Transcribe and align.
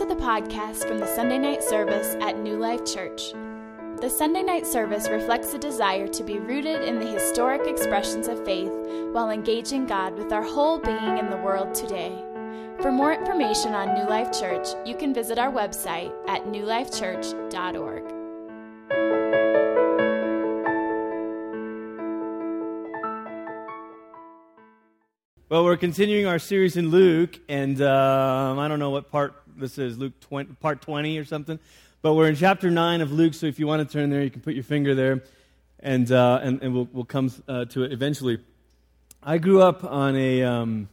to 0.00 0.06
the 0.06 0.14
podcast 0.14 0.88
from 0.88 0.98
the 0.98 1.14
Sunday 1.14 1.36
night 1.36 1.62
service 1.62 2.16
at 2.22 2.38
New 2.38 2.56
Life 2.56 2.86
Church. 2.86 3.32
The 4.00 4.08
Sunday 4.08 4.42
night 4.42 4.66
service 4.66 5.10
reflects 5.10 5.52
a 5.52 5.58
desire 5.58 6.08
to 6.08 6.24
be 6.24 6.38
rooted 6.38 6.84
in 6.84 6.98
the 6.98 7.04
historic 7.04 7.66
expressions 7.66 8.26
of 8.26 8.42
faith 8.42 8.72
while 9.12 9.28
engaging 9.28 9.84
God 9.84 10.16
with 10.16 10.32
our 10.32 10.42
whole 10.42 10.78
being 10.78 11.18
in 11.18 11.28
the 11.28 11.36
world 11.36 11.74
today. 11.74 12.16
For 12.80 12.90
more 12.90 13.12
information 13.12 13.74
on 13.74 13.92
New 13.92 14.08
Life 14.08 14.32
Church, 14.32 14.68
you 14.86 14.96
can 14.96 15.12
visit 15.12 15.38
our 15.38 15.52
website 15.52 16.14
at 16.26 16.46
newlifechurch.org. 16.46 18.04
Well, 25.50 25.64
we're 25.64 25.76
continuing 25.76 26.26
our 26.26 26.38
series 26.38 26.76
in 26.76 26.90
Luke, 26.90 27.38
and 27.48 27.82
um, 27.82 28.58
I 28.60 28.68
don't 28.68 28.78
know 28.78 28.90
what 28.90 29.10
part 29.10 29.34
this 29.60 29.76
is, 29.78 29.98
Luke 29.98 30.18
20, 30.20 30.54
part 30.54 30.80
20 30.80 31.18
or 31.18 31.24
something, 31.24 31.58
but 32.00 32.14
we're 32.14 32.28
in 32.28 32.34
chapter 32.34 32.70
9 32.70 33.02
of 33.02 33.12
Luke, 33.12 33.34
so 33.34 33.46
if 33.46 33.58
you 33.58 33.66
want 33.66 33.86
to 33.86 33.92
turn 33.92 34.08
there, 34.08 34.22
you 34.22 34.30
can 34.30 34.40
put 34.40 34.54
your 34.54 34.64
finger 34.64 34.94
there, 34.94 35.22
and, 35.80 36.10
uh, 36.10 36.40
and, 36.42 36.62
and 36.62 36.74
we'll, 36.74 36.88
we'll 36.92 37.04
come 37.04 37.30
uh, 37.46 37.66
to 37.66 37.82
it 37.84 37.92
eventually. 37.92 38.38
I 39.22 39.36
grew 39.36 39.60
up 39.60 39.84
on 39.84 40.16
a 40.16 40.42
um, 40.42 40.88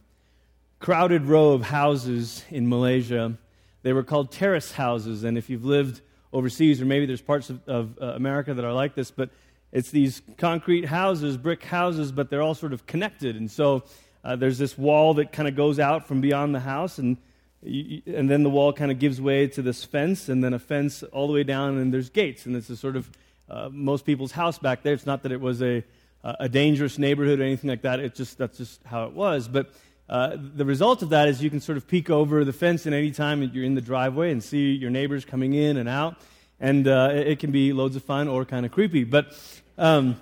crowded 0.80 1.24
row 1.24 1.52
of 1.52 1.62
houses 1.62 2.44
in 2.50 2.68
Malaysia. 2.68 3.38
They 3.82 3.94
were 3.94 4.02
called 4.02 4.30
terrace 4.30 4.72
houses, 4.72 5.24
and 5.24 5.38
if 5.38 5.48
you've 5.48 5.64
lived 5.64 6.02
overseas, 6.30 6.82
or 6.82 6.84
maybe 6.84 7.06
there's 7.06 7.22
parts 7.22 7.48
of, 7.48 7.66
of 7.66 7.98
uh, 8.02 8.08
America 8.08 8.52
that 8.52 8.64
are 8.64 8.74
like 8.74 8.94
this, 8.94 9.10
but 9.10 9.30
it's 9.72 9.90
these 9.90 10.20
concrete 10.36 10.84
houses, 10.84 11.38
brick 11.38 11.64
houses, 11.64 12.12
but 12.12 12.28
they're 12.28 12.42
all 12.42 12.54
sort 12.54 12.74
of 12.74 12.86
connected, 12.86 13.34
and 13.34 13.50
so 13.50 13.84
uh, 14.24 14.36
there's 14.36 14.58
this 14.58 14.76
wall 14.76 15.14
that 15.14 15.32
kind 15.32 15.48
of 15.48 15.56
goes 15.56 15.78
out 15.78 16.06
from 16.06 16.20
beyond 16.20 16.54
the 16.54 16.60
house, 16.60 16.98
and, 16.98 17.16
you, 17.62 18.02
and 18.06 18.30
then 18.30 18.42
the 18.42 18.50
wall 18.50 18.72
kind 18.72 18.90
of 18.90 18.98
gives 18.98 19.20
way 19.20 19.46
to 19.48 19.62
this 19.62 19.84
fence, 19.84 20.28
and 20.28 20.42
then 20.42 20.54
a 20.54 20.58
fence 20.58 21.02
all 21.02 21.26
the 21.26 21.32
way 21.32 21.44
down, 21.44 21.78
and 21.78 21.92
there's 21.92 22.10
gates. 22.10 22.46
And 22.46 22.56
it's 22.56 22.70
a 22.70 22.76
sort 22.76 22.96
of 22.96 23.10
uh, 23.50 23.68
most 23.72 24.04
people's 24.04 24.32
house 24.32 24.58
back 24.58 24.82
there. 24.82 24.94
It's 24.94 25.06
not 25.06 25.22
that 25.22 25.32
it 25.32 25.40
was 25.40 25.62
a, 25.62 25.82
a 26.22 26.48
dangerous 26.48 26.98
neighborhood 26.98 27.40
or 27.40 27.44
anything 27.44 27.70
like 27.70 27.82
that. 27.82 28.00
It's 28.00 28.16
just 28.16 28.38
that's 28.38 28.58
just 28.58 28.82
how 28.84 29.04
it 29.04 29.12
was. 29.12 29.48
But 29.48 29.72
uh, 30.08 30.36
the 30.36 30.64
result 30.64 31.02
of 31.02 31.10
that 31.10 31.28
is 31.28 31.42
you 31.42 31.50
can 31.50 31.60
sort 31.60 31.76
of 31.76 31.86
peek 31.86 32.08
over 32.08 32.44
the 32.44 32.52
fence 32.52 32.86
at 32.86 32.92
any 32.92 33.10
time 33.10 33.42
you're 33.42 33.64
in 33.64 33.74
the 33.74 33.80
driveway 33.80 34.32
and 34.32 34.42
see 34.42 34.72
your 34.72 34.90
neighbors 34.90 35.24
coming 35.24 35.52
in 35.52 35.76
and 35.76 35.88
out. 35.88 36.16
And 36.60 36.88
uh, 36.88 37.10
it, 37.14 37.38
can 37.38 37.52
be 37.52 37.72
loads 37.72 37.94
of 37.94 38.02
fun 38.02 38.26
or 38.26 38.44
kind 38.44 38.66
of 38.66 38.72
creepy. 38.72 39.04
But 39.04 39.38
um, 39.76 40.20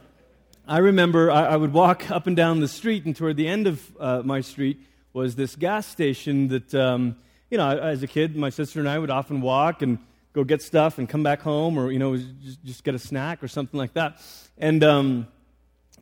I 0.66 0.78
remember 0.78 1.30
I, 1.30 1.46
I, 1.46 1.56
would 1.56 1.72
walk 1.72 2.10
up 2.10 2.26
and 2.26 2.36
down 2.36 2.60
the 2.60 2.68
street, 2.68 3.06
and 3.06 3.16
toward 3.16 3.36
the 3.36 3.48
end 3.48 3.66
of 3.66 3.96
uh, 3.98 4.22
my 4.22 4.42
street 4.42 4.78
was 5.16 5.34
this 5.34 5.56
gas 5.56 5.86
station 5.86 6.48
that, 6.48 6.74
um, 6.74 7.16
you 7.50 7.56
know, 7.56 7.70
as 7.70 8.02
a 8.02 8.06
kid, 8.06 8.36
my 8.36 8.50
sister 8.50 8.80
and 8.80 8.88
I 8.88 8.98
would 8.98 9.08
often 9.08 9.40
walk 9.40 9.80
and 9.80 9.98
go 10.34 10.44
get 10.44 10.60
stuff 10.60 10.98
and 10.98 11.08
come 11.08 11.22
back 11.22 11.40
home, 11.40 11.78
or 11.78 11.90
you 11.90 11.98
know, 11.98 12.18
just, 12.18 12.62
just 12.62 12.84
get 12.84 12.94
a 12.94 12.98
snack 12.98 13.42
or 13.42 13.48
something 13.48 13.78
like 13.78 13.94
that. 13.94 14.20
And 14.58 14.84
um, 14.84 15.26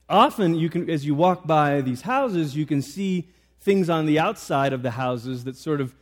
often, 0.08 0.56
you 0.56 0.68
can, 0.68 0.90
as 0.90 1.06
you 1.06 1.14
walk 1.14 1.46
by 1.46 1.80
these 1.80 2.02
houses, 2.02 2.56
you 2.56 2.66
can 2.66 2.82
see 2.82 3.28
things 3.60 3.88
on 3.88 4.06
the 4.06 4.18
outside 4.18 4.72
of 4.72 4.82
the 4.82 4.90
houses 4.90 5.44
that 5.44 5.56
sort 5.56 5.80
of 5.80 5.94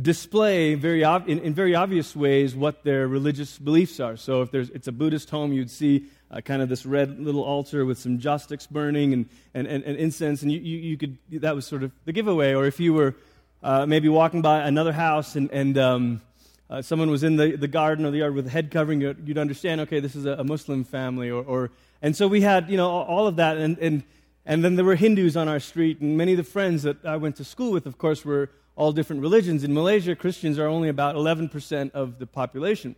display 0.00 0.76
very 0.76 1.04
ob- 1.04 1.28
in, 1.28 1.40
in, 1.40 1.52
very 1.52 1.74
obvious 1.74 2.14
ways 2.14 2.54
what 2.54 2.84
their 2.84 3.08
religious 3.08 3.58
beliefs 3.58 3.98
are. 3.98 4.16
So 4.16 4.42
if 4.42 4.52
there's, 4.52 4.70
it's 4.70 4.86
a 4.86 4.92
Buddhist 4.92 5.30
home, 5.30 5.52
you'd 5.52 5.68
see 5.68 6.06
uh, 6.30 6.40
kind 6.40 6.62
of 6.62 6.68
this 6.68 6.84
red 6.84 7.20
little 7.20 7.42
altar 7.42 7.84
with 7.84 7.98
some 7.98 8.18
joss 8.18 8.44
sticks 8.44 8.66
burning 8.66 9.12
and, 9.12 9.28
and, 9.54 9.66
and, 9.66 9.84
and 9.84 9.96
incense, 9.96 10.42
and 10.42 10.50
you, 10.50 10.60
you, 10.60 10.78
you, 10.78 10.96
could, 10.96 11.18
that 11.30 11.54
was 11.54 11.66
sort 11.66 11.82
of 11.82 11.92
the 12.04 12.12
giveaway. 12.12 12.54
Or 12.54 12.66
if 12.66 12.80
you 12.80 12.92
were 12.94 13.14
uh, 13.62 13.86
maybe 13.86 14.08
walking 14.08 14.42
by 14.42 14.66
another 14.66 14.92
house 14.92 15.36
and, 15.36 15.50
and 15.50 15.78
um, 15.78 16.22
uh, 16.68 16.82
someone 16.82 17.10
was 17.10 17.22
in 17.22 17.36
the, 17.36 17.56
the 17.56 17.68
garden 17.68 18.04
or 18.04 18.10
the 18.10 18.18
yard 18.18 18.34
with 18.34 18.46
a 18.46 18.50
head 18.50 18.70
covering, 18.70 19.00
you'd 19.00 19.38
understand, 19.38 19.80
okay, 19.82 20.00
this 20.00 20.16
is 20.16 20.26
a, 20.26 20.32
a 20.32 20.44
Muslim 20.44 20.84
family. 20.84 21.30
Or, 21.30 21.44
or, 21.44 21.70
and 22.02 22.16
so 22.16 22.26
we 22.26 22.40
had, 22.40 22.68
you 22.68 22.76
know, 22.76 22.88
all 22.88 23.26
of 23.26 23.36
that. 23.36 23.56
And, 23.56 23.78
and, 23.78 24.02
and 24.44 24.64
then 24.64 24.76
there 24.76 24.84
were 24.84 24.96
Hindus 24.96 25.36
on 25.36 25.48
our 25.48 25.60
street, 25.60 26.00
and 26.00 26.16
many 26.16 26.32
of 26.32 26.38
the 26.38 26.44
friends 26.44 26.82
that 26.84 27.04
I 27.04 27.16
went 27.16 27.36
to 27.36 27.44
school 27.44 27.72
with, 27.72 27.86
of 27.86 27.98
course, 27.98 28.24
were 28.24 28.50
all 28.76 28.92
different 28.92 29.22
religions. 29.22 29.64
In 29.64 29.72
Malaysia, 29.74 30.14
Christians 30.14 30.58
are 30.58 30.66
only 30.66 30.88
about 30.88 31.16
11% 31.16 31.90
of 31.92 32.18
the 32.18 32.26
population. 32.26 32.94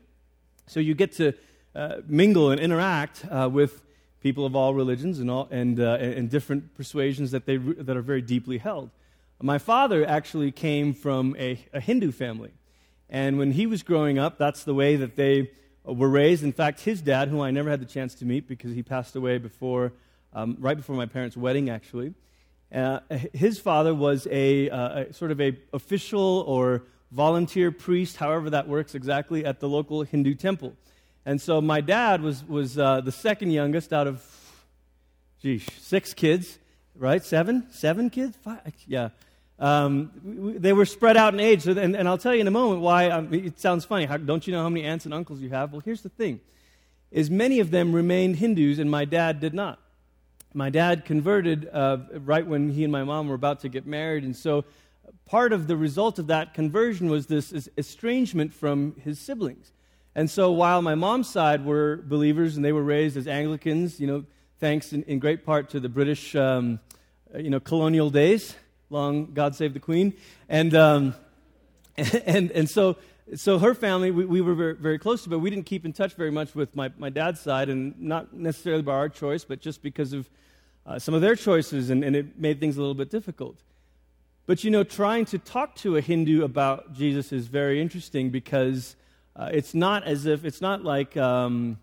So 0.67 0.81
you 0.81 0.95
get 0.95 1.13
to 1.13 1.33
uh, 1.75 1.97
mingle 2.07 2.51
and 2.51 2.61
interact 2.61 3.25
uh, 3.31 3.49
with 3.51 3.83
people 4.21 4.45
of 4.45 4.57
all 4.57 4.75
religions 4.75 5.19
and, 5.19 5.31
all, 5.31 5.49
and, 5.51 5.79
uh, 5.81 5.95
and 5.95 6.29
different 6.29 6.75
persuasions 6.75 7.31
that, 7.31 7.47
they, 7.47 7.57
that 7.57 7.97
are 7.97 8.03
very 8.03 8.23
deeply 8.23 8.59
held. 8.59 8.91
My 9.41 9.59
father 9.59 10.05
actually 10.05 10.51
came 10.51 10.93
from 10.93 11.37
a, 11.39 11.59
a 11.73 11.81
Hindu 11.81 12.11
family. 12.11 12.51
And 13.09 13.39
when 13.39 13.53
he 13.53 13.67
was 13.67 13.83
growing 13.83 14.19
up, 14.19 14.37
that's 14.37 14.65
the 14.65 14.75
way 14.75 14.97
that 14.97 15.17
they 15.17 15.51
were 15.85 16.09
raised. 16.09 16.43
In 16.43 16.53
fact, 16.53 16.81
his 16.81 17.01
dad, 17.01 17.29
who 17.29 17.41
I 17.41 17.51
never 17.51 17.71
had 17.71 17.81
the 17.81 17.87
chance 17.87 18.15
to 18.17 18.25
meet 18.25 18.49
because 18.49 18.73
he 18.73 18.83
passed 18.83 19.17
away 19.17 19.39
before, 19.39 19.93
um, 20.35 20.57
right 20.59 20.77
before 20.77 20.97
my 20.97 21.07
parents' 21.07 21.37
wedding, 21.37 21.71
actually, 21.71 22.15
uh, 22.75 23.01
his 23.33 23.59
father 23.59 23.95
was 23.95 24.27
a, 24.31 24.69
uh, 24.69 25.05
a, 25.05 25.13
sort 25.13 25.31
of 25.31 25.41
a 25.41 25.57
official 25.73 26.45
or 26.47 26.83
volunteer 27.11 27.73
priest, 27.73 28.17
however 28.17 28.51
that 28.51 28.69
works 28.69 28.95
exactly, 28.95 29.45
at 29.45 29.61
the 29.61 29.69
local 29.69 30.03
Hindu 30.03 30.35
temple. 30.35 30.75
And 31.27 31.41
so 31.41 31.61
my 31.61 31.81
dad 31.81 32.23
was, 32.23 32.45
was 32.45 32.79
uh, 32.79 33.01
the 33.01 33.13
second 33.13 33.51
youngest 33.51 33.93
out 33.93 34.07
of, 34.07 34.25
geez, 35.43 35.67
six 35.79 36.15
kids, 36.15 36.59
right? 36.95 37.23
Seven? 37.23 37.67
Seven 37.71 38.11
kids? 38.11 38.37
Five? 38.37 38.73
Yeah. 38.87 39.11
Um, 39.59 40.13
they 40.59 40.73
were 40.73 40.87
spread 40.87 41.17
out 41.17 41.35
in 41.35 41.41
age. 41.41 41.63
So, 41.63 41.73
and, 41.73 41.97
and, 41.97 42.09
I'll 42.09 42.19
tell 42.19 42.35
you 42.35 42.41
in 42.41 42.47
a 42.47 42.53
moment 42.53 42.81
why 42.81 43.11
um, 43.11 43.35
it 43.35 43.59
sounds 43.59 43.85
funny. 43.85 44.05
How, 44.05 44.17
don't 44.17 44.47
you 44.47 44.53
know 44.53 44.63
how 44.63 44.69
many 44.69 44.87
aunts 44.87 45.05
and 45.05 45.13
uncles 45.13 45.41
you 45.41 45.51
have? 45.51 45.73
Well, 45.73 45.83
here's 45.85 46.03
the 46.03 46.09
thing 46.09 46.41
is 47.11 47.31
many 47.31 47.59
of 47.59 47.71
them 47.71 47.93
remained 47.93 48.37
Hindus, 48.37 48.79
and 48.79 48.91
my 48.91 49.05
dad 49.05 49.41
did 49.41 49.55
not. 49.55 49.81
My 50.55 50.71
dad 50.71 51.05
converted 51.05 51.69
uh, 51.73 51.99
right 52.13 52.47
when 52.47 52.71
he 52.71 52.85
and 52.85 52.93
my 52.93 53.03
mom 53.03 53.29
were 53.29 53.35
about 53.35 53.61
to 53.61 53.69
get 53.69 53.87
married, 53.87 54.25
and 54.25 54.37
so 54.37 54.65
part 55.27 55.53
of 55.53 55.67
the 55.67 55.77
result 55.77 56.19
of 56.19 56.27
that 56.29 56.55
conversion 56.55 57.09
was 57.09 57.27
this 57.27 57.69
estrangement 57.77 58.53
from 58.53 58.95
his 59.03 59.19
siblings. 59.19 59.73
And 60.15 60.31
so 60.31 60.51
while 60.51 60.83
my 60.83 60.95
mom's 60.95 61.29
side 61.29 61.65
were 61.65 61.97
believers 62.05 62.57
and 62.57 62.65
they 62.65 62.73
were 62.73 62.83
raised 62.83 63.17
as 63.17 63.29
Anglicans, 63.29 64.01
you 64.01 64.07
know, 64.07 64.25
thanks 64.59 64.93
in, 64.93 65.03
in 65.05 65.19
great 65.19 65.45
part 65.45 65.71
to 65.71 65.81
the 65.81 65.89
British, 65.89 66.35
um, 66.35 66.81
you 67.37 67.51
know, 67.51 67.61
colonial 67.61 68.11
days, 68.11 68.57
long 68.91 69.27
God 69.33 69.55
save 69.55 69.75
the 69.75 69.81
Queen. 69.81 70.15
And, 70.49 70.75
um, 70.75 71.15
and, 71.97 72.51
and 72.51 72.69
so, 72.69 72.97
so 73.37 73.59
her 73.59 73.75
family, 73.75 74.11
we, 74.11 74.25
we 74.25 74.41
were 74.41 74.55
very, 74.55 74.75
very, 74.75 74.99
close 74.99 75.23
to, 75.25 75.29
but 75.29 75.39
we 75.39 75.51
didn't 75.51 75.67
keep 75.67 75.85
in 75.85 75.93
touch 75.93 76.15
very 76.15 76.31
much 76.31 76.55
with 76.55 76.75
my, 76.75 76.91
my 76.99 77.11
dad's 77.11 77.41
side, 77.41 77.69
and 77.69 77.99
not 78.01 78.33
necessarily 78.33 78.83
by 78.83 78.93
our 78.93 79.09
choice, 79.09 79.45
but 79.45 79.61
just 79.61 79.83
because 79.83 80.13
of 80.13 80.31
uh, 80.87 80.99
some 80.99 81.15
of 81.15 81.21
their 81.21 81.37
choices, 81.37 81.91
and, 81.91 82.03
and 82.03 82.17
it 82.17 82.39
made 82.39 82.59
things 82.59 82.77
a 82.77 82.81
little 82.81 82.95
bit 82.95 83.11
difficult. 83.11 83.59
But 84.47 84.65
you 84.65 84.71
know, 84.71 84.83
trying 84.83 85.27
to 85.27 85.39
talk 85.39 85.75
to 85.77 85.97
a 85.97 86.01
Hindu 86.01 86.43
about 86.43 86.95
Jesus 86.95 87.33
is 87.33 87.49
very 87.49 87.83
interesting 87.83 88.31
because 88.31 88.97
uh, 89.39 89.51
it's 89.53 89.73
not 89.73 90.05
as 90.05 90.27
if, 90.27 90.45
it's 90.45 90.61
not 90.61 90.83
like, 90.83 91.17
um, 91.17 91.79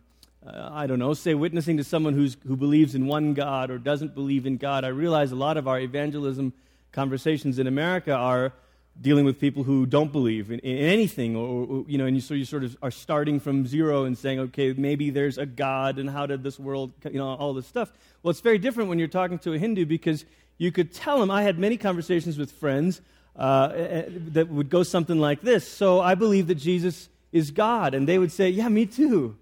uh, 0.45 0.69
I 0.71 0.87
don't 0.87 0.99
know, 0.99 1.13
say 1.13 1.33
witnessing 1.33 1.77
to 1.77 1.83
someone 1.85 2.13
who's, 2.13 2.35
who 2.45 2.57
believes 2.57 2.95
in 2.95 3.07
one 3.07 3.33
God 3.33 3.71
or 3.71 3.77
doesn't 3.77 4.13
believe 4.13 4.45
in 4.45 4.57
God. 4.57 4.83
I 4.83 4.89
realize 4.89 5.31
a 5.31 5.37
lot 5.37 5.55
of 5.55 5.67
our 5.67 5.79
evangelism 5.79 6.51
conversations 6.91 7.57
in 7.57 7.67
America 7.67 8.13
are 8.13 8.51
dealing 8.99 9.23
with 9.23 9.39
people 9.39 9.63
who 9.63 9.85
don't 9.85 10.11
believe 10.11 10.51
in, 10.51 10.59
in 10.59 10.77
anything, 10.77 11.35
or, 11.35 11.65
or, 11.65 11.85
you 11.87 11.97
know, 11.97 12.05
and 12.05 12.15
you, 12.15 12.21
so 12.21 12.33
you 12.33 12.45
sort 12.45 12.63
of 12.63 12.77
are 12.81 12.91
starting 12.91 13.39
from 13.39 13.65
zero 13.65 14.03
and 14.03 14.17
saying, 14.17 14.39
okay, 14.39 14.73
maybe 14.73 15.09
there's 15.09 15.37
a 15.37 15.45
God, 15.45 15.97
and 15.97 16.09
how 16.09 16.25
did 16.25 16.43
this 16.43 16.59
world, 16.59 16.91
you 17.05 17.17
know, 17.17 17.35
all 17.35 17.53
this 17.53 17.67
stuff. 17.67 17.91
Well, 18.21 18.31
it's 18.31 18.41
very 18.41 18.57
different 18.57 18.89
when 18.89 18.99
you're 18.99 19.07
talking 19.07 19.39
to 19.39 19.53
a 19.53 19.57
Hindu 19.57 19.85
because 19.85 20.25
you 20.57 20.71
could 20.71 20.93
tell 20.93 21.19
them. 21.19 21.31
I 21.31 21.43
had 21.43 21.59
many 21.59 21.77
conversations 21.77 22.37
with 22.37 22.51
friends 22.51 23.01
uh, 23.35 23.71
eh, 23.73 23.81
eh, 23.81 24.05
that 24.33 24.49
would 24.49 24.69
go 24.69 24.83
something 24.83 25.19
like 25.19 25.41
this. 25.41 25.67
So 25.67 25.99
I 25.99 26.15
believe 26.15 26.47
that 26.47 26.55
Jesus 26.55 27.09
is 27.35 27.51
God. 27.51 27.93
And 27.93 28.07
they 28.07 28.17
would 28.17 28.31
say, 28.31 28.49
Yeah, 28.49 28.69
me 28.69 28.85
too. 28.85 29.35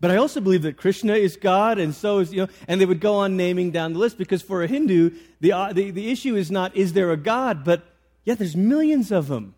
But 0.00 0.10
I 0.10 0.16
also 0.16 0.40
believe 0.40 0.62
that 0.62 0.78
Krishna 0.78 1.14
is 1.14 1.36
God, 1.36 1.78
and 1.78 1.94
so 1.94 2.20
is, 2.20 2.32
you 2.32 2.42
know, 2.42 2.48
and 2.66 2.80
they 2.80 2.86
would 2.86 3.00
go 3.00 3.16
on 3.16 3.36
naming 3.36 3.70
down 3.70 3.92
the 3.92 3.98
list 3.98 4.16
because 4.16 4.40
for 4.40 4.62
a 4.62 4.66
Hindu, 4.66 5.10
the, 5.40 5.52
uh, 5.52 5.72
the, 5.74 5.90
the 5.90 6.10
issue 6.10 6.36
is 6.36 6.50
not, 6.50 6.74
is 6.74 6.94
there 6.94 7.10
a 7.10 7.18
God, 7.18 7.64
but 7.64 7.82
yeah, 8.24 8.34
there's 8.34 8.56
millions 8.56 9.12
of 9.12 9.28
them. 9.28 9.54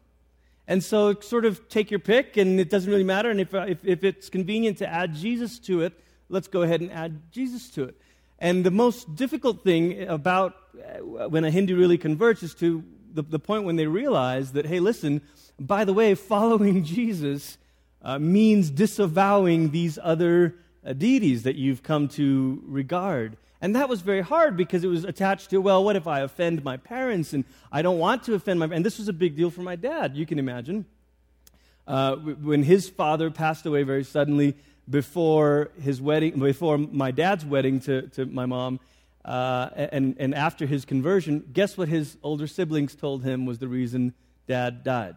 And 0.66 0.82
so 0.82 1.14
sort 1.20 1.44
of 1.44 1.68
take 1.68 1.90
your 1.90 2.00
pick, 2.00 2.36
and 2.36 2.58
it 2.58 2.70
doesn't 2.70 2.90
really 2.90 3.04
matter. 3.04 3.30
And 3.30 3.40
if, 3.40 3.54
uh, 3.54 3.66
if, 3.68 3.84
if 3.84 4.02
it's 4.02 4.28
convenient 4.28 4.78
to 4.78 4.88
add 4.88 5.14
Jesus 5.14 5.60
to 5.60 5.82
it, 5.82 5.92
let's 6.28 6.48
go 6.48 6.62
ahead 6.62 6.80
and 6.80 6.90
add 6.90 7.30
Jesus 7.30 7.70
to 7.70 7.84
it. 7.84 7.96
And 8.38 8.64
the 8.64 8.70
most 8.72 9.14
difficult 9.14 9.62
thing 9.62 10.08
about 10.08 10.56
uh, 10.76 11.28
when 11.28 11.44
a 11.44 11.50
Hindu 11.50 11.76
really 11.76 11.98
converts 11.98 12.42
is 12.42 12.54
to 12.54 12.82
the, 13.12 13.22
the 13.22 13.38
point 13.38 13.64
when 13.64 13.76
they 13.76 13.86
realize 13.86 14.52
that, 14.52 14.66
hey, 14.66 14.80
listen, 14.80 15.20
by 15.58 15.84
the 15.84 15.92
way, 15.92 16.14
following 16.14 16.82
Jesus 16.96 17.58
uh, 18.02 18.19
means 18.19 18.70
disavowing 18.70 19.70
these 19.70 19.99
other 20.02 20.54
uh, 20.84 20.93
deities 20.93 21.44
that 21.44 21.56
you've 21.56 21.82
come 21.82 22.08
to 22.08 22.62
regard. 22.66 23.37
And 23.60 23.76
that 23.76 23.88
was 23.88 24.00
very 24.00 24.22
hard 24.22 24.56
because 24.56 24.82
it 24.82 24.88
was 24.88 25.04
attached 25.04 25.50
to, 25.50 25.58
well, 25.58 25.84
what 25.84 25.94
if 25.94 26.08
I 26.08 26.20
offend 26.20 26.64
my 26.64 26.76
parents 26.76 27.32
and 27.32 27.44
I 27.70 27.82
don't 27.82 27.99
want 27.99 28.25
to 28.25 28.34
offend 28.34 28.58
my 28.58 28.66
And 28.66 28.84
this 28.84 28.99
was 28.99 29.08
a 29.08 29.12
big 29.12 29.37
deal 29.37 29.50
for 29.50 29.62
my 29.62 29.76
dad, 29.76 30.16
you 30.16 30.26
can 30.26 30.40
imagine. 30.40 30.84
Uh, 31.87 32.16
when 32.16 32.64
his 32.64 32.88
father 32.88 33.31
passed 33.31 33.66
away 33.66 33.84
very 33.84 34.05
suddenly 34.05 34.56
before 34.90 35.70
his 35.81 36.00
wedding, 36.00 36.40
before 36.40 36.76
my 36.78 37.12
dad's 37.12 37.44
wedding 37.44 37.78
to, 37.81 38.02
to 38.08 38.26
my 38.26 38.46
mom, 38.46 38.81
uh, 39.25 39.70
and, 39.75 40.16
and 40.19 40.34
after 40.34 40.66
his 40.66 40.84
conversion, 40.84 41.44
guess 41.52 41.78
what 41.78 41.88
his 41.88 42.16
older 42.25 42.48
siblings 42.48 42.96
told 42.96 43.22
him 43.22 43.46
was 43.46 43.60
the 43.60 43.69
reason 43.69 44.12
dad 44.48 44.82
died? 44.82 45.16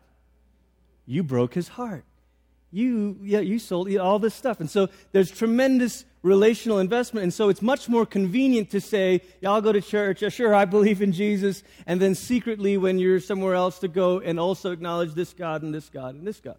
You 1.08 1.24
broke 1.24 1.56
his 1.56 1.70
heart. 1.70 2.06
You, 2.76 3.18
yeah, 3.24 3.40
you 3.40 3.58
sold 3.58 3.96
all 3.96 4.20
this 4.20 4.36
stuff. 4.36 4.60
And 4.60 4.70
so 4.70 4.90
there's 5.14 5.32
tremendous 5.32 6.04
relational 6.24 6.80
investment. 6.80 7.24
And 7.24 7.34
so 7.34 7.48
it's 7.48 7.62
much 7.62 7.88
more 7.88 8.06
convenient 8.06 8.72
to 8.72 8.82
say, 8.82 9.22
yeah, 9.40 9.52
I'll 9.52 9.62
go 9.62 9.72
to 9.72 9.80
church. 9.80 10.22
Yeah, 10.22 10.28
sure, 10.28 10.54
I 10.54 10.66
believe 10.66 11.02
in 11.02 11.14
Jesus. 11.14 11.64
And 11.88 12.02
then 12.02 12.16
secretly, 12.16 12.76
when 12.76 13.00
you're 13.00 13.22
somewhere 13.22 13.56
else, 13.56 13.80
to 13.80 13.88
go 13.88 14.20
and 14.20 14.38
also 14.38 14.74
acknowledge 14.74 15.14
this 15.14 15.32
God 15.32 15.64
and 15.64 15.74
this 15.74 15.88
God 15.88 16.16
and 16.16 16.28
this 16.28 16.42
God. 16.42 16.58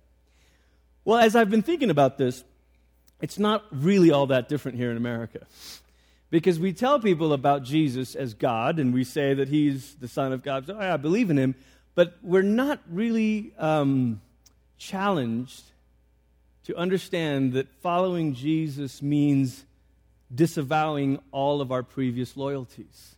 Well, 1.04 1.18
as 1.18 1.36
I've 1.36 1.50
been 1.50 1.60
thinking 1.60 1.90
about 1.90 2.16
this, 2.16 2.42
it's 3.20 3.38
not 3.38 3.64
really 3.70 4.10
all 4.10 4.28
that 4.28 4.48
different 4.48 4.78
here 4.78 4.90
in 4.90 4.96
America. 4.96 5.40
Because 6.30 6.58
we 6.58 6.72
tell 6.72 6.98
people 6.98 7.34
about 7.34 7.62
Jesus 7.62 8.14
as 8.14 8.32
God, 8.32 8.78
and 8.78 8.94
we 8.94 9.04
say 9.04 9.34
that 9.34 9.48
he's 9.48 9.96
the 9.96 10.08
Son 10.08 10.32
of 10.32 10.42
God. 10.42 10.66
So, 10.66 10.78
oh, 10.80 10.94
I 10.94 10.96
believe 10.96 11.28
in 11.28 11.36
him. 11.36 11.56
But 11.94 12.14
we're 12.22 12.40
not 12.40 12.80
really 12.90 13.52
um, 13.58 14.22
challenged 14.78 15.62
to 16.66 16.76
understand 16.76 17.54
that 17.54 17.68
following 17.80 18.34
Jesus 18.34 19.00
means 19.00 19.64
disavowing 20.34 21.20
all 21.30 21.60
of 21.60 21.72
our 21.72 21.82
previous 21.82 22.36
loyalties. 22.36 23.15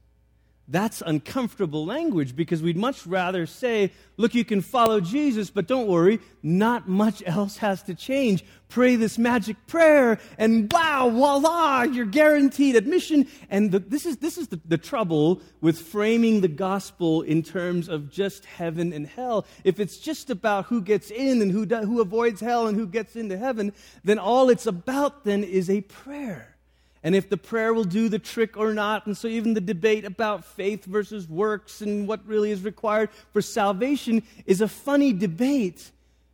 That's 0.70 1.00
uncomfortable 1.00 1.86
language 1.86 2.36
because 2.36 2.60
we'd 2.60 2.76
much 2.76 3.06
rather 3.06 3.46
say, 3.46 3.90
look, 4.18 4.34
you 4.34 4.44
can 4.44 4.60
follow 4.60 5.00
Jesus, 5.00 5.48
but 5.48 5.66
don't 5.66 5.86
worry, 5.86 6.20
not 6.42 6.86
much 6.86 7.22
else 7.24 7.56
has 7.56 7.82
to 7.84 7.94
change. 7.94 8.44
Pray 8.68 8.94
this 8.96 9.16
magic 9.16 9.56
prayer, 9.66 10.18
and 10.36 10.70
wow, 10.70 11.08
voila, 11.08 11.84
you're 11.84 12.04
guaranteed 12.04 12.76
admission. 12.76 13.26
And 13.48 13.72
the, 13.72 13.78
this 13.78 14.04
is, 14.04 14.18
this 14.18 14.36
is 14.36 14.48
the, 14.48 14.60
the 14.66 14.76
trouble 14.76 15.40
with 15.62 15.80
framing 15.80 16.42
the 16.42 16.48
gospel 16.48 17.22
in 17.22 17.42
terms 17.42 17.88
of 17.88 18.10
just 18.10 18.44
heaven 18.44 18.92
and 18.92 19.06
hell. 19.06 19.46
If 19.64 19.80
it's 19.80 19.96
just 19.96 20.28
about 20.28 20.66
who 20.66 20.82
gets 20.82 21.10
in 21.10 21.40
and 21.40 21.50
who, 21.50 21.64
do, 21.64 21.76
who 21.78 22.02
avoids 22.02 22.42
hell 22.42 22.66
and 22.66 22.76
who 22.76 22.86
gets 22.86 23.16
into 23.16 23.38
heaven, 23.38 23.72
then 24.04 24.18
all 24.18 24.50
it's 24.50 24.66
about 24.66 25.24
then 25.24 25.44
is 25.44 25.70
a 25.70 25.80
prayer 25.80 26.57
and 27.02 27.14
if 27.14 27.30
the 27.30 27.36
prayer 27.36 27.72
will 27.72 27.84
do 27.84 28.08
the 28.08 28.18
trick 28.18 28.56
or 28.56 28.74
not. 28.74 29.06
And 29.06 29.16
so, 29.16 29.28
even 29.28 29.54
the 29.54 29.60
debate 29.60 30.04
about 30.04 30.44
faith 30.44 30.84
versus 30.84 31.28
works 31.28 31.80
and 31.80 32.08
what 32.08 32.26
really 32.26 32.50
is 32.50 32.62
required 32.62 33.10
for 33.32 33.40
salvation 33.40 34.22
is 34.46 34.60
a 34.60 34.68
funny 34.68 35.12
debate 35.12 35.90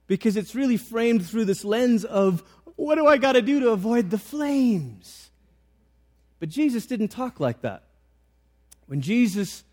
because 0.07 0.37
it's 0.37 0.55
really 0.55 0.77
framed 0.77 1.27
through 1.27 1.45
this 1.45 1.65
lens 1.65 2.05
of 2.05 2.43
what 2.77 2.97
do 2.97 3.07
I 3.07 3.19
got 3.19 3.33
to 3.33 3.43
do 3.43 3.61
to 3.61 3.71
avoid 3.71 4.11
the 4.11 4.19
flames? 4.19 5.31
But 6.41 6.49
Jesus 6.49 6.87
didn't 6.87 7.09
talk 7.09 7.41
like 7.41 7.63
that. 7.63 7.85
When 8.87 9.01
Jesus 9.01 9.65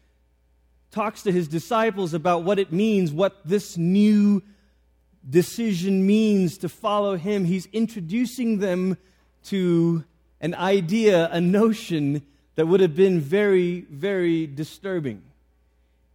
talks 0.91 1.23
to 1.23 1.31
his 1.31 1.47
disciples 1.47 2.13
about 2.13 2.43
what 2.43 2.59
it 2.59 2.71
means, 2.71 3.11
what 3.11 3.45
this 3.45 3.77
new 3.77 4.43
decision 5.27 6.05
means 6.05 6.57
to 6.59 6.69
follow 6.69 7.15
him, 7.17 7.45
he's 7.45 7.65
introducing 7.67 8.59
them 8.59 8.97
to 9.45 10.03
an 10.41 10.55
idea, 10.55 11.29
a 11.31 11.39
notion 11.39 12.23
that 12.55 12.67
would 12.67 12.81
have 12.81 12.95
been 12.95 13.21
very, 13.21 13.81
very 13.89 14.47
disturbing. 14.47 15.21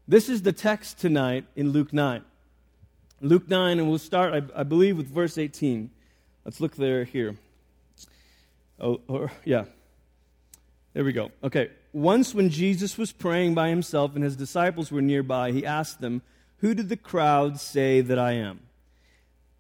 This 0.07 0.29
is 0.29 0.43
the 0.43 0.53
text 0.53 0.99
tonight 0.99 1.47
in 1.55 1.71
Luke 1.71 1.93
9. 1.93 2.23
Luke 3.23 3.49
9, 3.49 3.79
and 3.79 3.89
we'll 3.89 3.99
start, 3.99 4.35
I, 4.35 4.61
I 4.61 4.63
believe, 4.65 4.97
with 4.97 5.09
verse 5.09 5.39
18. 5.39 5.91
Let's 6.45 6.61
look 6.61 6.77
there 6.77 7.05
here. 7.05 7.37
Oh, 8.79 9.01
or, 9.09 9.33
yeah. 9.45 9.65
There 10.93 11.05
we 11.05 11.13
go. 11.13 11.31
Okay. 11.43 11.71
Once, 11.93 12.35
when 12.35 12.51
Jesus 12.51 12.99
was 12.99 13.13
praying 13.13 13.55
by 13.55 13.71
himself 13.71 14.15
and 14.15 14.23
his 14.23 14.37
disciples 14.37 14.93
were 14.93 15.01
nearby, 15.01 15.53
he 15.53 15.65
asked 15.65 16.01
them, 16.01 16.21
Who 16.59 16.75
did 16.75 16.89
the 16.89 16.97
crowd 16.97 17.59
say 17.59 18.01
that 18.03 18.19
I 18.19 18.33
am? 18.33 18.61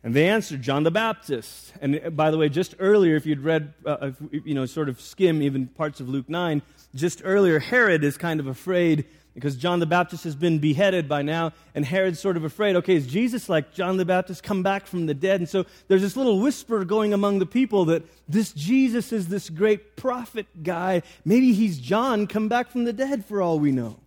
And 0.06 0.14
they 0.14 0.28
answered, 0.28 0.62
John 0.62 0.84
the 0.84 0.92
Baptist. 0.92 1.72
And 1.80 2.00
uh, 2.00 2.10
by 2.10 2.30
the 2.30 2.38
way, 2.38 2.48
just 2.48 2.76
earlier, 2.78 3.16
if 3.16 3.26
you'd 3.26 3.40
read, 3.40 3.74
uh, 3.84 4.12
if, 4.30 4.46
you 4.46 4.54
know, 4.54 4.64
sort 4.64 4.88
of 4.88 5.00
skim 5.00 5.42
even 5.42 5.66
parts 5.66 5.98
of 5.98 6.08
Luke 6.08 6.28
9, 6.28 6.62
just 6.94 7.22
earlier, 7.24 7.58
Herod 7.58 8.04
is 8.04 8.16
kind 8.16 8.38
of 8.38 8.46
afraid 8.46 9.06
because 9.34 9.56
John 9.56 9.80
the 9.80 9.86
Baptist 9.86 10.22
has 10.22 10.36
been 10.36 10.60
beheaded 10.60 11.08
by 11.08 11.22
now, 11.22 11.52
and 11.74 11.84
Herod's 11.84 12.20
sort 12.20 12.36
of 12.36 12.44
afraid, 12.44 12.76
okay, 12.76 12.94
is 12.94 13.08
Jesus 13.08 13.48
like 13.48 13.74
John 13.74 13.96
the 13.96 14.04
Baptist 14.04 14.44
come 14.44 14.62
back 14.62 14.86
from 14.86 15.06
the 15.06 15.12
dead? 15.12 15.40
And 15.40 15.48
so 15.48 15.66
there's 15.88 16.02
this 16.02 16.16
little 16.16 16.38
whisper 16.38 16.84
going 16.84 17.12
among 17.12 17.40
the 17.40 17.44
people 17.44 17.86
that 17.86 18.04
this 18.28 18.52
Jesus 18.52 19.12
is 19.12 19.26
this 19.26 19.50
great 19.50 19.96
prophet 19.96 20.46
guy. 20.62 21.02
Maybe 21.24 21.52
he's 21.52 21.80
John 21.80 22.28
come 22.28 22.46
back 22.46 22.70
from 22.70 22.84
the 22.84 22.92
dead 22.92 23.24
for 23.24 23.42
all 23.42 23.58
we 23.58 23.72
know. 23.72 23.98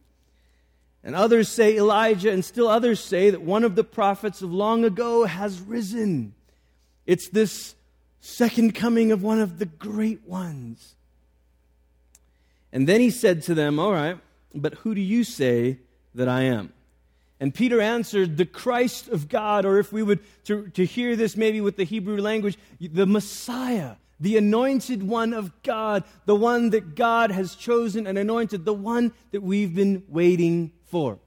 And 1.03 1.15
others 1.15 1.47
say 1.47 1.77
Elijah, 1.77 2.31
and 2.31 2.43
still 2.43 2.67
others 2.67 2.99
say 2.99 3.29
that 3.29 3.41
one 3.41 3.63
of 3.63 3.75
the 3.75 3.83
prophets 3.83 4.41
of 4.41 4.51
long 4.51 4.83
ago 4.83 5.25
has 5.25 5.61
risen. 5.61 6.33
It's 7.05 7.29
this 7.29 7.75
second 8.19 8.75
coming 8.75 9.11
of 9.11 9.23
one 9.23 9.39
of 9.39 9.59
the 9.59 9.65
great 9.65 10.27
ones. 10.27 10.95
And 12.71 12.87
then 12.87 12.99
he 12.99 13.09
said 13.09 13.43
to 13.43 13.55
them, 13.55 13.79
All 13.79 13.93
right, 13.93 14.17
but 14.53 14.75
who 14.75 14.93
do 14.93 15.01
you 15.01 15.23
say 15.23 15.79
that 16.15 16.27
I 16.27 16.43
am? 16.43 16.73
And 17.39 17.55
Peter 17.55 17.79
answered, 17.79 18.35
The 18.35 18.45
Christ 18.45 19.07
of 19.07 19.29
God, 19.29 19.65
or 19.65 19.79
if 19.79 19.93
we 19.93 20.03
would 20.03 20.19
to, 20.45 20.67
to 20.69 20.85
hear 20.85 21.15
this 21.15 21.37
maybe 21.37 21.61
with 21.61 21.77
the 21.77 21.85
Hebrew 21.85 22.19
language, 22.19 22.57
the 22.79 23.07
Messiah, 23.07 23.95
the 24.19 24.35
anointed 24.35 25.01
one 25.01 25.33
of 25.33 25.63
God, 25.63 26.03
the 26.25 26.35
one 26.35 26.71
that 26.71 26.95
God 26.95 27.31
has 27.31 27.55
chosen 27.55 28.05
and 28.05 28.17
anointed, 28.17 28.65
the 28.65 28.73
one 28.73 29.13
that 29.31 29.41
we've 29.41 29.73
been 29.73 30.03
waiting 30.09 30.73
for. 30.89 31.19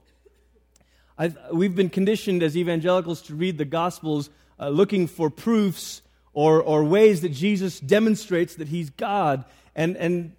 I've, 1.19 1.37
we've 1.53 1.75
been 1.75 1.91
conditioned 1.91 2.43
as 2.43 2.56
evangelicals 2.56 3.23
to 3.23 3.35
read 3.35 3.59
the 3.59 3.64
Gospels 3.64 4.31
uh, 4.59 4.69
looking 4.69 5.06
for 5.06 5.31
proofs 5.31 6.03
or, 6.32 6.62
or 6.62 6.85
ways 6.85 7.20
that 7.20 7.31
Jesus 7.31 7.81
demonstrates 7.81 8.56
that 8.56 8.69
he's 8.69 8.91
God. 8.91 9.44
And, 9.75 9.97
and 9.97 10.32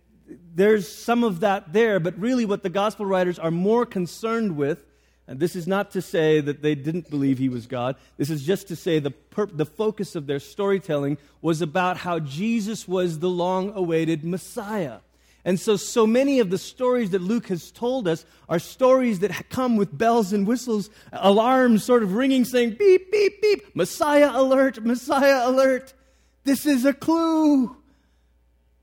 there's 0.56 0.88
some 0.92 1.24
of 1.24 1.42
that 1.42 1.74
there, 1.74 2.00
but 2.00 2.18
really 2.18 2.46
what 2.46 2.64
the 2.64 2.70
Gospel 2.70 3.06
writers 3.06 3.38
are 3.38 3.52
more 3.52 3.86
concerned 3.86 4.58
with, 4.58 4.84
and 5.28 5.40
this 5.40 5.56
is 5.56 5.68
not 5.68 5.92
to 5.92 6.02
say 6.02 6.42
that 6.42 6.62
they 6.62 6.75
didn't 6.75 7.10
believe 7.10 7.38
he 7.38 7.50
was 7.50 7.68
God, 7.68 7.96
this 8.18 8.30
is 8.30 8.44
just 8.44 8.68
to 8.68 8.75
say 8.75 9.00
the, 9.00 9.12
pur- 9.12 9.46
the 9.46 9.65
focus 9.65 10.15
of 10.15 10.25
their 10.25 10.39
storytelling 10.39 11.18
was 11.42 11.62
about 11.62 11.98
how 11.98 12.20
Jesus 12.20 12.88
was 12.88 13.20
the 13.20 13.30
long 13.30 13.72
awaited 13.75 14.25
Messiah. 14.25 15.00
And 15.46 15.60
so, 15.60 15.76
so 15.76 16.08
many 16.08 16.40
of 16.40 16.50
the 16.50 16.58
stories 16.58 17.10
that 17.10 17.22
Luke 17.22 17.48
has 17.48 17.72
told 17.72 18.08
us 18.08 18.26
are 18.48 18.60
stories 18.60 19.20
that 19.20 19.50
come 19.50 19.76
with 19.76 19.96
bells 19.98 20.32
and 20.32 20.48
whistles, 20.48 20.90
alarms 21.12 21.84
sort 21.84 22.02
of 22.02 22.14
ringing, 22.14 22.46
saying, 22.46 22.78
beep, 22.80 23.12
beep, 23.12 23.42
beep, 23.42 23.76
Messiah 23.76 24.32
alert, 24.34 24.84
Messiah 24.84 25.50
alert. 25.50 25.94
This 26.46 26.66
is 26.66 26.86
a 26.86 26.94
clue. 26.94 27.76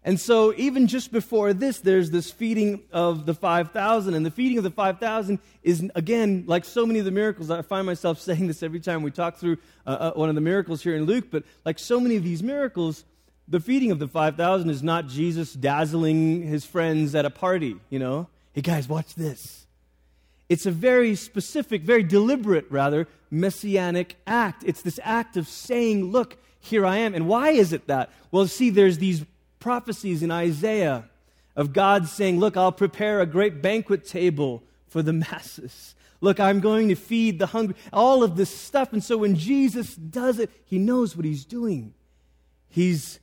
And 0.02 0.18
so, 0.18 0.54
even 0.56 0.86
just 0.86 1.12
before 1.12 1.52
this, 1.52 1.80
there's 1.80 2.10
this 2.10 2.30
feeding 2.30 2.82
of 2.90 3.26
the 3.26 3.34
5,000. 3.34 4.14
And 4.14 4.24
the 4.24 4.30
feeding 4.30 4.56
of 4.56 4.64
the 4.64 4.70
5,000 4.70 5.38
is, 5.62 5.90
again, 5.94 6.44
like 6.46 6.64
so 6.64 6.86
many 6.86 6.98
of 6.98 7.04
the 7.04 7.10
miracles. 7.10 7.50
I 7.50 7.60
find 7.62 7.86
myself 7.86 8.18
saying 8.20 8.46
this 8.46 8.62
every 8.62 8.80
time 8.80 9.02
we 9.02 9.10
talk 9.10 9.36
through 9.36 9.58
uh, 9.86 9.90
uh, 9.90 10.12
one 10.12 10.28
of 10.28 10.34
the 10.34 10.40
miracles 10.40 10.82
here 10.82 10.96
in 10.96 11.04
Luke, 11.04 11.26
but 11.30 11.44
like 11.64 11.78
so 11.78 12.00
many 12.00 12.16
of 12.16 12.24
these 12.24 12.42
miracles, 12.42 13.04
the 13.50 13.60
feeding 13.60 13.90
of 13.90 13.98
the 13.98 14.08
5,000 14.08 14.70
is 14.70 14.82
not 14.82 15.08
Jesus 15.08 15.52
dazzling 15.52 16.42
his 16.42 16.64
friends 16.64 17.14
at 17.16 17.24
a 17.24 17.30
party, 17.30 17.76
you 17.90 17.98
know? 17.98 18.28
Hey 18.52 18.60
guys, 18.60 18.88
watch 18.88 19.14
this. 19.16 19.66
It's 20.48 20.66
a 20.66 20.70
very 20.70 21.16
specific, 21.16 21.82
very 21.82 22.04
deliberate, 22.04 22.66
rather, 22.70 23.08
messianic 23.30 24.16
act. 24.26 24.62
It's 24.64 24.82
this 24.82 25.00
act 25.02 25.36
of 25.36 25.48
saying, 25.48 26.10
Look, 26.10 26.36
here 26.60 26.86
I 26.86 26.98
am. 26.98 27.14
And 27.14 27.28
why 27.28 27.50
is 27.50 27.72
it 27.72 27.86
that? 27.88 28.10
Well, 28.30 28.46
see, 28.46 28.70
there's 28.70 28.98
these 28.98 29.24
prophecies 29.58 30.22
in 30.22 30.30
Isaiah 30.30 31.08
of 31.56 31.72
God 31.72 32.08
saying, 32.08 32.38
Look, 32.38 32.56
I'll 32.56 32.72
prepare 32.72 33.20
a 33.20 33.26
great 33.26 33.62
banquet 33.62 34.06
table 34.06 34.62
for 34.88 35.02
the 35.02 35.12
masses. 35.12 35.94
Look, 36.20 36.38
I'm 36.38 36.60
going 36.60 36.88
to 36.88 36.96
feed 36.96 37.38
the 37.38 37.46
hungry. 37.46 37.76
All 37.92 38.22
of 38.22 38.36
this 38.36 38.54
stuff. 38.54 38.92
And 38.92 39.02
so 39.02 39.18
when 39.18 39.36
Jesus 39.36 39.94
does 39.94 40.38
it, 40.38 40.50
he 40.64 40.78
knows 40.78 41.16
what 41.16 41.24
he's 41.24 41.44
doing. 41.44 41.94
He's 42.68 43.20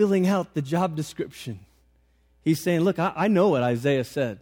filling 0.00 0.26
out 0.26 0.54
the 0.54 0.62
job 0.62 0.96
description. 0.96 1.60
He's 2.40 2.58
saying, 2.58 2.80
Look, 2.80 2.98
I, 2.98 3.12
I 3.14 3.28
know 3.28 3.50
what 3.50 3.62
Isaiah 3.62 4.04
said, 4.04 4.38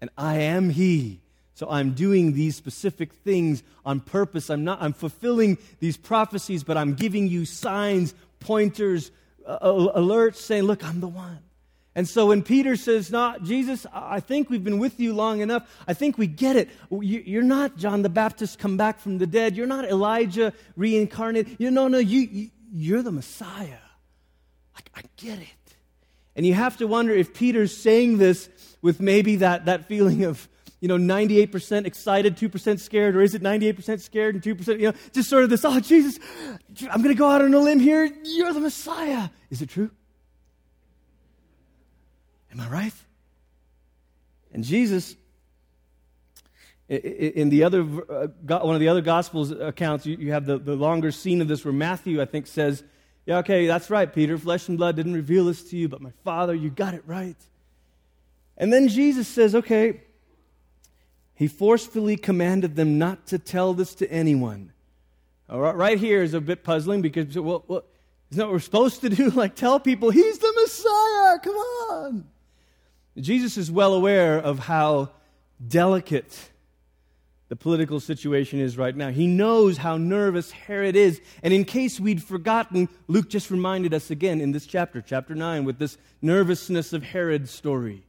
and 0.00 0.10
I 0.18 0.38
am 0.38 0.68
He. 0.68 1.20
So 1.54 1.68
I'm 1.70 1.92
doing 1.92 2.32
these 2.32 2.56
specific 2.56 3.12
things 3.12 3.62
on 3.84 4.00
purpose. 4.00 4.50
I'm 4.50 4.64
not 4.64 4.82
I'm 4.82 4.92
fulfilling 4.92 5.58
these 5.78 5.96
prophecies, 5.96 6.64
but 6.64 6.76
I'm 6.76 6.94
giving 6.94 7.28
you 7.28 7.44
signs, 7.44 8.14
pointers, 8.40 9.12
uh, 9.46 9.60
alerts 9.60 10.38
saying, 10.38 10.64
"Look, 10.64 10.84
I'm 10.84 10.98
the 10.98 11.06
one." 11.06 11.38
And 11.94 12.08
so 12.08 12.26
when 12.26 12.42
Peter 12.42 12.74
says, 12.74 13.12
"Not 13.12 13.44
Jesus, 13.44 13.86
I 13.94 14.18
think 14.18 14.50
we've 14.50 14.64
been 14.64 14.80
with 14.80 14.98
you 14.98 15.14
long 15.14 15.38
enough. 15.40 15.72
I 15.86 15.94
think 15.94 16.18
we 16.18 16.26
get 16.26 16.56
it. 16.56 16.68
You're 16.90 17.44
not 17.44 17.76
John 17.76 18.02
the 18.02 18.08
Baptist 18.08 18.58
come 18.58 18.76
back 18.76 18.98
from 18.98 19.18
the 19.18 19.26
dead. 19.28 19.56
You're 19.56 19.68
not 19.68 19.84
Elijah 19.84 20.52
reincarnated. 20.74 21.58
You 21.60 21.70
no, 21.70 21.86
no, 21.86 21.98
you, 21.98 22.50
you 22.74 22.98
are 22.98 23.02
the 23.02 23.12
Messiah. 23.12 23.85
I, 24.76 25.00
I 25.00 25.02
get 25.16 25.38
it." 25.38 25.76
And 26.36 26.44
you 26.44 26.52
have 26.52 26.76
to 26.76 26.86
wonder 26.86 27.14
if 27.14 27.32
Peter's 27.32 27.74
saying 27.74 28.18
this 28.18 28.50
with 28.82 29.00
maybe 29.00 29.36
that, 29.36 29.64
that 29.64 29.86
feeling 29.86 30.24
of, 30.24 30.46
you 30.80 30.88
know, 30.88 30.98
98% 30.98 31.86
excited, 31.86 32.36
2% 32.36 32.78
scared, 32.78 33.16
or 33.16 33.22
is 33.22 33.34
it 33.34 33.42
98% 33.42 34.00
scared 34.00 34.34
and 34.34 34.44
2%, 34.44 34.78
you 34.78 34.88
know, 34.88 34.92
just 35.12 35.30
sort 35.30 35.44
of 35.44 35.50
this, 35.50 35.64
oh, 35.64 35.80
Jesus, 35.80 36.18
I'm 36.90 37.02
going 37.02 37.14
to 37.14 37.18
go 37.18 37.30
out 37.30 37.40
on 37.40 37.54
a 37.54 37.58
limb 37.58 37.80
here. 37.80 38.04
You're 38.22 38.52
the 38.52 38.60
Messiah. 38.60 39.30
Is 39.48 39.62
it 39.62 39.70
true? 39.70 39.90
Am 42.52 42.60
I 42.60 42.68
right? 42.68 42.94
And 44.52 44.62
Jesus, 44.62 45.16
in 46.88 47.48
the 47.48 47.64
other, 47.64 47.80
uh, 47.80 48.58
one 48.58 48.74
of 48.74 48.80
the 48.80 48.88
other 48.88 49.00
Gospels 49.00 49.50
accounts, 49.50 50.04
you 50.04 50.32
have 50.32 50.44
the, 50.44 50.58
the 50.58 50.76
longer 50.76 51.10
scene 51.10 51.40
of 51.40 51.48
this 51.48 51.64
where 51.64 51.72
Matthew, 51.72 52.20
I 52.20 52.26
think, 52.26 52.46
says, 52.46 52.84
yeah, 53.26 53.38
okay, 53.38 53.66
that's 53.66 53.90
right, 53.90 54.12
Peter. 54.12 54.38
Flesh 54.38 54.68
and 54.68 54.78
blood 54.78 54.94
didn't 54.96 55.14
reveal 55.14 55.46
this 55.46 55.68
to 55.70 55.76
you, 55.76 55.88
but 55.88 56.00
my 56.00 56.12
Father, 56.24 56.54
you 56.54 56.70
got 56.70 56.94
it 56.94 57.02
right. 57.06 57.36
And 58.56 58.72
then 58.72 58.88
Jesus 58.88 59.26
says, 59.26 59.54
okay, 59.54 60.00
he 61.34 61.48
forcefully 61.48 62.16
commanded 62.16 62.76
them 62.76 62.98
not 62.98 63.26
to 63.26 63.38
tell 63.38 63.74
this 63.74 63.96
to 63.96 64.10
anyone. 64.10 64.72
All 65.50 65.60
right, 65.60 65.74
right 65.74 65.98
here 65.98 66.22
is 66.22 66.34
a 66.34 66.40
bit 66.40 66.62
puzzling 66.64 67.02
because, 67.02 67.36
well, 67.38 67.64
well, 67.66 67.84
isn't 68.30 68.38
that 68.38 68.46
what 68.46 68.52
we're 68.52 68.60
supposed 68.60 69.00
to 69.02 69.08
do? 69.08 69.30
Like, 69.34 69.56
tell 69.56 69.78
people, 69.80 70.10
he's 70.10 70.38
the 70.38 70.52
Messiah, 70.56 71.38
come 71.40 71.54
on. 71.54 72.24
Jesus 73.18 73.56
is 73.56 73.70
well 73.70 73.94
aware 73.94 74.38
of 74.38 74.60
how 74.60 75.10
delicate 75.66 76.50
the 77.48 77.56
political 77.56 78.00
situation 78.00 78.58
is 78.58 78.76
right 78.76 78.96
now. 78.96 79.10
He 79.10 79.26
knows 79.26 79.76
how 79.76 79.96
nervous 79.96 80.50
Herod 80.50 80.96
is. 80.96 81.20
And 81.42 81.54
in 81.54 81.64
case 81.64 82.00
we'd 82.00 82.22
forgotten, 82.22 82.88
Luke 83.06 83.28
just 83.28 83.50
reminded 83.50 83.94
us 83.94 84.10
again 84.10 84.40
in 84.40 84.50
this 84.50 84.66
chapter, 84.66 85.00
chapter 85.00 85.34
9, 85.34 85.64
with 85.64 85.78
this 85.78 85.96
nervousness 86.20 86.92
of 86.92 87.04
Herod's 87.04 87.52
story. 87.52 88.04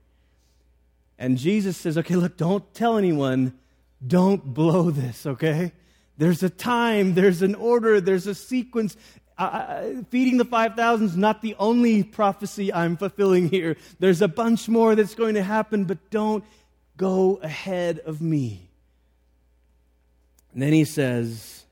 And 1.19 1.37
Jesus 1.37 1.77
says, 1.77 1.97
okay, 1.99 2.15
look, 2.15 2.35
don't 2.37 2.73
tell 2.73 2.97
anyone. 2.97 3.53
Don't 4.05 4.43
blow 4.43 4.89
this, 4.89 5.25
okay? 5.25 5.71
There's 6.17 6.41
a 6.41 6.49
time, 6.49 7.13
there's 7.13 7.43
an 7.43 7.53
order, 7.53 8.01
there's 8.01 8.25
a 8.25 8.35
sequence. 8.35 8.97
Uh, 9.37 10.01
feeding 10.09 10.37
the 10.37 10.45
5,000 10.45 11.05
is 11.05 11.17
not 11.17 11.43
the 11.43 11.55
only 11.59 12.01
prophecy 12.01 12.73
I'm 12.73 12.97
fulfilling 12.97 13.49
here. 13.49 13.77
There's 13.99 14.23
a 14.23 14.27
bunch 14.27 14.67
more 14.67 14.95
that's 14.95 15.13
going 15.13 15.35
to 15.35 15.43
happen, 15.43 15.85
but 15.85 16.09
don't 16.09 16.43
go 16.97 17.39
ahead 17.43 17.99
of 17.99 18.19
me. 18.19 18.66
And 20.57 20.63
then 20.63 20.73
he 20.73 20.85
says, 20.85 21.65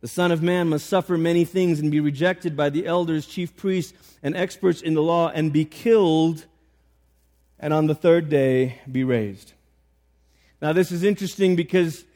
The 0.00 0.08
Son 0.08 0.32
of 0.32 0.42
Man 0.42 0.70
must 0.70 0.86
suffer 0.86 1.18
many 1.18 1.44
things 1.44 1.78
and 1.78 1.90
be 1.90 2.00
rejected 2.00 2.56
by 2.56 2.70
the 2.70 2.86
elders, 2.86 3.26
chief 3.26 3.54
priests, 3.54 3.92
and 4.22 4.34
experts 4.34 4.80
in 4.80 4.94
the 4.94 5.02
law, 5.02 5.28
and 5.28 5.52
be 5.52 5.66
killed, 5.66 6.46
and 7.58 7.74
on 7.74 7.88
the 7.88 7.94
third 7.94 8.30
day 8.30 8.78
be 8.90 9.04
raised. 9.04 9.52
Now, 10.62 10.72
this 10.72 10.90
is 10.90 11.02
interesting 11.02 11.54
because 11.54 12.06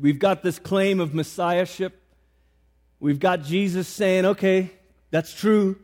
we've 0.00 0.18
got 0.18 0.42
this 0.42 0.58
claim 0.58 1.00
of 1.00 1.12
messiahship. 1.12 2.00
We've 2.98 3.20
got 3.20 3.42
Jesus 3.42 3.86
saying, 3.86 4.24
okay, 4.24 4.70
that's 5.10 5.34
true. 5.34 5.78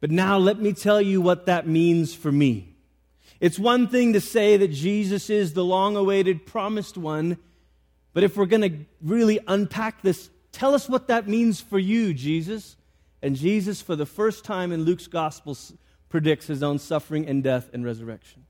But 0.00 0.10
now 0.10 0.36
let 0.36 0.58
me 0.58 0.72
tell 0.72 1.00
you 1.00 1.20
what 1.20 1.46
that 1.46 1.68
means 1.68 2.12
for 2.12 2.32
me. 2.32 2.74
It's 3.38 3.56
one 3.56 3.86
thing 3.86 4.14
to 4.14 4.20
say 4.20 4.56
that 4.56 4.72
Jesus 4.72 5.30
is 5.30 5.52
the 5.52 5.64
long 5.64 5.94
awaited 5.94 6.44
promised 6.44 6.98
one 6.98 7.38
but 8.14 8.22
if 8.22 8.36
we're 8.36 8.46
going 8.46 8.62
to 8.62 8.78
really 9.02 9.40
unpack 9.46 10.00
this, 10.00 10.30
tell 10.52 10.74
us 10.74 10.88
what 10.88 11.08
that 11.08 11.28
means 11.28 11.60
for 11.60 11.78
you, 11.78 12.14
Jesus. 12.14 12.76
And 13.20 13.36
Jesus, 13.36 13.82
for 13.82 13.96
the 13.96 14.06
first 14.06 14.44
time 14.44 14.72
in 14.72 14.84
Luke's 14.84 15.08
gospel, 15.08 15.56
predicts 16.08 16.46
his 16.46 16.62
own 16.62 16.78
suffering 16.78 17.26
and 17.26 17.42
death 17.42 17.68
and 17.74 17.84
resurrection. 17.84 18.46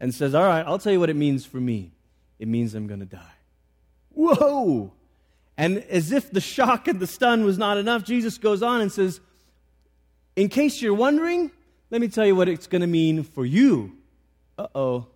And 0.00 0.14
says, 0.14 0.34
All 0.34 0.44
right, 0.44 0.64
I'll 0.66 0.78
tell 0.78 0.92
you 0.92 1.00
what 1.00 1.10
it 1.10 1.16
means 1.16 1.44
for 1.44 1.58
me. 1.58 1.92
It 2.38 2.48
means 2.48 2.74
I'm 2.74 2.86
going 2.86 3.00
to 3.00 3.06
die. 3.06 3.34
Whoa! 4.10 4.92
And 5.56 5.78
as 5.78 6.12
if 6.12 6.30
the 6.30 6.40
shock 6.40 6.88
and 6.88 7.00
the 7.00 7.06
stun 7.06 7.44
was 7.44 7.58
not 7.58 7.78
enough, 7.78 8.04
Jesus 8.04 8.38
goes 8.38 8.62
on 8.62 8.80
and 8.80 8.90
says, 8.90 9.20
In 10.36 10.48
case 10.48 10.82
you're 10.82 10.94
wondering, 10.94 11.50
let 11.90 12.00
me 12.00 12.08
tell 12.08 12.26
you 12.26 12.34
what 12.34 12.48
it's 12.48 12.66
going 12.66 12.80
to 12.80 12.88
mean 12.88 13.22
for 13.22 13.44
you. 13.44 13.96
Uh 14.58 14.66
oh. 14.74 15.06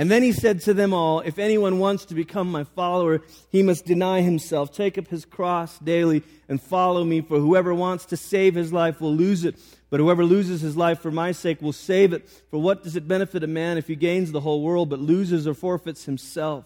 And 0.00 0.10
then 0.10 0.22
he 0.22 0.32
said 0.32 0.62
to 0.62 0.72
them 0.72 0.94
all, 0.94 1.20
If 1.20 1.38
anyone 1.38 1.78
wants 1.78 2.06
to 2.06 2.14
become 2.14 2.50
my 2.50 2.64
follower, 2.64 3.20
he 3.50 3.62
must 3.62 3.84
deny 3.84 4.22
himself, 4.22 4.72
take 4.72 4.96
up 4.96 5.08
his 5.08 5.26
cross 5.26 5.78
daily, 5.78 6.22
and 6.48 6.58
follow 6.58 7.04
me. 7.04 7.20
For 7.20 7.38
whoever 7.38 7.74
wants 7.74 8.06
to 8.06 8.16
save 8.16 8.54
his 8.54 8.72
life 8.72 9.02
will 9.02 9.14
lose 9.14 9.44
it. 9.44 9.56
But 9.90 10.00
whoever 10.00 10.24
loses 10.24 10.62
his 10.62 10.74
life 10.74 11.00
for 11.00 11.10
my 11.10 11.32
sake 11.32 11.60
will 11.60 11.74
save 11.74 12.14
it. 12.14 12.26
For 12.50 12.58
what 12.58 12.82
does 12.82 12.96
it 12.96 13.06
benefit 13.06 13.44
a 13.44 13.46
man 13.46 13.76
if 13.76 13.88
he 13.88 13.94
gains 13.94 14.32
the 14.32 14.40
whole 14.40 14.62
world 14.62 14.88
but 14.88 15.00
loses 15.00 15.46
or 15.46 15.52
forfeits 15.52 16.06
himself? 16.06 16.64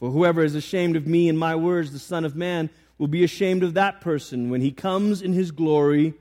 For 0.00 0.10
whoever 0.10 0.42
is 0.42 0.54
ashamed 0.54 0.96
of 0.96 1.06
me 1.06 1.28
and 1.28 1.38
my 1.38 1.56
words, 1.56 1.92
the 1.92 1.98
Son 1.98 2.24
of 2.24 2.34
Man, 2.34 2.70
will 2.96 3.06
be 3.06 3.22
ashamed 3.22 3.64
of 3.64 3.74
that 3.74 4.00
person 4.00 4.48
when 4.48 4.62
he 4.62 4.72
comes 4.72 5.20
in 5.20 5.34
his 5.34 5.50
glory 5.50 6.14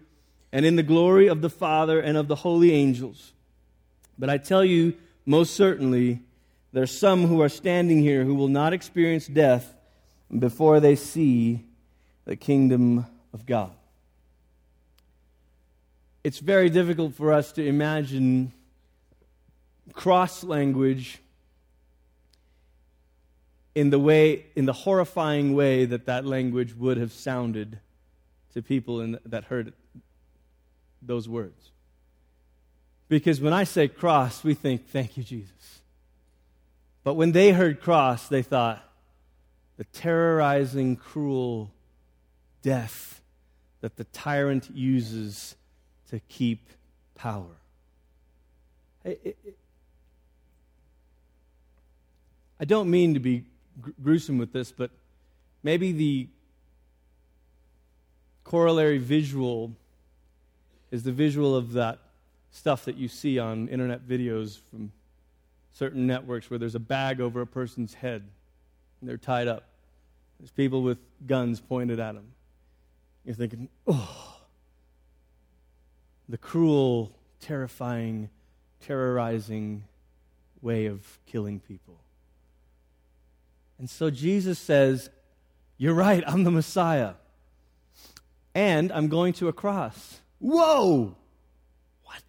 and 0.51 0.65
in 0.65 0.75
the 0.75 0.84
glory 0.84 1.27
of 1.27 1.42
the 1.42 1.50
Father 1.50 2.01
and 2.01 2.18
of 2.18 2.27
the 2.27 2.36
holy 2.36 2.74
angels. 2.74 3.32
But 4.20 4.30
I 4.30 4.38
tell 4.38 4.65
you, 4.65 4.96
most 5.25 5.56
certainly, 5.56 6.20
there's 6.75 6.91
some 6.91 7.25
who 7.25 7.41
are 7.41 7.48
standing 7.48 8.00
here 8.00 8.25
who 8.25 8.36
will 8.36 8.50
not 8.50 8.74
experience 8.74 9.27
death 9.27 9.74
before 10.38 10.82
they 10.82 10.98
see 10.98 11.63
the 12.25 12.36
kingdom 12.36 13.05
of 13.34 13.46
God. 13.46 13.72
It's 16.22 16.39
very 16.39 16.70
difficult 16.70 17.13
for 17.13 17.32
us 17.32 17.53
to 17.53 17.65
imagine 17.65 18.51
cross 19.94 20.44
language 20.44 21.20
in 23.74 23.89
the 23.89 24.00
way 24.00 24.46
in 24.58 24.65
the 24.65 24.74
horrifying 24.74 25.53
way 25.53 25.86
that 25.86 26.08
that 26.08 26.25
language 26.25 26.75
would 26.75 26.98
have 26.98 27.13
sounded 27.13 27.79
to 28.53 28.62
people 28.62 29.00
in, 29.00 29.17
that 29.25 29.46
heard 29.46 29.72
those 31.01 31.29
words 31.29 31.72
because 33.08 33.39
when 33.39 33.53
I 33.53 33.63
say 33.63 33.88
cross, 33.88 34.44
we 34.44 34.55
think, 34.55 34.89
thank 34.89 35.15
you, 35.15 35.24
Jesus. 35.24 35.75
But 37.05 37.13
when 37.13 37.31
they 37.33 37.51
heard 37.51 37.81
cross, 37.81 38.27
they 38.27 38.41
thought, 38.41 38.83
the 39.77 39.83
terrorizing, 39.83 40.95
cruel 40.95 41.69
death 42.63 43.21
that 43.81 43.95
the 43.95 44.05
tyrant 44.05 44.71
uses 44.74 45.55
to 46.09 46.19
keep 46.27 46.67
power. 47.13 47.57
I 49.05 49.35
don't 52.65 52.89
mean 52.89 53.13
to 53.13 53.19
be 53.19 53.43
gruesome 54.01 54.39
with 54.39 54.51
this, 54.51 54.71
but 54.71 54.89
maybe 55.62 55.91
the 55.91 56.27
corollary 58.43 58.97
visual 58.97 59.74
is 60.89 61.03
the 61.03 61.12
visual 61.12 61.55
of 61.55 61.74
that 61.74 62.00
stuff 62.50 62.85
that 62.85 62.95
you 62.95 63.07
see 63.07 63.38
on 63.38 63.67
internet 63.67 64.07
videos 64.07 64.57
from 64.71 64.91
certain 65.75 66.08
networks 66.08 66.50
where 66.50 66.58
there's 66.58 66.75
a 66.75 66.79
bag 66.79 67.20
over 67.20 67.41
a 67.41 67.48
person's 67.48 67.94
head 67.94 68.24
and 69.01 69.10
they're 69.10 69.17
tied 69.17 69.48
up. 69.48 69.67
There's 70.39 70.51
people 70.51 70.82
with 70.82 70.98
guns 71.27 71.60
pointed 71.60 72.00
at 72.00 72.15
them. 72.15 72.32
You're 73.25 73.36
thinking, 73.36 73.67
oh, 73.86 74.38
the 76.29 76.38
cruel, 76.38 77.12
terrifying, 77.41 78.29
terrorizing 78.79 79.84
way 80.62 80.86
of 80.86 81.20
killing 81.25 81.60
people. 81.60 82.00
And 83.77 83.89
so 83.89 84.10
Jesus 84.10 84.58
says, 84.58 85.10
You're 85.77 85.94
right, 85.94 86.24
I'm 86.25 86.46
the 86.46 86.51
Messiah. 86.51 87.13
And 88.53 88.91
I'm 88.94 89.10
going 89.10 89.34
to 89.34 89.50
a 89.50 89.53
cross. 89.53 90.22
Whoa! 90.39 91.17
What? 92.03 92.24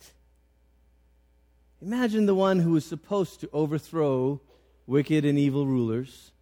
Imagine 1.87 2.26
the 2.26 2.35
one 2.35 2.59
who 2.59 2.73
was 2.73 2.85
supposed 2.85 3.38
to 3.38 3.50
overthrow 3.52 4.40
wicked 4.88 5.25
and 5.25 5.38
evil 5.38 5.69
rulers, 5.69 6.33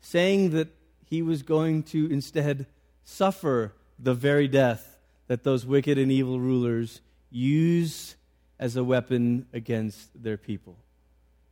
saying 0.00 0.50
that 0.50 0.68
he 1.04 1.22
was 1.22 1.42
going 1.42 1.82
to 1.82 2.08
instead 2.08 2.66
suffer 3.02 3.74
the 3.98 4.14
very 4.14 4.46
death 4.46 5.00
that 5.26 5.42
those 5.42 5.66
wicked 5.66 5.98
and 5.98 6.12
evil 6.12 6.38
rulers 6.38 7.00
use 7.30 8.14
as 8.60 8.76
a 8.76 8.84
weapon 8.84 9.46
against 9.52 10.22
their 10.22 10.36
people. 10.36 10.76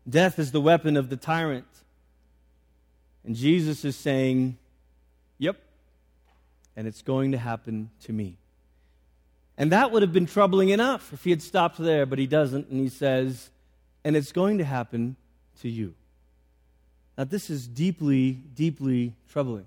Death 0.08 0.38
is 0.38 0.52
the 0.52 0.60
weapon 0.60 0.96
of 0.96 1.10
the 1.10 1.16
tyrant. 1.16 1.66
And 3.24 3.34
Jesus 3.34 3.84
is 3.84 3.96
saying, 3.96 4.58
Yep, 5.38 5.56
and 6.76 6.86
it's 6.86 7.02
going 7.02 7.32
to 7.32 7.38
happen 7.38 7.90
to 8.04 8.12
me. 8.12 8.38
And 9.56 9.70
that 9.72 9.92
would 9.92 10.02
have 10.02 10.12
been 10.12 10.26
troubling 10.26 10.70
enough 10.70 11.12
if 11.12 11.24
he 11.24 11.30
had 11.30 11.42
stopped 11.42 11.78
there, 11.78 12.06
but 12.06 12.18
he 12.18 12.26
doesn't, 12.26 12.68
and 12.68 12.80
he 12.80 12.88
says, 12.88 13.50
and 14.02 14.16
it's 14.16 14.32
going 14.32 14.58
to 14.58 14.64
happen 14.64 15.16
to 15.60 15.68
you. 15.68 15.94
Now, 17.16 17.24
this 17.24 17.48
is 17.50 17.68
deeply, 17.68 18.32
deeply 18.32 19.14
troubling. 19.30 19.66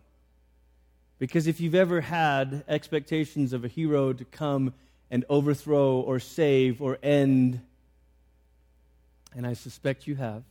Because 1.20 1.48
if 1.48 1.60
you've 1.60 1.76
ever 1.76 2.02
had 2.02 2.64
expectations 2.68 3.54
of 3.54 3.64
a 3.64 3.68
hero 3.68 4.14
to 4.14 4.26
come 4.26 4.74
and 5.10 5.24
overthrow 5.30 6.02
or 6.02 6.20
save 6.20 6.82
or 6.82 6.98
end, 7.02 7.62
and 9.36 9.48
I 9.48 9.54
suspect 9.54 10.06
you 10.06 10.16
have, 10.16 10.44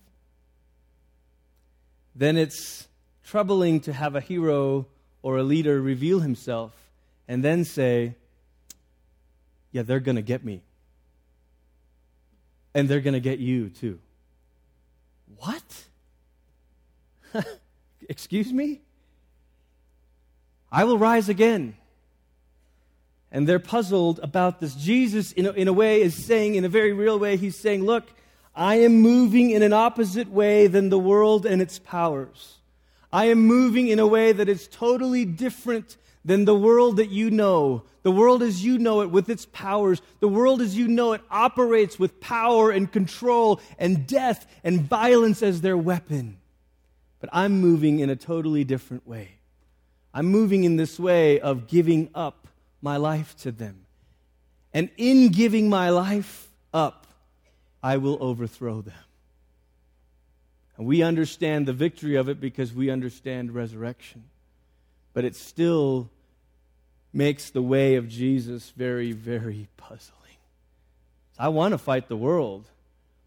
then 2.14 2.38
it's 2.38 2.88
troubling 3.24 3.80
to 3.80 3.92
have 3.92 4.16
a 4.16 4.20
hero 4.20 4.86
or 5.22 5.36
a 5.36 5.42
leader 5.42 5.80
reveal 5.80 6.20
himself 6.20 6.72
and 7.28 7.44
then 7.44 7.64
say, 7.64 8.14
Yeah, 9.76 9.82
they're 9.82 10.00
going 10.00 10.16
to 10.16 10.22
get 10.22 10.42
me. 10.42 10.62
And 12.72 12.88
they're 12.88 13.02
going 13.02 13.12
to 13.12 13.20
get 13.20 13.40
you 13.40 13.68
too. 13.68 13.98
What? 15.36 15.84
Excuse 18.08 18.50
me? 18.50 18.80
I 20.72 20.84
will 20.84 20.96
rise 20.96 21.28
again. 21.28 21.76
And 23.30 23.46
they're 23.46 23.58
puzzled 23.58 24.18
about 24.22 24.60
this. 24.60 24.74
Jesus, 24.74 25.32
in 25.32 25.44
a, 25.44 25.50
in 25.50 25.68
a 25.68 25.74
way, 25.74 26.00
is 26.00 26.14
saying, 26.14 26.54
in 26.54 26.64
a 26.64 26.70
very 26.70 26.94
real 26.94 27.18
way, 27.18 27.36
he's 27.36 27.54
saying, 27.54 27.84
Look, 27.84 28.08
I 28.54 28.76
am 28.76 29.02
moving 29.02 29.50
in 29.50 29.60
an 29.60 29.74
opposite 29.74 30.30
way 30.30 30.68
than 30.68 30.88
the 30.88 30.98
world 30.98 31.44
and 31.44 31.60
its 31.60 31.78
powers. 31.78 32.60
I 33.12 33.26
am 33.26 33.40
moving 33.40 33.88
in 33.88 33.98
a 33.98 34.06
way 34.06 34.32
that 34.32 34.48
is 34.48 34.68
totally 34.68 35.26
different 35.26 35.98
than 36.26 36.44
the 36.44 36.54
world 36.54 36.96
that 36.96 37.08
you 37.08 37.30
know. 37.30 37.84
The 38.02 38.10
world 38.10 38.42
as 38.42 38.64
you 38.64 38.78
know 38.78 39.00
it 39.00 39.10
with 39.10 39.30
its 39.30 39.46
powers. 39.46 40.02
The 40.20 40.28
world 40.28 40.60
as 40.60 40.76
you 40.76 40.88
know 40.88 41.12
it 41.12 41.22
operates 41.30 41.98
with 41.98 42.20
power 42.20 42.70
and 42.70 42.90
control 42.90 43.60
and 43.78 44.06
death 44.06 44.46
and 44.62 44.80
violence 44.82 45.42
as 45.42 45.60
their 45.60 45.76
weapon. 45.76 46.38
But 47.20 47.30
I'm 47.32 47.60
moving 47.60 48.00
in 48.00 48.10
a 48.10 48.16
totally 48.16 48.64
different 48.64 49.06
way. 49.06 49.30
I'm 50.12 50.26
moving 50.26 50.64
in 50.64 50.76
this 50.76 50.98
way 50.98 51.40
of 51.40 51.68
giving 51.68 52.10
up 52.14 52.48
my 52.82 52.96
life 52.96 53.36
to 53.38 53.52
them. 53.52 53.84
And 54.74 54.90
in 54.96 55.28
giving 55.28 55.70
my 55.70 55.90
life 55.90 56.48
up, 56.74 57.06
I 57.82 57.98
will 57.98 58.18
overthrow 58.20 58.82
them. 58.82 58.94
And 60.76 60.86
we 60.86 61.02
understand 61.02 61.66
the 61.66 61.72
victory 61.72 62.16
of 62.16 62.28
it 62.28 62.40
because 62.40 62.72
we 62.72 62.90
understand 62.90 63.54
resurrection. 63.54 64.24
But 65.14 65.24
it 65.24 65.34
still 65.34 66.10
makes 67.16 67.50
the 67.50 67.62
way 67.62 67.96
of 67.96 68.08
Jesus 68.08 68.70
very, 68.76 69.12
very 69.12 69.68
puzzling. 69.76 70.12
I 71.38 71.48
want 71.48 71.72
to 71.72 71.78
fight 71.78 72.08
the 72.08 72.16
world, 72.16 72.66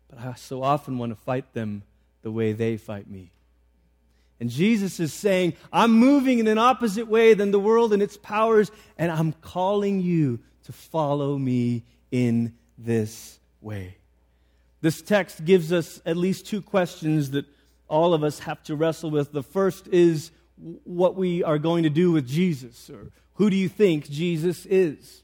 but 0.09 0.19
I 0.19 0.33
so 0.35 0.63
often 0.63 0.97
want 0.97 1.11
to 1.11 1.15
fight 1.15 1.53
them 1.53 1.83
the 2.21 2.31
way 2.31 2.53
they 2.53 2.77
fight 2.77 3.09
me. 3.09 3.31
And 4.39 4.49
Jesus 4.49 4.99
is 4.99 5.11
saying, 5.11 5.53
I'm 5.73 5.91
moving 5.91 6.39
in 6.39 6.47
an 6.47 6.57
opposite 6.57 7.07
way 7.07 7.33
than 7.33 7.51
the 7.51 7.59
world 7.59 7.91
and 7.91 8.01
its 8.01 8.15
powers, 8.15 8.71
and 8.97 9.11
I'm 9.11 9.33
calling 9.33 9.99
you 10.01 10.39
to 10.65 10.71
follow 10.71 11.37
me 11.37 11.83
in 12.11 12.53
this 12.77 13.39
way. 13.59 13.97
This 14.81 15.01
text 15.01 15.43
gives 15.43 15.73
us 15.73 16.01
at 16.05 16.15
least 16.15 16.45
two 16.45 16.61
questions 16.61 17.31
that 17.31 17.45
all 17.89 18.13
of 18.13 18.23
us 18.23 18.39
have 18.39 18.63
to 18.63 18.75
wrestle 18.75 19.09
with. 19.09 19.31
The 19.31 19.43
first 19.43 19.87
is 19.87 20.31
what 20.83 21.15
we 21.15 21.43
are 21.43 21.57
going 21.57 21.83
to 21.83 21.89
do 21.89 22.11
with 22.11 22.27
Jesus, 22.27 22.89
or 22.89 23.11
who 23.35 23.49
do 23.49 23.55
you 23.55 23.69
think 23.69 24.09
Jesus 24.09 24.65
is? 24.65 25.23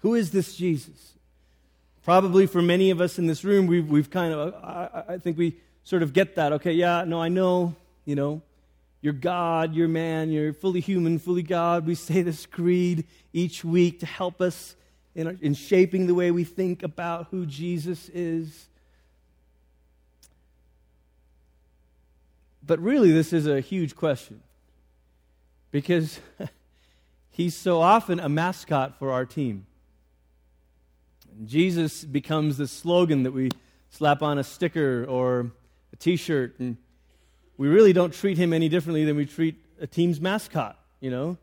Who 0.00 0.14
is 0.14 0.30
this 0.30 0.54
Jesus? 0.54 1.14
Probably 2.04 2.46
for 2.46 2.60
many 2.60 2.90
of 2.90 3.00
us 3.00 3.18
in 3.18 3.26
this 3.26 3.44
room, 3.44 3.66
we've, 3.66 3.88
we've 3.88 4.10
kind 4.10 4.34
of, 4.34 4.54
I, 4.62 5.04
I 5.14 5.18
think 5.18 5.38
we 5.38 5.56
sort 5.84 6.02
of 6.02 6.12
get 6.12 6.34
that. 6.34 6.52
Okay, 6.52 6.72
yeah, 6.72 7.04
no, 7.06 7.20
I 7.20 7.28
know, 7.28 7.74
you 8.04 8.14
know, 8.14 8.42
you're 9.00 9.14
God, 9.14 9.74
you're 9.74 9.88
man, 9.88 10.30
you're 10.30 10.52
fully 10.52 10.80
human, 10.80 11.18
fully 11.18 11.42
God. 11.42 11.86
We 11.86 11.94
say 11.94 12.22
this 12.22 12.44
creed 12.44 13.06
each 13.32 13.64
week 13.64 14.00
to 14.00 14.06
help 14.06 14.40
us 14.40 14.76
in, 15.14 15.38
in 15.40 15.54
shaping 15.54 16.06
the 16.06 16.14
way 16.14 16.30
we 16.30 16.44
think 16.44 16.82
about 16.82 17.28
who 17.30 17.46
Jesus 17.46 18.10
is. 18.10 18.66
But 22.66 22.80
really, 22.80 23.12
this 23.12 23.32
is 23.32 23.46
a 23.46 23.60
huge 23.60 23.94
question 23.94 24.42
because 25.74 26.20
he's 27.30 27.52
so 27.52 27.80
often 27.80 28.20
a 28.20 28.28
mascot 28.28 28.96
for 28.96 29.10
our 29.10 29.26
team. 29.26 29.66
Jesus 31.44 32.04
becomes 32.04 32.58
the 32.58 32.68
slogan 32.68 33.24
that 33.24 33.32
we 33.32 33.50
slap 33.90 34.22
on 34.22 34.38
a 34.38 34.44
sticker 34.44 35.04
or 35.04 35.50
a 35.92 35.96
t 35.96 36.14
shirt, 36.14 36.60
and 36.60 36.76
we 37.56 37.66
really 37.66 37.92
don't 37.92 38.14
treat 38.14 38.38
him 38.38 38.52
any 38.52 38.68
differently 38.68 39.04
than 39.04 39.16
we 39.16 39.26
treat 39.26 39.56
a 39.80 39.86
team's 39.88 40.20
mascot, 40.20 40.78
you 41.00 41.10
know? 41.10 41.36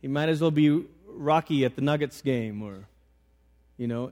He 0.00 0.08
might 0.08 0.30
as 0.30 0.40
well 0.40 0.50
be 0.50 0.86
Rocky 1.06 1.66
at 1.66 1.76
the 1.76 1.82
Nuggets 1.82 2.22
game 2.22 2.62
or, 2.62 2.88
you 3.76 3.88
know, 3.88 4.10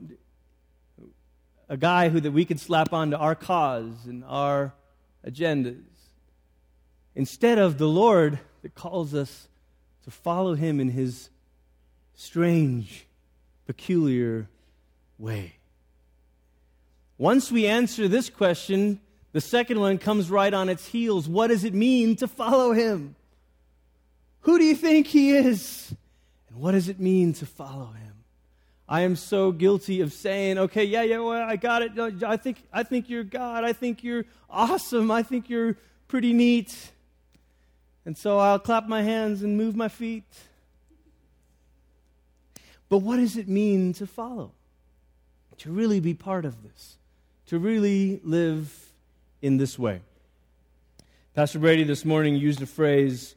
a 1.71 1.79
guy 1.79 2.11
who 2.11 2.21
that 2.21 2.33
we 2.33 2.45
could 2.45 2.61
slap 2.61 2.93
onto 2.93 3.17
our 3.17 3.35
cause 3.35 4.05
and 4.05 4.25
our 4.27 4.75
agendas. 5.27 5.81
Instead 7.15 7.57
of 7.57 7.79
the 7.79 7.89
Lord 7.89 8.41
that 8.61 8.75
calls 8.75 9.15
us 9.15 9.49
to 10.05 10.11
follow 10.11 10.55
him 10.55 10.81
in 10.81 10.91
his 10.91 11.31
strange, 12.15 13.07
peculiar 13.67 14.49
way. 15.19 15.55
Once 17.17 17.51
we 17.51 17.67
answer 17.67 18.09
this 18.09 18.29
question, 18.29 19.01
the 19.33 19.41
second 19.41 19.81
one 19.81 19.99
comes 19.99 20.31
right 20.31 20.53
on 20.53 20.69
its 20.69 20.87
heels. 20.87 21.29
What 21.29 21.49
does 21.49 21.65
it 21.65 21.75
mean 21.75 22.17
to 22.17 22.29
follow 22.29 22.73
him? 22.73 23.17
Who 24.41 24.59
do 24.59 24.65
you 24.65 24.77
think 24.77 25.07
he 25.07 25.31
is? 25.31 25.95
And 26.49 26.59
what 26.59 26.73
does 26.73 26.89
it 26.89 27.01
mean 27.01 27.33
to 27.35 27.47
follow 27.47 27.87
him? 27.87 28.13
I 28.87 29.01
am 29.01 29.17
so 29.17 29.51
guilty 29.51 30.03
of 30.03 30.13
saying, 30.13 30.59
okay, 30.59 30.85
yeah, 30.85 31.03
yeah, 31.03 31.19
well, 31.19 31.49
I 31.49 31.57
got 31.57 31.83
it. 31.83 31.93
I 32.23 32.37
think, 32.37 32.63
I 32.71 32.83
think 32.83 33.09
you're 33.09 33.25
God. 33.25 33.65
I 33.65 33.73
think 33.73 34.05
you're 34.05 34.27
awesome. 34.51 35.11
I 35.11 35.23
think 35.23 35.49
you're 35.49 35.79
pretty 36.07 36.35
neat. 36.35 36.93
And 38.07 38.17
so 38.17 38.39
I'll 38.39 38.59
clap 38.59 38.87
my 38.87 39.03
hands 39.03 39.43
and 39.43 39.57
move 39.57 39.75
my 39.75 39.89
feet. 39.89 40.25
But 42.89 42.99
what 42.99 43.17
does 43.17 43.37
it 43.37 43.49
mean 43.49 43.93
to 43.95 44.07
follow? 44.07 44.53
To 45.59 45.71
really 45.71 46.01
be 46.01 46.15
part 46.15 46.45
of 46.45 46.63
this, 46.63 46.97
to 47.47 47.59
really 47.59 48.21
live 48.23 48.93
in 49.41 49.57
this 49.57 49.79
way. 49.79 50.01
Pastor 51.35 51.59
Brady 51.59 51.85
this 51.85 52.05
morning 52.05 52.37
used 52.37 52.63
a 52.63 52.67
phrase 52.67 53.35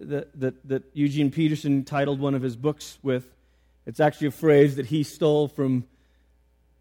that, 0.00 0.38
that, 0.38 0.68
that 0.68 0.82
Eugene 0.92 1.30
Peterson 1.30 1.84
titled 1.84 2.20
one 2.20 2.34
of 2.34 2.42
his 2.42 2.56
books 2.56 2.98
with. 3.02 3.26
It's 3.86 4.00
actually 4.00 4.28
a 4.28 4.32
phrase 4.32 4.76
that 4.76 4.86
he 4.86 5.02
stole 5.02 5.48
from 5.48 5.84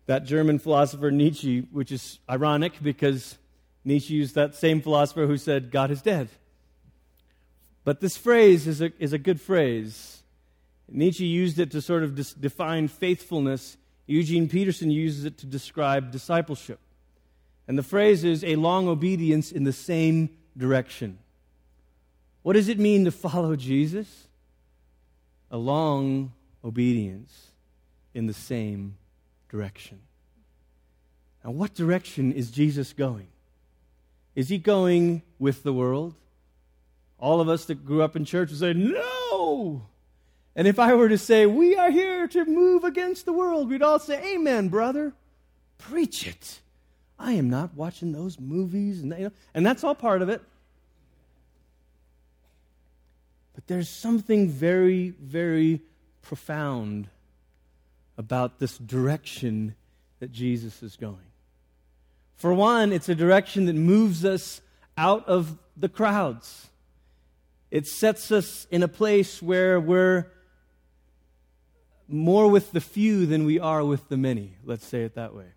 that 0.05 0.25
German 0.25 0.59
philosopher 0.59 1.11
Nietzsche, 1.11 1.61
which 1.71 1.91
is 1.91 2.19
ironic 2.29 2.73
because 2.81 3.37
Nietzsche 3.85 4.13
used 4.13 4.35
that 4.35 4.55
same 4.55 4.81
philosopher 4.81 5.25
who 5.25 5.37
said, 5.37 5.71
God 5.71 5.91
is 5.91 6.01
dead. 6.01 6.29
But 7.83 7.99
this 7.99 8.17
phrase 8.17 8.67
is 8.67 8.81
a, 8.81 8.91
is 8.99 9.13
a 9.13 9.17
good 9.17 9.41
phrase. 9.41 10.23
Nietzsche 10.87 11.25
used 11.25 11.59
it 11.59 11.71
to 11.71 11.81
sort 11.81 12.03
of 12.03 12.15
dis- 12.15 12.33
define 12.33 12.87
faithfulness. 12.87 13.77
Eugene 14.05 14.47
Peterson 14.47 14.91
uses 14.91 15.25
it 15.25 15.37
to 15.39 15.45
describe 15.45 16.11
discipleship. 16.11 16.79
And 17.67 17.77
the 17.77 17.83
phrase 17.83 18.23
is 18.23 18.43
a 18.43 18.55
long 18.57 18.87
obedience 18.87 19.51
in 19.51 19.63
the 19.63 19.73
same 19.73 20.29
direction. 20.57 21.19
What 22.43 22.53
does 22.53 22.67
it 22.69 22.79
mean 22.79 23.05
to 23.05 23.11
follow 23.11 23.55
Jesus? 23.55 24.27
A 25.49 25.57
long 25.57 26.33
obedience 26.63 27.51
in 28.13 28.27
the 28.27 28.33
same 28.33 28.97
direction. 29.49 29.99
Now, 31.43 31.51
what 31.51 31.73
direction 31.73 32.31
is 32.31 32.51
Jesus 32.51 32.93
going? 32.93 33.27
Is 34.35 34.49
he 34.49 34.57
going 34.57 35.23
with 35.39 35.63
the 35.63 35.73
world? 35.73 36.15
All 37.21 37.39
of 37.39 37.47
us 37.47 37.65
that 37.65 37.85
grew 37.85 38.01
up 38.01 38.15
in 38.17 38.25
church 38.25 38.49
would 38.49 38.59
say, 38.59 38.73
No! 38.73 39.83
And 40.55 40.67
if 40.67 40.79
I 40.79 40.93
were 40.95 41.07
to 41.07 41.17
say, 41.17 41.45
We 41.45 41.77
are 41.77 41.91
here 41.91 42.27
to 42.27 42.45
move 42.45 42.83
against 42.83 43.25
the 43.25 43.31
world, 43.31 43.69
we'd 43.69 43.83
all 43.83 43.99
say, 43.99 44.33
Amen, 44.33 44.67
brother. 44.67 45.13
Preach 45.77 46.27
it. 46.27 46.59
I 47.17 47.33
am 47.33 47.49
not 47.49 47.75
watching 47.75 48.11
those 48.11 48.39
movies. 48.39 49.01
And, 49.01 49.11
you 49.11 49.25
know, 49.25 49.31
and 49.53 49.65
that's 49.65 49.83
all 49.83 49.95
part 49.95 50.21
of 50.21 50.29
it. 50.29 50.41
But 53.53 53.67
there's 53.67 53.89
something 53.89 54.49
very, 54.49 55.09
very 55.21 55.81
profound 56.23 57.07
about 58.17 58.59
this 58.59 58.77
direction 58.77 59.75
that 60.19 60.31
Jesus 60.31 60.81
is 60.81 60.95
going. 60.95 61.17
For 62.35 62.53
one, 62.53 62.91
it's 62.91 63.09
a 63.09 63.15
direction 63.15 63.65
that 63.65 63.75
moves 63.75 64.25
us 64.25 64.61
out 64.97 65.27
of 65.27 65.59
the 65.77 65.89
crowds. 65.89 66.70
It 67.71 67.87
sets 67.87 68.31
us 68.31 68.67
in 68.69 68.83
a 68.83 68.87
place 68.87 69.41
where 69.41 69.79
we're 69.79 70.27
more 72.07 72.49
with 72.49 72.73
the 72.73 72.81
few 72.81 73.25
than 73.25 73.45
we 73.45 73.59
are 73.59 73.83
with 73.83 74.09
the 74.09 74.17
many. 74.17 74.57
Let's 74.65 74.85
say 74.85 75.03
it 75.03 75.15
that 75.15 75.33
way. 75.33 75.47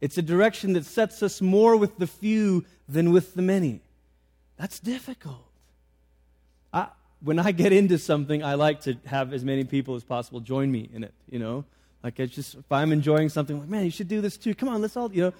It's 0.00 0.18
a 0.18 0.22
direction 0.22 0.72
that 0.72 0.84
sets 0.84 1.22
us 1.22 1.40
more 1.40 1.76
with 1.76 1.96
the 1.98 2.08
few 2.08 2.64
than 2.88 3.12
with 3.12 3.34
the 3.34 3.42
many. 3.42 3.82
That's 4.56 4.80
difficult. 4.80 5.46
I, 6.72 6.88
when 7.20 7.38
I 7.38 7.52
get 7.52 7.72
into 7.72 7.98
something, 7.98 8.42
I 8.42 8.54
like 8.54 8.80
to 8.82 8.96
have 9.06 9.32
as 9.32 9.44
many 9.44 9.62
people 9.62 9.94
as 9.94 10.02
possible 10.02 10.40
join 10.40 10.72
me 10.72 10.90
in 10.92 11.04
it, 11.04 11.14
you 11.30 11.38
know? 11.38 11.64
Like, 12.02 12.18
it's 12.18 12.34
just, 12.34 12.56
if 12.56 12.72
I'm 12.72 12.90
enjoying 12.90 13.28
something, 13.28 13.60
like, 13.60 13.68
man, 13.68 13.84
you 13.84 13.92
should 13.92 14.08
do 14.08 14.20
this 14.20 14.36
too. 14.36 14.56
Come 14.56 14.68
on, 14.68 14.82
let's 14.82 14.96
all, 14.96 15.12
you 15.12 15.22
know? 15.22 15.32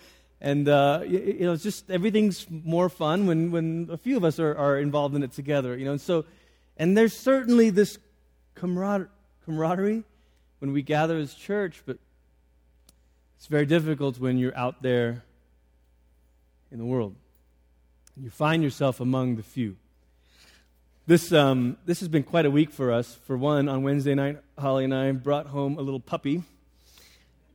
And, 0.43 0.69
uh, 0.69 1.03
you, 1.07 1.47
know, 1.47 1.53
it's 1.53 1.63
just, 1.63 1.89
everything's 1.89 2.49
more 2.51 2.89
fun 2.89 3.29
when, 3.29 3.53
when 3.53 3.89
a 3.93 3.97
few 3.97 4.17
of 4.17 4.25
us 4.25 4.41
are, 4.41 4.57
are 4.57 4.77
involved 4.77 5.15
in 5.15 5.23
it 5.23 5.31
together, 5.31 5.77
you 5.77 5.85
know? 5.85 5.93
And 5.93 6.01
so, 6.01 6.25
and 6.77 6.97
there's 6.97 7.17
certainly 7.17 7.71
this 7.71 7.97
camaraderie, 8.57 9.09
camaraderie 9.45 10.03
when 10.59 10.73
we 10.73 10.83
gather 10.83 11.17
as 11.17 11.33
church, 11.33 11.85
but 11.87 11.97
it's 13.37 13.47
very 13.47 13.67
difficult 13.67 14.19
when 14.19 14.37
you're 14.37 14.57
out 14.59 14.83
there 14.83 15.23
in 16.73 16.79
the 16.79 16.85
world. 16.85 17.15
and 18.17 18.25
You 18.25 18.31
find 18.31 18.65
yourself 18.65 18.99
among 18.99 19.37
the 19.37 19.45
few. 19.45 19.77
This, 21.07 21.33
um, 21.33 21.77
this 21.87 22.01
has 22.01 22.09
been 22.09 22.25
quite 22.25 22.47
a 22.47 22.51
week 22.51 22.73
for 22.73 22.91
us. 22.91 23.17
For 23.27 23.37
one, 23.37 23.69
on 23.69 23.85
Wednesday 23.85 24.17
night, 24.17 24.39
Holly 24.59 24.85
and 24.85 24.95
I 24.95 25.13
brought 25.13 25.47
home 25.47 25.79
a 25.79 25.83
little 25.83 26.01
puppy. 26.01 26.43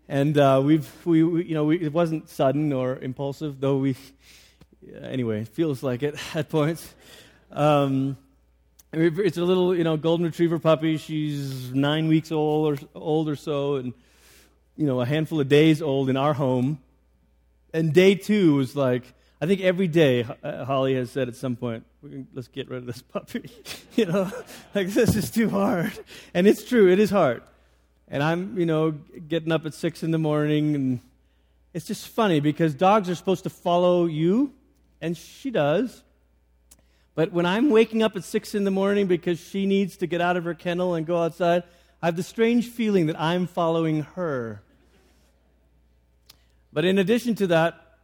And 0.10 0.38
uh, 0.38 0.62
we've, 0.64 0.90
we, 1.06 1.24
we, 1.24 1.46
you 1.46 1.54
know, 1.54 1.66
we, 1.66 1.80
it 1.82 1.92
wasn't 1.92 2.30
sudden 2.30 2.72
or 2.72 2.98
impulsive, 2.98 3.60
though 3.60 3.78
we, 3.78 3.96
anyway, 5.02 5.42
it 5.42 5.50
feels 5.50 5.84
like 5.84 6.04
it 6.04 6.16
at 6.36 6.50
points. 6.50 6.94
Um, 7.52 8.18
it's 8.94 9.38
a 9.38 9.44
little, 9.44 9.76
you 9.76 9.84
know, 9.84 9.98
golden 9.98 10.26
retriever 10.26 10.60
puppy. 10.60 10.98
She's 10.98 11.74
nine 11.74 12.08
weeks 12.08 12.32
old 12.32 12.80
or, 12.80 12.88
old 12.96 13.30
or 13.30 13.36
so, 13.36 13.76
and 13.76 13.94
you 14.78 14.86
know, 14.86 15.02
a 15.02 15.06
handful 15.06 15.42
of 15.42 15.50
days 15.50 15.82
old 15.82 16.10
in 16.10 16.16
our 16.16 16.34
home. 16.34 16.80
And 17.74 17.94
day 17.94 18.16
two 18.16 18.56
was 18.56 18.76
like, 18.76 19.04
I 19.42 19.46
think 19.46 19.62
every 19.62 19.88
day, 19.88 20.26
uh, 20.44 20.66
Holly 20.66 20.96
has 20.96 21.12
said 21.12 21.28
at 21.28 21.36
some 21.36 21.56
point, 21.56 21.84
let's 22.34 22.48
get 22.48 22.70
rid 22.70 22.78
of 22.78 22.86
this 22.86 23.02
puppy. 23.02 23.50
you 23.96 24.06
know, 24.06 24.32
like 24.76 24.88
this 24.88 25.16
is 25.16 25.30
too 25.30 25.50
hard. 25.50 25.92
And 26.34 26.48
it's 26.48 26.64
true, 26.64 26.90
it 26.90 27.00
is 27.00 27.10
hard. 27.10 27.44
And 28.10 28.24
I'm, 28.24 28.58
you 28.58 28.66
know, 28.66 28.92
getting 28.92 29.52
up 29.52 29.66
at 29.66 29.74
six 29.74 30.02
in 30.04 30.12
the 30.12 30.18
morning, 30.18 30.76
and 30.76 31.00
it's 31.74 31.86
just 31.86 32.08
funny 32.08 32.40
because 32.40 32.74
dogs 32.74 33.10
are 33.10 33.16
supposed 33.16 33.44
to 33.44 33.50
follow 33.50 34.06
you, 34.06 34.54
and 35.02 35.18
she 35.18 35.52
does. 35.52 36.04
But 37.16 37.34
when 37.34 37.46
I'm 37.46 37.70
waking 37.70 38.04
up 38.04 38.16
at 38.16 38.24
six 38.24 38.56
in 38.56 38.64
the 38.64 38.72
morning 38.72 39.08
because 39.08 39.40
she 39.40 39.66
needs 39.66 39.98
to 39.98 40.08
get 40.08 40.22
out 40.22 40.38
of 40.38 40.44
her 40.44 40.54
kennel 40.54 40.94
and 40.94 41.06
go 41.06 41.22
outside, 41.22 41.64
I 42.02 42.06
have 42.06 42.16
the 42.16 42.24
strange 42.24 42.70
feeling 42.70 43.08
that 43.08 43.20
I'm 43.20 43.48
following 43.48 44.04
her. 44.16 44.62
But 46.72 46.86
in 46.86 47.00
addition 47.00 47.34
to 47.36 47.48
that, 47.48 47.98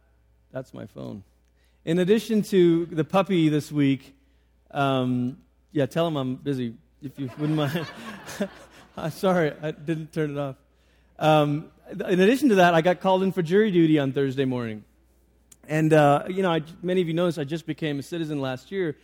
that's 0.52 0.74
my 0.74 0.86
phone. 0.86 1.22
In 1.84 1.98
addition 1.98 2.42
to 2.42 2.86
the 2.86 3.04
puppy 3.04 3.48
this 3.48 3.70
week, 3.70 4.16
um, 4.72 5.38
yeah, 5.70 5.86
tell 5.86 6.08
him 6.08 6.16
I'm 6.16 6.36
busy 6.36 6.74
if 7.02 7.18
you 7.18 7.30
wouldn't 7.38 7.56
mind. 7.56 7.86
I'm 8.96 9.10
sorry, 9.10 9.52
I 9.60 9.72
didn't 9.72 10.12
turn 10.12 10.30
it 10.30 10.38
off. 10.38 10.56
Um, 11.18 11.70
in 11.90 12.20
addition 12.20 12.50
to 12.50 12.54
that, 12.56 12.74
I 12.74 12.80
got 12.80 13.00
called 13.00 13.22
in 13.22 13.32
for 13.32 13.42
jury 13.42 13.70
duty 13.70 13.98
on 13.98 14.12
Thursday 14.12 14.44
morning. 14.44 14.84
And, 15.68 15.92
uh, 15.92 16.24
you 16.28 16.42
know, 16.42 16.52
I, 16.52 16.62
many 16.82 17.00
of 17.00 17.08
you 17.08 17.14
noticed 17.14 17.38
I 17.38 17.44
just 17.44 17.66
became 17.66 17.98
a 17.98 18.02
citizen 18.02 18.40
last 18.40 18.70
year. 18.70 18.96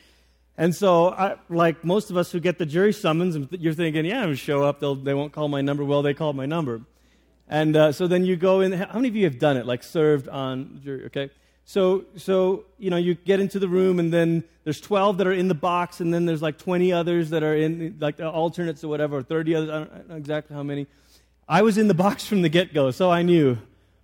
And 0.57 0.75
so, 0.75 1.09
I, 1.09 1.37
like 1.49 1.85
most 1.85 2.11
of 2.11 2.17
us 2.17 2.31
who 2.31 2.39
get 2.39 2.59
the 2.59 2.67
jury 2.67 2.93
summons, 2.93 3.49
you're 3.53 3.73
thinking, 3.73 4.05
yeah, 4.05 4.19
I'm 4.19 4.25
going 4.25 4.35
to 4.35 4.37
show 4.37 4.63
up, 4.63 4.79
they'll, 4.79 4.95
they 4.95 5.15
won't 5.15 5.33
call 5.33 5.49
my 5.49 5.61
number. 5.61 5.85
Well, 5.85 6.03
they 6.03 6.15
called 6.15 6.37
my 6.37 6.47
number. 6.47 6.83
And 7.49 7.75
uh, 7.77 7.93
so 7.93 8.07
then 8.07 8.25
you 8.25 8.37
go 8.37 8.61
in. 8.61 8.73
How 8.73 8.95
many 8.95 9.09
of 9.09 9.17
you 9.17 9.25
have 9.25 9.39
done 9.39 9.57
it, 9.57 9.67
like 9.67 9.83
served 9.83 10.29
on 10.29 10.83
jury? 10.85 11.07
Okay. 11.07 11.31
So, 11.71 12.07
so 12.17 12.65
you 12.81 12.91
know, 12.91 12.97
you 12.97 13.15
get 13.15 13.39
into 13.39 13.61
the 13.61 13.69
room, 13.69 14.01
and 14.01 14.13
then 14.13 14.43
there's 14.65 14.81
12 14.81 15.19
that 15.19 15.29
are 15.29 15.33
in 15.33 15.47
the 15.47 15.55
box, 15.55 16.01
and 16.01 16.13
then 16.13 16.27
there's 16.27 16.43
like 16.43 16.59
20 16.59 16.93
others 16.93 17.31
that 17.31 17.45
are 17.45 17.55
in, 17.55 17.97
like 18.01 18.17
the 18.17 18.29
alternates 18.29 18.83
or 18.83 18.89
whatever, 18.89 19.19
or 19.19 19.23
30 19.23 19.55
others. 19.55 19.71
I 19.71 19.79
don't, 19.79 19.93
I 19.93 19.97
don't 19.99 20.09
know 20.09 20.17
exactly 20.17 20.57
how 20.57 20.65
many. 20.65 20.89
I 21.49 21.63
was 21.63 21.79
in 21.79 21.87
the 21.87 21.95
box 21.95 22.27
from 22.27 22.43
the 22.43 22.49
get 22.49 22.75
go, 22.75 22.91
so 22.91 23.09
I 23.09 23.23
knew 23.23 23.57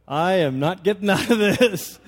I 0.07 0.35
am 0.35 0.61
not 0.61 0.85
getting 0.85 1.11
out 1.11 1.29
of 1.29 1.39
this. 1.39 1.99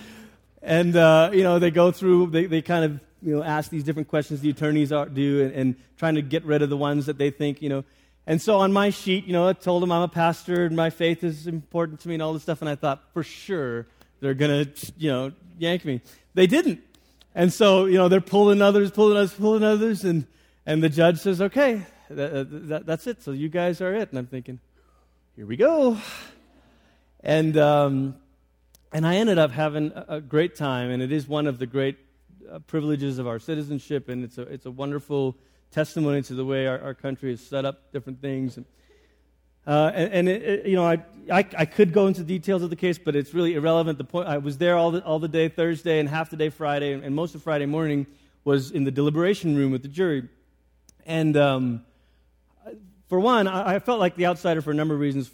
And 0.63 0.95
uh, 0.95 1.31
you 1.33 1.43
know, 1.43 1.59
they 1.59 1.73
go 1.73 1.91
through. 1.91 2.29
They, 2.29 2.47
they 2.47 2.63
kind 2.63 2.85
of 2.85 3.01
you 3.21 3.35
know 3.35 3.43
ask 3.43 3.69
these 3.69 3.83
different 3.83 4.07
questions 4.07 4.41
the 4.41 4.51
attorneys 4.51 4.93
are, 4.93 5.07
do, 5.07 5.43
and, 5.43 5.53
and 5.53 5.77
trying 5.97 6.15
to 6.15 6.23
get 6.23 6.45
rid 6.45 6.63
of 6.63 6.71
the 6.71 6.77
ones 6.77 7.07
that 7.07 7.19
they 7.19 7.31
think 7.31 7.63
you 7.63 7.69
know 7.69 7.83
and 8.29 8.43
so 8.43 8.59
on 8.59 8.75
my 8.75 8.91
sheet, 8.91 9.25
you 9.25 9.33
know, 9.33 9.49
I 9.49 9.55
told 9.55 9.83
them 9.83 9.91
I'm 9.91 10.03
a 10.03 10.09
pastor 10.09 10.67
and 10.67 10.77
my 10.77 10.91
faith 10.91 11.25
is 11.25 11.47
important 11.47 12.01
to 12.01 12.09
me 12.09 12.15
and 12.15 12.23
all 12.23 12.35
this 12.35 12.43
stuff. 12.43 12.61
And 12.61 12.69
I 12.69 12.75
thought, 12.75 13.03
for 13.15 13.23
sure, 13.23 13.87
they're 14.21 14.35
going 14.35 14.67
to, 14.67 14.93
you 14.97 15.11
know, 15.11 15.33
yank 15.59 15.85
me. 15.85 16.01
They 16.35 16.47
didn't. 16.47 16.81
And 17.35 17.53
so, 17.53 17.85
you 17.85 17.99
know, 17.99 18.09
they're 18.09 18.21
pulling 18.21 18.63
others, 18.63 18.91
pulling 18.91 19.17
others, 19.17 19.35
pulling 19.35 19.63
others. 19.63 20.05
And, 20.05 20.27
and 20.67 20.83
the 20.83 20.89
judge 20.89 21.19
says, 21.19 21.41
okay, 21.41 21.87
that, 22.11 22.69
that, 22.69 22.87
that's 22.87 23.07
it. 23.07 23.23
So 23.23 23.33
you 23.33 23.49
guys 23.49 23.81
are 23.81 23.95
it. 23.95 24.11
And 24.11 24.19
I'm 24.19 24.27
thinking, 24.27 24.61
here 25.37 25.47
we 25.47 25.57
go. 25.57 25.99
And, 27.21 27.57
um, 27.57 28.17
and 28.93 29.07
I 29.07 29.17
ended 29.17 29.39
up 29.39 29.51
having 29.51 29.93
a 29.95 30.21
great 30.21 30.57
time. 30.57 30.91
And 30.91 31.03
it 31.03 31.13
is 31.13 31.29
one 31.29 31.47
of 31.47 31.59
the 31.59 31.67
great 31.67 31.99
uh, 32.51 32.59
privileges 32.61 33.19
of 33.19 33.27
our 33.27 33.39
citizenship. 33.39 34.09
And 34.09 34.25
it's 34.25 34.39
a, 34.39 34.43
it's 34.43 34.67
a 34.67 34.71
wonderful 34.71 35.37
testimony 35.71 36.23
to 36.23 36.35
the 36.35 36.45
way 36.45 36.67
our, 36.67 36.81
our 36.81 36.95
country 36.95 37.33
is 37.33 37.47
set 37.47 37.65
up, 37.65 37.93
different 37.93 38.21
things. 38.21 38.57
And, 38.57 38.67
uh, 39.67 39.91
and, 39.95 40.13
and 40.13 40.29
it, 40.29 40.43
it, 40.43 40.67
you 40.67 40.77
know, 40.77 40.85
I, 40.85 41.03
I, 41.31 41.47
I, 41.57 41.65
could 41.67 41.93
go 41.93 42.07
into 42.07 42.23
details 42.23 42.63
of 42.63 42.71
the 42.71 42.77
case, 42.77 42.99
but 42.99 43.15
it's 43.15 43.35
really 43.35 43.55
irrelevant. 43.55 43.99
The 43.99 44.05
point, 44.05 44.29
I 44.29 44.39
was 44.39 44.59
there 44.59 44.77
all 44.77 44.91
the, 44.93 45.05
all 45.05 45.19
the 45.19 45.29
day 45.29 45.49
Thursday 45.49 46.01
and 46.01 46.09
half 46.09 46.31
the 46.31 46.37
day 46.37 46.49
Friday, 46.49 46.93
and, 46.93 47.15
most 47.15 47.35
of 47.35 47.43
Friday 47.43 47.67
morning 47.67 48.07
was 48.45 48.71
in 48.71 48.85
the 48.85 48.91
deliberation 48.91 49.57
room 49.57 49.71
with 49.71 49.83
the 49.83 49.89
jury. 49.89 50.29
And 51.05 51.37
um, 51.37 51.85
for 53.09 53.21
one, 53.21 53.47
I, 53.47 53.75
I, 53.75 53.79
felt 53.79 54.01
like 54.01 54.17
the 54.17 54.27
outsider 54.27 54.63
for 54.63 54.71
a 54.71 54.75
number 54.75 54.95
of 54.95 55.01
reasons. 55.01 55.31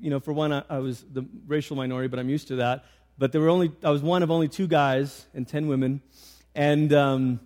You 0.00 0.10
know, 0.10 0.20
for 0.20 0.32
one, 0.32 0.52
I, 0.52 0.62
I 0.70 0.78
was 0.78 1.04
the 1.12 1.26
racial 1.46 1.76
minority, 1.76 2.08
but 2.08 2.18
I'm 2.18 2.30
used 2.30 2.48
to 2.48 2.56
that. 2.56 2.84
But 3.18 3.32
there 3.32 3.40
were 3.40 3.50
only, 3.50 3.72
I 3.82 3.90
was 3.90 4.02
one 4.02 4.22
of 4.22 4.30
only 4.30 4.48
two 4.48 4.66
guys 4.66 5.26
and 5.34 5.46
ten 5.46 5.68
women. 5.68 6.00
And 6.54 6.92
um, 6.92 7.40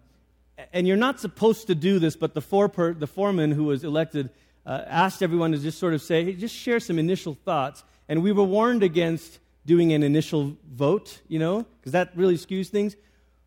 and 0.73 0.87
you're 0.87 0.97
not 0.97 1.21
supposed 1.21 1.69
to 1.69 1.75
do 1.75 1.99
this, 1.99 2.17
but 2.17 2.35
the, 2.35 2.43
foreper, 2.43 2.99
the 2.99 3.07
foreman 3.07 3.53
who 3.53 3.65
was 3.65 3.85
elected 3.85 4.31
uh, 4.69 4.85
asked 4.87 5.23
everyone 5.23 5.53
to 5.53 5.59
just 5.59 5.79
sort 5.79 5.95
of 5.95 6.03
say, 6.03 6.23
hey, 6.25 6.35
just 6.35 6.55
share 6.55 6.79
some 6.79 6.99
initial 6.99 7.35
thoughts. 7.47 7.83
And 8.07 8.23
we 8.23 8.33
were 8.33 8.45
warned 8.45 8.83
against 8.83 9.39
doing 9.65 9.93
an 9.93 10.03
initial 10.03 10.57
vote, 10.71 11.21
you 11.27 11.39
know, 11.39 11.65
because 11.81 11.93
that 11.93 12.11
really 12.15 12.37
skews 12.37 12.69
things. 12.69 12.95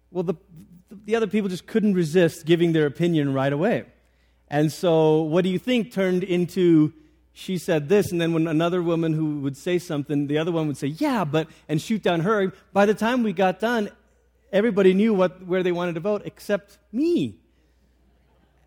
Well, 0.10 0.24
the, 0.24 0.34
the 1.06 1.16
other 1.16 1.28
people 1.28 1.48
just 1.48 1.68
couldn't 1.68 1.94
resist 1.94 2.46
giving 2.46 2.74
their 2.74 2.88
opinion 2.88 3.34
right 3.34 3.54
away. 3.54 3.86
And 4.48 4.72
so, 4.72 5.22
what 5.22 5.44
do 5.44 5.50
you 5.50 5.60
think 5.60 5.94
turned 5.94 6.24
into 6.24 6.92
she 7.34 7.58
said 7.58 7.88
this, 7.88 8.12
and 8.12 8.20
then 8.20 8.34
when 8.34 8.46
another 8.46 8.84
woman 8.84 9.14
who 9.14 9.40
would 9.40 9.56
say 9.56 9.80
something, 9.80 10.28
the 10.28 10.38
other 10.38 10.52
one 10.52 10.68
would 10.68 10.76
say, 10.76 10.88
yeah, 10.88 11.24
but, 11.24 11.48
and 11.70 11.82
shoot 11.82 12.04
down 12.04 12.20
her. 12.20 12.52
By 12.74 12.86
the 12.86 12.94
time 12.94 13.24
we 13.24 13.32
got 13.32 13.62
done, 13.62 13.90
everybody 14.52 14.94
knew 14.94 15.14
what, 15.14 15.46
where 15.46 15.64
they 15.64 15.72
wanted 15.72 15.96
to 15.96 16.02
vote 16.02 16.24
except 16.26 16.78
me. 16.92 17.41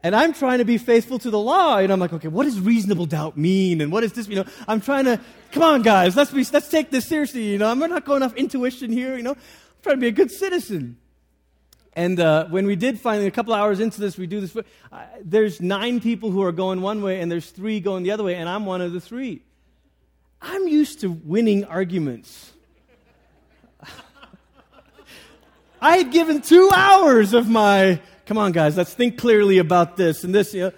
And 0.04 0.14
I'm 0.14 0.34
trying 0.34 0.58
to 0.58 0.66
be 0.66 0.76
faithful 0.76 1.18
to 1.20 1.30
the 1.30 1.38
law. 1.38 1.78
And 1.78 1.90
I'm 1.90 1.98
like, 1.98 2.12
okay, 2.12 2.28
what 2.28 2.44
does 2.44 2.60
reasonable 2.60 3.06
doubt 3.06 3.38
mean? 3.38 3.80
And 3.80 3.90
what 3.90 4.04
is 4.04 4.12
this? 4.12 4.28
You 4.28 4.36
know, 4.36 4.44
I'm 4.68 4.82
trying 4.82 5.06
to, 5.06 5.18
come 5.50 5.62
on, 5.62 5.80
guys, 5.80 6.14
let's, 6.14 6.30
be, 6.30 6.44
let's 6.52 6.68
take 6.68 6.90
this 6.90 7.06
seriously. 7.06 7.44
You 7.44 7.56
know, 7.56 7.70
I'm 7.70 7.78
not 7.78 8.04
going 8.04 8.22
off 8.22 8.36
intuition 8.36 8.92
here. 8.92 9.16
You 9.16 9.22
know, 9.22 9.30
I'm 9.30 9.38
trying 9.82 9.96
to 9.96 10.00
be 10.00 10.08
a 10.08 10.12
good 10.12 10.30
citizen. 10.30 10.98
And 11.94 12.20
uh, 12.20 12.48
when 12.48 12.66
we 12.66 12.76
did 12.76 13.00
finally, 13.00 13.26
a 13.26 13.30
couple 13.30 13.54
hours 13.54 13.80
into 13.80 13.98
this, 13.98 14.18
we 14.18 14.26
do 14.26 14.42
this. 14.42 14.54
Uh, 14.54 14.62
there's 15.22 15.62
nine 15.62 16.00
people 16.00 16.30
who 16.30 16.42
are 16.42 16.52
going 16.52 16.82
one 16.82 17.00
way, 17.00 17.22
and 17.22 17.32
there's 17.32 17.48
three 17.48 17.80
going 17.80 18.02
the 18.02 18.10
other 18.10 18.24
way, 18.24 18.34
and 18.34 18.46
I'm 18.46 18.66
one 18.66 18.82
of 18.82 18.92
the 18.92 19.00
three. 19.00 19.40
I'm 20.42 20.68
used 20.68 21.00
to 21.00 21.10
winning 21.10 21.64
arguments. 21.64 22.52
I 25.80 25.96
had 25.96 26.12
given 26.12 26.42
two 26.42 26.70
hours 26.74 27.32
of 27.32 27.48
my, 27.48 28.00
come 28.26 28.38
on, 28.38 28.52
guys, 28.52 28.76
let's 28.76 28.94
think 28.94 29.18
clearly 29.18 29.58
about 29.58 29.96
this 29.96 30.24
and 30.24 30.34
this, 30.34 30.54
you 30.54 30.62
know. 30.62 30.72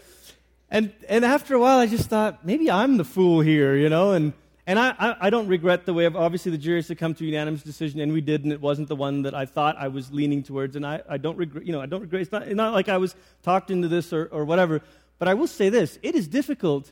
And, 0.70 0.92
and 1.08 1.24
after 1.24 1.54
a 1.54 1.60
while, 1.60 1.78
I 1.78 1.86
just 1.86 2.08
thought, 2.08 2.44
maybe 2.44 2.70
I'm 2.70 2.96
the 2.96 3.04
fool 3.04 3.40
here, 3.40 3.76
you 3.76 3.88
know. 3.88 4.12
And, 4.12 4.32
and 4.66 4.78
I, 4.78 4.94
I, 4.98 5.16
I 5.22 5.30
don't 5.30 5.46
regret 5.46 5.86
the 5.86 5.94
way 5.94 6.06
of, 6.06 6.16
obviously, 6.16 6.56
the 6.56 6.74
has 6.74 6.88
to 6.88 6.96
come 6.96 7.14
to 7.14 7.24
a 7.24 7.26
unanimous 7.26 7.62
decision, 7.62 8.00
and 8.00 8.12
we 8.12 8.20
did, 8.20 8.42
and 8.42 8.52
it 8.52 8.60
wasn't 8.60 8.88
the 8.88 8.96
one 8.96 9.22
that 9.22 9.34
I 9.34 9.46
thought 9.46 9.76
I 9.78 9.88
was 9.88 10.12
leaning 10.12 10.42
towards. 10.42 10.74
And 10.74 10.84
I, 10.84 11.02
I 11.08 11.18
don't 11.18 11.36
regret, 11.36 11.64
you 11.64 11.72
know, 11.72 11.80
I 11.80 11.86
don't 11.86 12.00
regret, 12.00 12.22
it's 12.22 12.32
not, 12.32 12.42
it's 12.42 12.54
not 12.54 12.72
like 12.72 12.88
I 12.88 12.98
was 12.98 13.14
talked 13.42 13.70
into 13.70 13.86
this 13.86 14.12
or, 14.12 14.26
or 14.32 14.44
whatever. 14.44 14.82
But 15.18 15.28
I 15.28 15.34
will 15.34 15.46
say 15.46 15.68
this 15.68 15.98
it 16.02 16.14
is 16.14 16.26
difficult 16.26 16.90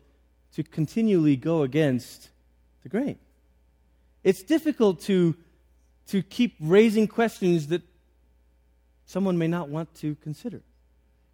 to 0.54 0.62
continually 0.62 1.36
go 1.36 1.62
against 1.62 2.30
the 2.84 2.88
grain. 2.88 3.18
It's 4.22 4.42
difficult 4.42 5.00
to, 5.02 5.34
to 6.08 6.22
keep 6.22 6.54
raising 6.60 7.08
questions 7.08 7.66
that 7.68 7.82
someone 9.06 9.38
may 9.38 9.48
not 9.48 9.68
want 9.68 9.94
to 9.96 10.14
consider. 10.16 10.62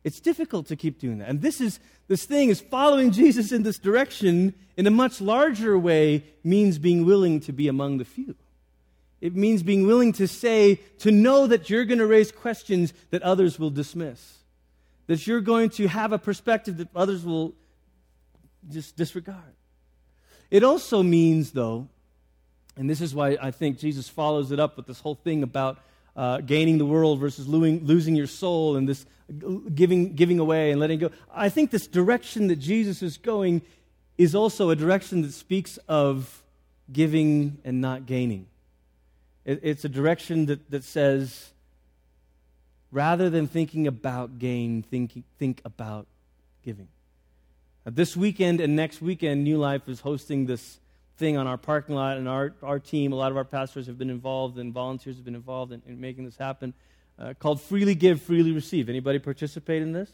It's 0.02 0.20
difficult 0.20 0.66
to 0.68 0.76
keep 0.76 0.98
doing 0.98 1.18
that. 1.18 1.28
And 1.28 1.42
this 1.42 1.61
is 1.61 1.78
this 2.09 2.24
thing 2.24 2.48
is 2.48 2.61
following 2.61 3.11
Jesus 3.11 3.52
in 3.52 3.62
this 3.62 3.78
direction 3.78 4.54
in 4.76 4.87
a 4.87 4.90
much 4.90 5.20
larger 5.20 5.78
way 5.78 6.24
means 6.42 6.78
being 6.78 7.04
willing 7.04 7.40
to 7.40 7.52
be 7.52 7.68
among 7.68 7.98
the 7.98 8.04
few. 8.04 8.35
It 9.20 9.37
means 9.37 9.62
being 9.62 9.87
willing 9.87 10.14
to 10.14 10.26
say, 10.26 10.76
to 11.00 11.11
know 11.11 11.46
that 11.46 11.68
you're 11.68 11.85
going 11.85 11.98
to 11.98 12.06
raise 12.06 12.33
questions 12.33 12.94
that 13.11 13.22
others 13.22 13.59
will 13.59 13.70
dismiss. 13.70 14.38
That 15.09 15.26
you're 15.26 15.42
going 15.42 15.70
to 15.70 15.88
have 15.88 16.12
a 16.12 16.18
perspective 16.18 16.78
that 16.78 16.88
others 16.96 17.24
will 17.24 17.54
just 18.70 18.96
disregard. 18.96 19.54
It 20.50 20.64
also 20.64 21.02
means, 21.02 21.50
though, 21.50 21.88
and 22.76 22.88
this 22.88 23.02
is 23.02 23.14
why 23.14 23.37
I 23.40 23.50
think 23.50 23.78
Jesus 23.78 24.09
follows 24.09 24.52
it 24.52 24.59
up 24.59 24.76
with 24.76 24.87
this 24.87 25.00
whole 25.00 25.14
thing 25.16 25.42
about 25.42 25.78
uh, 26.16 26.38
gaining 26.38 26.78
the 26.78 26.86
world 26.86 27.20
versus 27.20 27.48
losing, 27.48 28.16
your 28.16 28.26
soul 28.26 28.76
and 28.76 28.88
this 28.88 29.06
giving, 29.74 30.14
giving 30.14 30.38
away 30.38 30.70
and 30.70 30.80
letting 30.80 30.98
go. 30.98 31.10
I 31.32 31.48
think 31.48 31.70
this 31.70 31.86
direction 31.86 32.48
that 32.48 32.56
Jesus 32.56 33.02
is 33.02 33.16
going 33.16 33.62
is 34.18 34.34
also 34.34 34.70
a 34.70 34.76
direction 34.76 35.22
that 35.22 35.32
speaks 35.32 35.78
of 35.88 36.42
giving 36.92 37.58
and 37.64 37.80
not 37.80 38.06
gaining. 38.06 38.46
It, 39.44 39.60
it's 39.62 39.84
a 39.84 39.88
direction 39.88 40.46
that, 40.46 40.70
that 40.70 40.84
says, 40.84 41.52
rather 42.90 43.30
than 43.30 43.46
thinking 43.46 43.86
about 43.86 44.38
gain, 44.38 44.82
think, 44.82 45.24
think 45.38 45.62
about 45.64 46.06
giving. 46.62 46.88
Uh, 47.86 47.90
this 47.94 48.16
weekend 48.16 48.60
and 48.60 48.76
next 48.76 49.00
weekend, 49.00 49.44
New 49.44 49.58
Life 49.58 49.88
is 49.88 50.00
hosting 50.00 50.46
this 50.46 50.80
thing 51.20 51.37
on 51.37 51.46
our 51.46 51.59
parking 51.59 51.94
lot, 51.94 52.16
and 52.16 52.26
our, 52.26 52.54
our 52.62 52.80
team, 52.80 53.12
a 53.12 53.14
lot 53.14 53.30
of 53.30 53.37
our 53.37 53.44
pastors 53.44 53.87
have 53.87 53.98
been 53.98 54.09
involved, 54.11 54.59
and 54.59 54.72
volunteers 54.72 55.16
have 55.16 55.24
been 55.24 55.35
involved 55.35 55.70
in, 55.70 55.83
in 55.87 56.00
making 56.00 56.24
this 56.24 56.38
happen, 56.38 56.72
uh, 57.18 57.35
called 57.38 57.61
Freely 57.61 57.94
Give, 57.94 58.20
Freely 58.20 58.52
Receive. 58.52 58.88
Anybody 58.88 59.18
participate 59.18 59.83
in 59.83 59.92
this? 59.92 60.11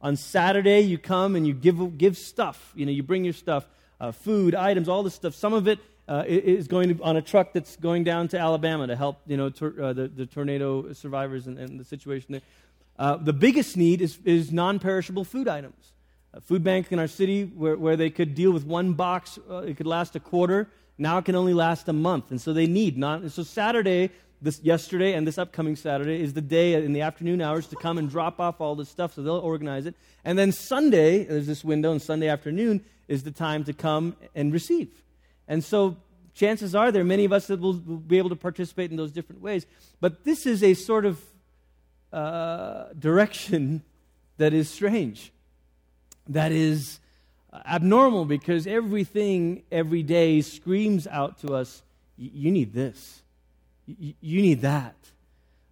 On 0.00 0.16
Saturday, 0.16 0.80
you 0.80 0.96
come 0.96 1.36
and 1.36 1.46
you 1.46 1.52
give, 1.52 1.98
give 1.98 2.16
stuff. 2.16 2.72
You 2.74 2.86
know, 2.86 2.92
you 2.92 3.02
bring 3.02 3.24
your 3.24 3.34
stuff, 3.34 3.68
uh, 4.00 4.10
food, 4.10 4.54
items, 4.54 4.88
all 4.88 5.02
this 5.02 5.14
stuff. 5.14 5.34
Some 5.34 5.52
of 5.52 5.68
it 5.68 5.78
uh, 6.08 6.24
is 6.26 6.66
going 6.66 6.96
to, 6.96 7.02
on 7.04 7.16
a 7.18 7.22
truck 7.22 7.52
that's 7.52 7.76
going 7.76 8.04
down 8.04 8.28
to 8.28 8.38
Alabama 8.38 8.86
to 8.86 8.96
help, 8.96 9.20
you 9.26 9.36
know, 9.36 9.46
uh, 9.48 9.92
the, 9.92 10.10
the 10.14 10.24
tornado 10.24 10.94
survivors 10.94 11.46
and, 11.46 11.58
and 11.58 11.78
the 11.78 11.84
situation 11.84 12.32
there. 12.32 12.42
Uh, 12.98 13.16
the 13.16 13.34
biggest 13.34 13.76
need 13.76 14.00
is, 14.00 14.18
is 14.24 14.50
non-perishable 14.50 15.24
food 15.24 15.46
items 15.46 15.92
a 16.34 16.40
food 16.40 16.62
bank 16.62 16.92
in 16.92 16.98
our 16.98 17.08
city 17.08 17.44
where, 17.44 17.76
where 17.76 17.96
they 17.96 18.10
could 18.10 18.34
deal 18.34 18.50
with 18.50 18.64
one 18.64 18.92
box, 18.92 19.38
uh, 19.50 19.58
it 19.58 19.76
could 19.76 19.86
last 19.86 20.14
a 20.14 20.20
quarter. 20.20 20.68
Now 20.98 21.18
it 21.18 21.24
can 21.24 21.34
only 21.34 21.54
last 21.54 21.88
a 21.88 21.92
month. 21.92 22.30
And 22.30 22.40
so 22.40 22.52
they 22.52 22.66
need 22.66 22.98
not. 22.98 23.30
So 23.30 23.42
Saturday, 23.42 24.10
this 24.42 24.60
yesterday 24.62 25.14
and 25.14 25.26
this 25.26 25.38
upcoming 25.38 25.76
Saturday 25.76 26.22
is 26.22 26.34
the 26.34 26.40
day 26.40 26.74
in 26.74 26.92
the 26.92 27.02
afternoon 27.02 27.40
hours 27.40 27.66
to 27.68 27.76
come 27.76 27.98
and 27.98 28.10
drop 28.10 28.40
off 28.40 28.60
all 28.60 28.74
this 28.74 28.88
stuff. 28.88 29.14
So 29.14 29.22
they'll 29.22 29.36
organize 29.36 29.86
it. 29.86 29.94
And 30.24 30.38
then 30.38 30.52
Sunday, 30.52 31.24
there's 31.24 31.46
this 31.46 31.64
window, 31.64 31.92
and 31.92 32.02
Sunday 32.02 32.28
afternoon 32.28 32.84
is 33.06 33.22
the 33.22 33.30
time 33.30 33.64
to 33.64 33.72
come 33.72 34.16
and 34.34 34.52
receive. 34.52 35.02
And 35.46 35.64
so 35.64 35.96
chances 36.34 36.74
are 36.74 36.92
there 36.92 37.02
are 37.02 37.06
many 37.06 37.24
of 37.24 37.32
us 37.32 37.46
that 37.46 37.58
will, 37.58 37.74
will 37.74 37.96
be 37.96 38.18
able 38.18 38.28
to 38.28 38.36
participate 38.36 38.90
in 38.90 38.96
those 38.96 39.12
different 39.12 39.40
ways. 39.40 39.66
But 40.00 40.24
this 40.24 40.46
is 40.46 40.62
a 40.62 40.74
sort 40.74 41.06
of 41.06 41.20
uh, 42.12 42.88
direction 42.98 43.82
that 44.36 44.52
is 44.52 44.68
strange 44.68 45.32
that 46.28 46.52
is 46.52 47.00
abnormal 47.66 48.24
because 48.24 48.66
everything 48.66 49.62
every 49.72 50.02
day 50.02 50.40
screams 50.40 51.06
out 51.06 51.40
to 51.40 51.54
us 51.54 51.82
you 52.18 52.50
need 52.50 52.72
this, 52.72 53.22
you 53.86 54.42
need 54.42 54.62
that. 54.62 54.96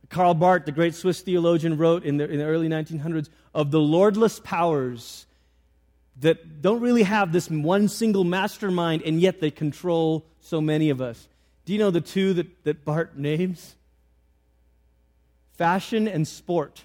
Karl 0.09 0.35
Barth, 0.35 0.65
the 0.65 0.73
great 0.73 0.95
Swiss 0.95 1.21
theologian, 1.21 1.77
wrote 1.77 2.05
in 2.05 2.19
the, 2.19 2.31
in 2.31 2.39
the 2.39 2.45
early 2.45 2.69
1900s 2.69 3.29
of 3.53 3.73
the 3.73 3.81
lordless 3.81 4.39
powers 4.39 5.27
that 6.21 6.63
don't 6.63 6.81
really 6.81 7.03
have 7.03 7.33
this 7.33 7.51
one 7.51 7.89
single 7.89 8.23
mastermind, 8.23 9.03
and 9.03 9.21
yet 9.21 9.41
they 9.41 9.51
control 9.51 10.25
so 10.41 10.61
many 10.61 10.91
of 10.91 11.01
us. 11.01 11.27
Do 11.65 11.73
you 11.73 11.81
know 11.81 11.91
the 11.91 12.01
two 12.01 12.33
that, 12.35 12.65
that 12.65 12.85
Barth 12.85 13.17
names? 13.17 13.75
Fashion 15.55 16.07
and 16.07 16.29
sport 16.29 16.85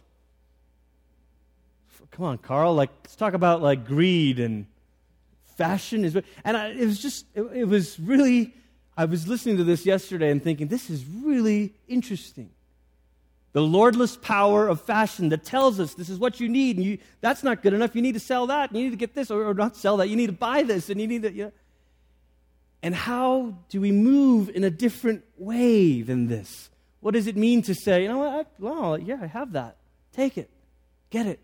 come 2.12 2.26
on, 2.26 2.38
Karl, 2.38 2.74
like, 2.74 2.90
let's 3.04 3.16
talk 3.16 3.34
about 3.34 3.62
like 3.62 3.86
greed 3.86 4.40
and 4.40 4.66
fashion. 5.58 6.06
Is, 6.06 6.18
and 6.44 6.58
I, 6.58 6.68
it 6.68 6.86
was 6.86 7.00
just, 7.00 7.26
it, 7.34 7.42
it 7.54 7.66
was 7.66 8.00
really, 8.00 8.54
I 8.96 9.06
was 9.06 9.28
listening 9.28 9.58
to 9.58 9.64
this 9.64 9.86
yesterday 9.86 10.30
and 10.30 10.44
thinking, 10.44 10.68
this 10.68 10.90
is 10.90 11.06
really 11.06 11.74
interesting. 11.88 12.50
The 13.54 13.62
lordless 13.62 14.16
power 14.16 14.68
of 14.68 14.80
fashion 14.82 15.30
that 15.30 15.44
tells 15.44 15.80
us 15.80 15.94
this 15.94 16.10
is 16.10 16.18
what 16.18 16.40
you 16.40 16.48
need, 16.48 16.78
and 16.78 16.86
you, 16.86 16.98
that's 17.20 17.44
not 17.44 17.62
good 17.62 17.74
enough. 17.74 17.96
You 17.96 18.02
need 18.02 18.14
to 18.14 18.20
sell 18.20 18.48
that, 18.48 18.70
and 18.70 18.80
you 18.80 18.86
need 18.86 18.92
to 18.92 18.98
get 18.98 19.14
this, 19.14 19.30
or, 19.30 19.46
or 19.46 19.54
not 19.54 19.76
sell 19.76 19.98
that. 19.98 20.08
You 20.08 20.16
need 20.16 20.28
to 20.28 20.32
buy 20.34 20.64
this, 20.64 20.90
and 20.90 21.02
you 21.02 21.08
need 21.08 21.24
to. 21.24 21.34
You 21.34 21.44
know. 21.46 21.52
And 22.82 22.96
how 22.96 23.58
do 23.70 23.82
we 23.82 23.92
move 23.92 24.50
in 24.50 24.64
a 24.64 24.70
different 24.70 25.24
way 25.38 26.02
than 26.02 26.28
this? 26.28 26.70
What 27.02 27.14
does 27.14 27.28
it 27.28 27.36
mean 27.36 27.62
to 27.64 27.76
say, 27.76 28.04
you 28.04 28.08
know 28.08 28.20
what? 28.20 28.28
I, 28.30 28.46
well, 28.58 28.98
yeah, 28.98 29.20
I 29.22 29.28
have 29.28 29.52
that. 29.52 29.76
Take 30.14 30.38
it, 30.38 30.50
get 31.10 31.26
it, 31.26 31.40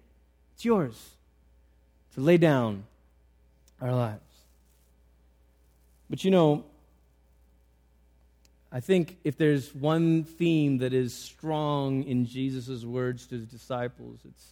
it's 0.58 0.65
yours 0.65 1.12
to 2.15 2.20
lay 2.20 2.38
down 2.38 2.84
our 3.80 3.93
lives. 3.93 4.20
But 6.10 6.24
you 6.24 6.32
know, 6.32 6.65
I 8.72 8.80
think 8.80 9.17
if 9.24 9.38
there's 9.38 9.76
one 9.76 10.24
theme 10.24 10.80
that 10.80 10.93
is 10.93 11.13
strong 11.13 12.06
in 12.06 12.26
Jesus' 12.26 12.84
words 12.84 13.28
to 13.28 13.36
his 13.36 13.46
disciples, 13.46 14.17
it's 14.28 14.48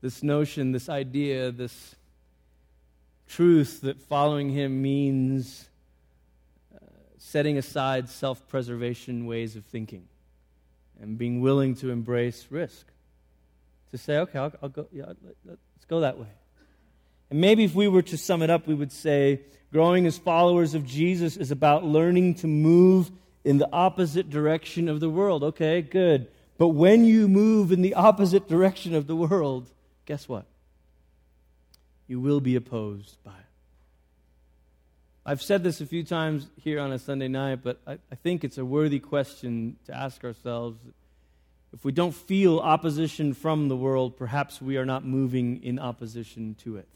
this 0.00 0.22
notion, 0.22 0.70
this 0.70 0.88
idea, 0.88 1.50
this 1.50 1.96
truth 3.26 3.80
that 3.80 4.00
following 4.00 4.48
him 4.48 4.80
means 4.80 5.68
uh, 6.72 6.86
setting 7.18 7.58
aside 7.58 8.08
self 8.08 8.46
preservation 8.46 9.26
ways 9.26 9.56
of 9.56 9.64
thinking 9.64 10.06
and 11.02 11.18
being 11.18 11.40
willing 11.40 11.74
to 11.74 11.90
embrace 11.90 12.46
risk 12.48 12.86
to 13.94 13.98
say, 13.98 14.18
okay, 14.18 14.40
I'll, 14.40 14.52
I'll 14.60 14.68
go, 14.68 14.88
yeah, 14.90 15.04
let, 15.06 15.36
let's 15.44 15.84
go 15.86 16.00
that 16.00 16.18
way. 16.18 16.26
And 17.30 17.40
maybe 17.40 17.62
if 17.62 17.76
we 17.76 17.86
were 17.86 18.02
to 18.02 18.18
sum 18.18 18.42
it 18.42 18.50
up, 18.50 18.66
we 18.66 18.74
would 18.74 18.90
say 18.90 19.42
growing 19.72 20.04
as 20.04 20.18
followers 20.18 20.74
of 20.74 20.84
Jesus 20.84 21.36
is 21.36 21.52
about 21.52 21.84
learning 21.84 22.34
to 22.36 22.48
move 22.48 23.12
in 23.44 23.58
the 23.58 23.68
opposite 23.72 24.30
direction 24.30 24.88
of 24.88 24.98
the 24.98 25.08
world. 25.08 25.44
Okay, 25.44 25.80
good. 25.80 26.26
But 26.58 26.68
when 26.70 27.04
you 27.04 27.28
move 27.28 27.70
in 27.70 27.82
the 27.82 27.94
opposite 27.94 28.48
direction 28.48 28.96
of 28.96 29.06
the 29.06 29.14
world, 29.14 29.70
guess 30.06 30.28
what? 30.28 30.46
You 32.08 32.18
will 32.18 32.40
be 32.40 32.56
opposed 32.56 33.22
by 33.22 33.30
it. 33.30 33.36
I've 35.24 35.40
said 35.40 35.62
this 35.62 35.80
a 35.80 35.86
few 35.86 36.02
times 36.02 36.48
here 36.56 36.80
on 36.80 36.90
a 36.90 36.98
Sunday 36.98 37.28
night, 37.28 37.60
but 37.62 37.80
I, 37.86 37.92
I 38.10 38.16
think 38.16 38.42
it's 38.42 38.58
a 38.58 38.64
worthy 38.64 38.98
question 38.98 39.76
to 39.86 39.96
ask 39.96 40.24
ourselves 40.24 40.80
if 41.74 41.84
we 41.84 41.90
don't 41.90 42.14
feel 42.14 42.60
opposition 42.60 43.34
from 43.34 43.66
the 43.66 43.76
world, 43.76 44.16
perhaps 44.16 44.62
we 44.62 44.76
are 44.76 44.86
not 44.86 45.04
moving 45.04 45.60
in 45.64 45.80
opposition 45.80 46.54
to 46.62 46.76
it. 46.76 46.86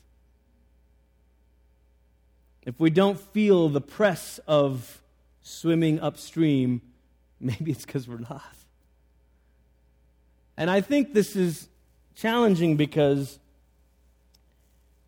If 2.62 2.78
we 2.78 2.88
don't 2.88 3.18
feel 3.18 3.68
the 3.68 3.80
press 3.80 4.38
of 4.46 5.02
swimming 5.42 5.98
upstream, 5.98 6.80
maybe 7.40 7.72
it's 7.72 7.84
because 7.84 8.06
we're 8.06 8.18
not. 8.18 8.54
And 10.56 10.70
I 10.70 10.80
think 10.80 11.12
this 11.12 11.34
is 11.34 11.68
challenging 12.14 12.76
because 12.76 13.40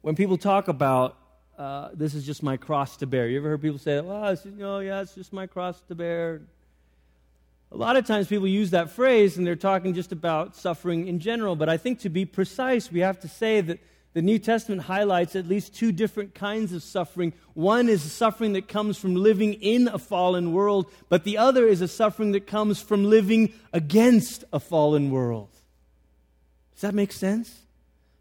when 0.01 0.17
people 0.17 0.37
talk 0.37 0.67
about 0.67 1.17
uh, 1.57 1.91
this 1.95 2.15
is 2.15 2.27
just 2.27 2.43
my 2.43 2.57
cross 2.57 2.97
to 2.97 3.07
bear, 3.07 3.29
you 3.29 3.39
ever 3.39 3.51
heard 3.51 3.63
people 3.63 3.79
say, 3.79 4.01
well, 4.01 4.37
you 4.45 4.51
know, 4.51 4.81
yeah, 4.81 5.03
it's 5.03 5.15
just 5.15 5.33
my 5.33 5.47
cross 5.47 5.81
to 5.83 5.95
bear? 5.95 6.41
A 7.73 7.77
lot 7.77 7.97
of 7.97 8.05
times 8.05 8.27
people 8.27 8.49
use 8.49 8.71
that 8.71 8.91
phrase 8.91 9.37
and 9.37 9.47
they're 9.47 9.55
talking 9.55 9.95
just 9.95 10.11
about 10.11 10.57
suffering 10.57 11.07
in 11.07 11.21
general, 11.21 11.55
but 11.55 11.69
I 11.69 11.77
think 11.77 12.01
to 12.01 12.09
be 12.09 12.25
precise, 12.25 12.91
we 12.91 13.01
have 13.01 13.21
to 13.21 13.29
say 13.29 13.61
that 13.61 13.79
the 14.13 14.23
New 14.23 14.41
Testament 14.41 14.83
highlights 14.83 15.37
at 15.37 15.47
least 15.47 15.75
two 15.75 15.93
different 15.93 16.35
kinds 16.35 16.73
of 16.73 16.83
suffering. 16.83 17.33
One 17.55 17.89
is 17.89 18.05
a 18.05 18.09
suffering 18.09 18.55
that 18.55 18.67
comes 18.67 18.99
from 18.99 19.15
living 19.15 19.55
in 19.55 19.87
a 19.87 19.99
fallen 19.99 20.53
world, 20.53 20.91
but 21.09 21.23
the 21.23 21.39
other 21.39 21.69
is 21.69 21.81
a 21.81 21.87
suffering 21.87 22.33
that 22.33 22.49
comes 22.49 22.83
from 22.83 23.05
living 23.05 23.53
against 23.73 24.43
a 24.53 24.59
fallen 24.59 25.13
world. 25.13 25.51
Does 26.73 26.81
that 26.83 26.95
make 26.95 27.13
sense? 27.13 27.55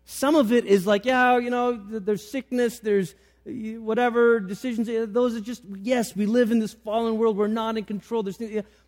Some 0.05 0.35
of 0.35 0.51
it 0.51 0.65
is 0.65 0.85
like, 0.85 1.05
yeah, 1.05 1.39
you 1.39 1.49
know, 1.49 1.73
there's 1.73 2.29
sickness, 2.29 2.79
there's 2.79 3.15
whatever 3.45 4.39
decisions. 4.39 4.88
Those 5.12 5.36
are 5.36 5.41
just, 5.41 5.63
yes, 5.82 6.15
we 6.15 6.25
live 6.25 6.52
in 6.52 6.60
this 6.60 6.73
fallen 6.73 7.17
world. 7.17 7.38
We're 7.38 7.47
not 7.47 7.78
in 7.78 7.86
control. 7.86 8.23
There's, 8.23 8.39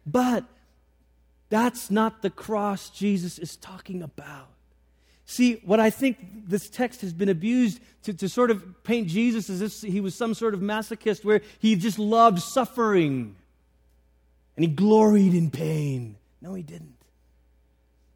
but 0.06 0.46
that's 1.50 1.92
not 1.92 2.22
the 2.22 2.30
cross 2.30 2.90
Jesus 2.90 3.38
is 3.40 3.56
talking 3.56 4.02
about. 4.02 4.48
See, 5.26 5.62
what 5.64 5.80
I 5.80 5.90
think 5.90 6.18
this 6.48 6.70
text 6.70 7.02
has 7.02 7.14
been 7.14 7.30
abused 7.30 7.80
to, 8.04 8.14
to 8.14 8.28
sort 8.28 8.52
of 8.52 8.84
paint 8.84 9.08
Jesus 9.08 9.50
as 9.50 9.62
if 9.62 9.82
he 9.82 10.02
was 10.02 10.14
some 10.14 10.34
sort 10.34 10.54
of 10.54 10.60
masochist 10.60 11.24
where 11.24 11.42
he 11.60 11.76
just 11.76 11.98
loved 11.98 12.40
suffering 12.42 13.36
and 14.56 14.66
he 14.66 14.68
gloried 14.68 15.34
in 15.34 15.50
pain. 15.50 16.18
No, 16.42 16.54
he 16.54 16.64
didn't. 16.64 17.01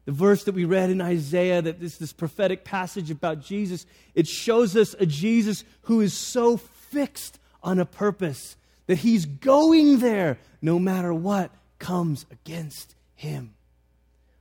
The 0.06 0.12
verse 0.12 0.44
that 0.44 0.54
we 0.54 0.64
read 0.64 0.88
in 0.90 1.00
Isaiah, 1.00 1.60
that 1.60 1.80
this, 1.80 1.98
this 1.98 2.12
prophetic 2.12 2.64
passage 2.64 3.10
about 3.10 3.40
Jesus, 3.40 3.86
it 4.14 4.26
shows 4.26 4.76
us 4.76 4.94
a 4.98 5.06
Jesus 5.06 5.64
who 5.82 6.00
is 6.00 6.14
so 6.14 6.56
fixed 6.56 7.38
on 7.62 7.78
a 7.78 7.84
purpose 7.84 8.56
that 8.86 8.98
he's 8.98 9.26
going 9.26 9.98
there 9.98 10.38
no 10.62 10.78
matter 10.78 11.12
what 11.12 11.50
comes 11.78 12.24
against 12.30 12.94
him. 13.14 13.52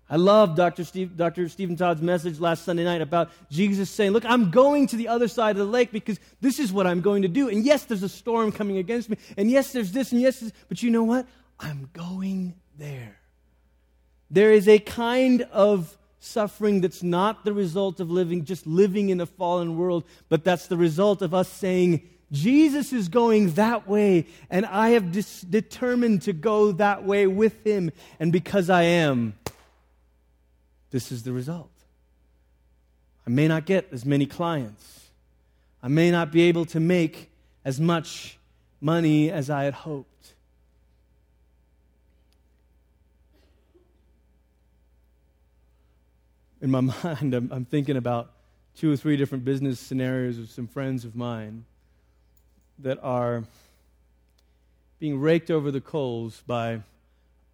I 0.07 0.17
love 0.17 0.55
Dr. 0.55 0.83
Steve, 0.83 1.17
Dr. 1.17 1.49
Stephen 1.49 1.75
Todd's 1.75 2.01
message 2.01 2.39
last 2.39 2.63
Sunday 2.63 2.83
night 2.83 3.01
about 3.01 3.31
Jesus 3.49 3.89
saying, 3.89 4.11
Look, 4.11 4.23
I'm 4.23 4.51
going 4.51 4.85
to 4.87 4.95
the 4.95 5.07
other 5.07 5.27
side 5.27 5.51
of 5.51 5.57
the 5.57 5.65
lake 5.65 5.91
because 5.91 6.19
this 6.41 6.59
is 6.59 6.71
what 6.71 6.85
I'm 6.85 7.01
going 7.01 7.23
to 7.23 7.27
do. 7.27 7.49
And 7.49 7.65
yes, 7.65 7.85
there's 7.85 8.03
a 8.03 8.09
storm 8.09 8.51
coming 8.51 8.77
against 8.77 9.09
me. 9.09 9.17
And 9.35 9.49
yes, 9.49 9.71
there's 9.71 9.91
this 9.91 10.11
and 10.11 10.21
yes, 10.21 10.51
but 10.69 10.83
you 10.83 10.91
know 10.91 11.03
what? 11.03 11.25
I'm 11.59 11.89
going 11.93 12.53
there. 12.77 13.17
There 14.29 14.51
is 14.51 14.67
a 14.67 14.79
kind 14.79 15.43
of 15.51 15.97
suffering 16.19 16.81
that's 16.81 17.03
not 17.03 17.45
the 17.45 17.53
result 17.53 17.99
of 17.99 18.09
living, 18.09 18.45
just 18.45 18.65
living 18.65 19.09
in 19.09 19.21
a 19.21 19.25
fallen 19.25 19.77
world, 19.77 20.03
but 20.29 20.43
that's 20.43 20.67
the 20.67 20.77
result 20.77 21.21
of 21.21 21.33
us 21.33 21.47
saying, 21.47 22.01
Jesus 22.31 22.91
is 22.91 23.07
going 23.07 23.51
that 23.51 23.87
way, 23.87 24.25
and 24.49 24.65
I 24.65 24.89
have 24.89 25.11
dis- 25.11 25.41
determined 25.41 26.23
to 26.23 26.33
go 26.33 26.71
that 26.73 27.03
way 27.05 27.27
with 27.27 27.65
him. 27.65 27.91
And 28.19 28.31
because 28.31 28.69
I 28.69 28.83
am, 28.83 29.35
this 30.89 31.11
is 31.11 31.23
the 31.23 31.31
result. 31.31 31.69
I 33.27 33.29
may 33.29 33.47
not 33.47 33.65
get 33.65 33.87
as 33.91 34.05
many 34.05 34.25
clients. 34.25 35.09
I 35.81 35.87
may 35.87 36.09
not 36.09 36.31
be 36.31 36.43
able 36.43 36.65
to 36.65 36.79
make 36.79 37.29
as 37.63 37.79
much 37.79 38.37
money 38.81 39.31
as 39.31 39.49
I 39.49 39.63
had 39.63 39.73
hoped. 39.73 40.09
In 46.65 46.71
my 46.71 46.81
mind, 47.03 47.35
I'm, 47.35 47.51
I'm 47.51 47.65
thinking 47.65 47.95
about 47.95 48.31
two 48.75 48.91
or 48.91 48.97
three 48.97 49.17
different 49.17 49.45
business 49.45 49.79
scenarios 49.79 50.39
of 50.39 50.49
some 50.49 50.65
friends 50.65 51.05
of 51.05 51.15
mine 51.15 51.63
that 52.79 52.97
are 53.03 53.43
being 54.97 55.19
raked 55.19 55.51
over 55.51 55.69
the 55.69 55.79
coals 55.79 56.41
by 56.47 56.81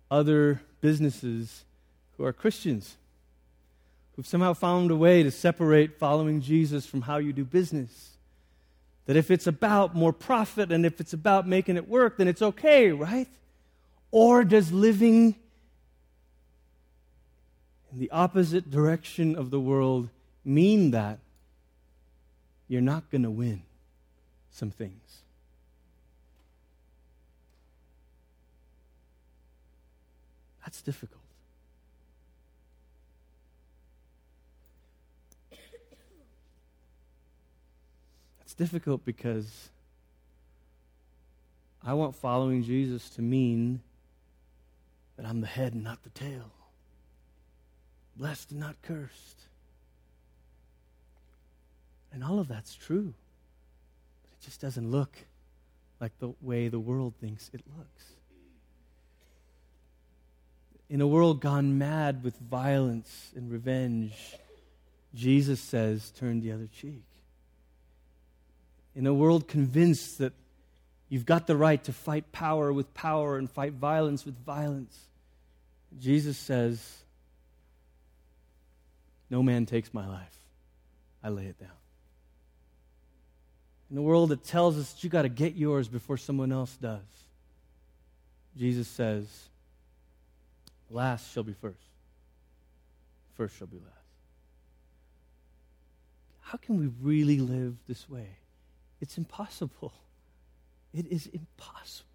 other 0.09 0.61
businesses 0.79 1.65
who 2.15 2.23
are 2.23 2.31
Christians, 2.31 2.95
who've 4.15 4.25
somehow 4.25 4.53
found 4.53 4.91
a 4.91 4.95
way 4.95 5.23
to 5.23 5.29
separate 5.29 5.99
following 5.99 6.39
Jesus 6.39 6.85
from 6.85 7.01
how 7.01 7.17
you 7.17 7.33
do 7.33 7.43
business. 7.43 8.11
That 9.07 9.17
if 9.17 9.29
it's 9.29 9.45
about 9.45 9.93
more 9.93 10.13
profit 10.13 10.71
and 10.71 10.85
if 10.85 11.01
it's 11.01 11.11
about 11.11 11.45
making 11.45 11.75
it 11.75 11.89
work, 11.89 12.15
then 12.15 12.29
it's 12.29 12.41
okay, 12.41 12.93
right? 12.93 13.27
Or 14.09 14.45
does 14.45 14.71
living 14.71 15.35
in 17.91 17.99
the 17.99 18.09
opposite 18.11 18.71
direction 18.71 19.35
of 19.35 19.49
the 19.49 19.59
world 19.59 20.09
mean 20.45 20.91
that 20.91 21.19
you're 22.67 22.81
not 22.81 23.09
going 23.09 23.23
to 23.23 23.29
win 23.29 23.63
some 24.51 24.71
things? 24.71 25.21
That's 30.63 30.81
difficult. 30.81 31.21
That's 38.39 38.53
difficult 38.53 39.03
because 39.03 39.69
I 41.83 41.93
want 41.93 42.15
following 42.15 42.63
Jesus 42.63 43.09
to 43.11 43.21
mean 43.21 43.81
that 45.17 45.25
I'm 45.25 45.41
the 45.41 45.47
head 45.47 45.73
and 45.73 45.83
not 45.83 46.03
the 46.03 46.09
tail, 46.09 46.51
blessed 48.21 48.51
and 48.51 48.59
not 48.61 48.75
cursed. 48.83 49.41
And 52.13 52.23
all 52.23 52.39
of 52.39 52.47
that's 52.47 52.75
true, 52.75 53.13
but 54.23 54.31
it 54.31 54.45
just 54.45 54.61
doesn't 54.61 54.89
look 54.89 55.17
like 55.99 56.17
the 56.19 56.33
way 56.41 56.69
the 56.69 56.79
world 56.79 57.15
thinks 57.19 57.49
it 57.53 57.61
looks 57.77 58.05
in 60.91 60.99
a 60.99 61.07
world 61.07 61.39
gone 61.39 61.77
mad 61.77 62.21
with 62.21 62.37
violence 62.37 63.31
and 63.33 63.49
revenge, 63.49 64.35
Jesus 65.15 65.61
says, 65.61 66.11
turn 66.11 66.41
the 66.41 66.51
other 66.51 66.67
cheek. 66.67 67.05
In 68.93 69.07
a 69.07 69.13
world 69.13 69.47
convinced 69.47 70.17
that 70.17 70.33
you've 71.07 71.25
got 71.25 71.47
the 71.47 71.55
right 71.55 71.81
to 71.85 71.93
fight 71.93 72.33
power 72.33 72.73
with 72.73 72.93
power 72.93 73.37
and 73.37 73.49
fight 73.49 73.71
violence 73.71 74.25
with 74.25 74.37
violence, 74.45 74.99
Jesus 75.97 76.37
says, 76.37 77.00
No 79.31 79.41
man 79.41 79.65
takes 79.65 79.93
my 79.93 80.05
life, 80.05 80.37
I 81.23 81.29
lay 81.29 81.45
it 81.45 81.57
down. 81.57 81.69
In 83.89 83.97
a 83.97 84.01
world 84.01 84.29
that 84.29 84.43
tells 84.43 84.77
us 84.77 84.91
that 84.91 85.03
you 85.05 85.09
got 85.09 85.21
to 85.21 85.29
get 85.29 85.55
yours 85.55 85.87
before 85.87 86.17
someone 86.17 86.51
else 86.51 86.75
does, 86.75 86.99
Jesus 88.57 88.89
says, 88.89 89.25
Last 90.89 91.31
shall 91.31 91.43
be 91.43 91.53
first. 91.53 91.77
First 93.35 93.57
shall 93.57 93.67
be 93.67 93.77
last. 93.77 93.87
How 96.41 96.57
can 96.57 96.77
we 96.77 96.91
really 97.01 97.39
live 97.39 97.77
this 97.87 98.09
way? 98.09 98.27
It's 98.99 99.17
impossible. 99.17 99.93
It 100.93 101.07
is 101.09 101.27
impossible. 101.27 102.09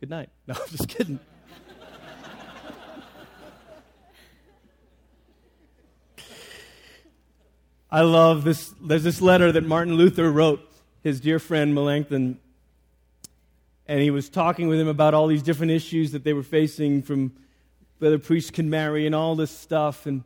Good 0.00 0.08
night. 0.08 0.30
No, 0.46 0.54
I'm 0.54 0.70
just 0.70 0.88
kidding. 0.88 1.20
I 7.94 8.00
love 8.00 8.42
this. 8.42 8.74
There's 8.82 9.04
this 9.04 9.20
letter 9.20 9.52
that 9.52 9.64
Martin 9.64 9.94
Luther 9.94 10.28
wrote 10.28 10.68
his 11.04 11.20
dear 11.20 11.38
friend 11.38 11.76
Melanchthon 11.76 12.40
and 13.86 14.00
he 14.00 14.10
was 14.10 14.28
talking 14.28 14.66
with 14.66 14.80
him 14.80 14.88
about 14.88 15.14
all 15.14 15.28
these 15.28 15.44
different 15.44 15.70
issues 15.70 16.10
that 16.10 16.24
they 16.24 16.32
were 16.32 16.42
facing 16.42 17.02
from 17.02 17.30
whether 18.00 18.18
priests 18.18 18.50
can 18.50 18.68
marry 18.68 19.06
and 19.06 19.14
all 19.14 19.36
this 19.36 19.52
stuff. 19.52 20.06
And, 20.06 20.24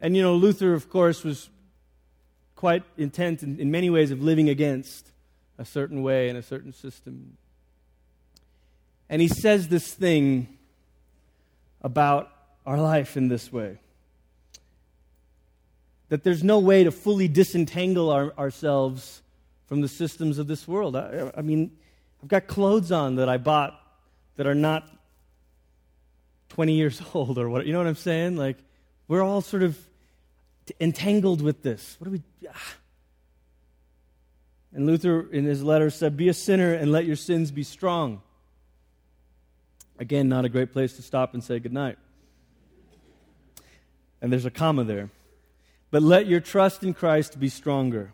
and 0.00 0.16
you 0.16 0.22
know, 0.22 0.34
Luther, 0.34 0.72
of 0.72 0.88
course, 0.88 1.24
was 1.24 1.50
quite 2.56 2.84
intent 2.96 3.42
in, 3.42 3.60
in 3.60 3.70
many 3.70 3.90
ways 3.90 4.10
of 4.10 4.22
living 4.22 4.48
against 4.48 5.10
a 5.58 5.66
certain 5.66 6.02
way 6.02 6.30
and 6.30 6.38
a 6.38 6.42
certain 6.42 6.72
system. 6.72 7.36
And 9.10 9.20
he 9.20 9.28
says 9.28 9.68
this 9.68 9.92
thing 9.92 10.56
about 11.82 12.32
our 12.64 12.80
life 12.80 13.14
in 13.14 13.28
this 13.28 13.52
way 13.52 13.78
that 16.08 16.24
there's 16.24 16.42
no 16.42 16.58
way 16.58 16.84
to 16.84 16.90
fully 16.90 17.28
disentangle 17.28 18.10
our, 18.10 18.32
ourselves 18.38 19.22
from 19.66 19.80
the 19.82 19.88
systems 19.88 20.38
of 20.38 20.46
this 20.46 20.66
world. 20.66 20.96
I, 20.96 21.30
I 21.36 21.42
mean, 21.42 21.76
I've 22.22 22.28
got 22.28 22.46
clothes 22.46 22.90
on 22.90 23.16
that 23.16 23.28
I 23.28 23.36
bought 23.36 23.78
that 24.36 24.46
are 24.46 24.54
not 24.54 24.88
20 26.50 26.72
years 26.72 27.02
old 27.14 27.38
or 27.38 27.48
what. 27.48 27.66
You 27.66 27.72
know 27.72 27.78
what 27.78 27.86
I'm 27.86 27.94
saying? 27.94 28.36
Like, 28.36 28.56
we're 29.06 29.22
all 29.22 29.40
sort 29.40 29.62
of 29.62 29.78
entangled 30.80 31.42
with 31.42 31.62
this. 31.62 31.96
What 31.98 32.06
do 32.06 32.10
we. 32.12 32.22
Ah. 32.48 32.74
And 34.72 34.86
Luther, 34.86 35.28
in 35.30 35.44
his 35.44 35.62
letter, 35.62 35.90
said, 35.90 36.16
Be 36.16 36.28
a 36.28 36.34
sinner 36.34 36.74
and 36.74 36.92
let 36.92 37.04
your 37.04 37.16
sins 37.16 37.50
be 37.50 37.62
strong. 37.62 38.22
Again, 39.98 40.28
not 40.28 40.44
a 40.44 40.48
great 40.48 40.72
place 40.72 40.94
to 40.96 41.02
stop 41.02 41.34
and 41.34 41.42
say 41.42 41.58
goodnight. 41.58 41.98
And 44.20 44.30
there's 44.30 44.44
a 44.44 44.50
comma 44.50 44.84
there. 44.84 45.10
But 45.90 46.02
let 46.02 46.26
your 46.26 46.40
trust 46.40 46.82
in 46.82 46.94
Christ 46.94 47.40
be 47.40 47.48
stronger 47.48 48.12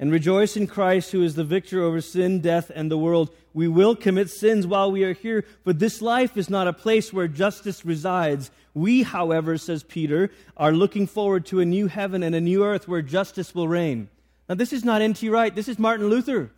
and 0.00 0.12
rejoice 0.12 0.56
in 0.56 0.66
Christ, 0.66 1.10
who 1.10 1.22
is 1.22 1.34
the 1.34 1.44
victor 1.44 1.82
over 1.82 2.00
sin, 2.00 2.40
death, 2.40 2.70
and 2.74 2.90
the 2.90 2.98
world. 2.98 3.30
We 3.52 3.66
will 3.66 3.96
commit 3.96 4.30
sins 4.30 4.66
while 4.66 4.92
we 4.92 5.02
are 5.02 5.12
here, 5.12 5.44
but 5.64 5.80
this 5.80 6.00
life 6.00 6.36
is 6.36 6.48
not 6.48 6.68
a 6.68 6.72
place 6.72 7.12
where 7.12 7.26
justice 7.26 7.84
resides. 7.84 8.50
We, 8.74 9.02
however, 9.02 9.58
says 9.58 9.82
Peter, 9.82 10.30
are 10.56 10.72
looking 10.72 11.06
forward 11.06 11.46
to 11.46 11.60
a 11.60 11.64
new 11.64 11.88
heaven 11.88 12.22
and 12.22 12.34
a 12.34 12.40
new 12.40 12.64
earth 12.64 12.86
where 12.86 13.02
justice 13.02 13.54
will 13.54 13.66
reign. 13.66 14.08
Now, 14.48 14.54
this 14.54 14.72
is 14.72 14.84
not 14.84 15.02
N.T. 15.02 15.28
Wright, 15.28 15.54
this 15.54 15.68
is 15.68 15.78
Martin 15.78 16.08
Luther. 16.08 16.50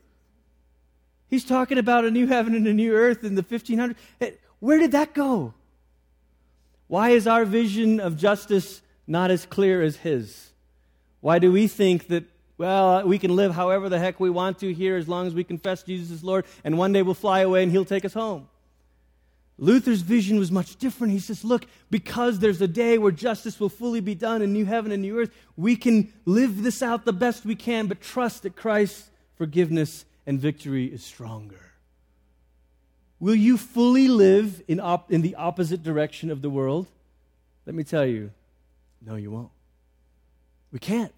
He's 1.29 1.45
talking 1.45 1.79
about 1.79 2.05
a 2.05 2.11
new 2.11 2.27
heaven 2.27 2.55
and 2.55 2.67
a 2.67 2.75
new 2.75 2.93
earth 2.93 3.25
in 3.25 3.37
the 3.37 3.43
1500s. 3.43 3.97
Where 4.59 4.79
did 4.79 4.93
that 4.93 5.15
go? 5.15 5.55
Why 6.89 7.11
is 7.11 7.27
our 7.27 7.45
vision 7.45 8.01
of 8.01 8.17
justice 8.17 8.83
not 9.07 9.31
as 9.31 9.47
clear 9.47 9.83
as 9.83 9.97
his? 9.97 10.51
Why 11.21 11.39
do 11.39 11.53
we 11.53 11.67
think 11.67 12.09
that 12.09 12.25
well, 12.61 12.89
uh, 12.91 13.05
we 13.05 13.19
can 13.19 13.35
live 13.37 13.55
however 13.55 13.89
the 13.89 13.99
heck 13.99 14.21
we 14.21 14.29
want 14.29 14.59
to 14.59 14.75
here 14.75 14.99
as 14.99 15.09
long 15.09 15.27
as 15.27 15.33
we 15.33 15.45
confess 15.45 15.83
Jesus 15.83 16.11
as 16.11 16.23
Lord, 16.23 16.45
and 16.63 16.77
one 16.77 16.93
day 16.93 17.01
we'll 17.01 17.15
fly 17.15 17.41
away 17.41 17.63
and 17.63 17.73
He'll 17.73 17.87
take 17.87 18.05
us 18.05 18.13
home. 18.13 18.49
Luther's 19.57 20.03
vision 20.03 20.39
was 20.39 20.53
much 20.53 20.77
different. 20.77 21.15
He 21.15 21.21
says, 21.21 21.43
Look, 21.43 21.65
because 21.91 22.39
there's 22.39 22.61
a 22.61 22.69
day 22.69 22.99
where 22.99 23.13
justice 23.13 23.59
will 23.59 23.71
fully 23.71 24.01
be 24.01 24.15
done 24.15 24.43
in 24.43 24.53
new 24.53 24.67
heaven 24.67 24.93
and 24.93 25.01
new 25.01 25.19
earth, 25.19 25.31
we 25.57 25.75
can 25.75 26.13
live 26.27 26.63
this 26.63 26.83
out 26.83 27.07
the 27.07 27.15
best 27.15 27.47
we 27.47 27.55
can, 27.55 27.87
but 27.87 28.03
trust 28.03 28.43
that 28.43 28.57
Christ's 28.57 29.09
forgiveness 29.37 30.05
and 30.27 30.39
victory 30.39 30.85
is 30.85 31.03
stronger. 31.03 31.73
Will 33.19 33.35
you 33.35 33.57
fully 33.57 34.09
live 34.09 34.63
in, 34.69 34.81
op- 34.81 35.11
in 35.11 35.23
the 35.23 35.35
opposite 35.37 35.83
direction 35.83 36.31
of 36.31 36.43
the 36.43 36.51
world? 36.51 36.89
Let 37.65 37.75
me 37.75 37.85
tell 37.85 38.05
you, 38.05 38.33
no, 39.05 39.17
you 39.17 39.31
won't. 39.31 39.51
We 40.73 40.79
can't. 40.79 41.15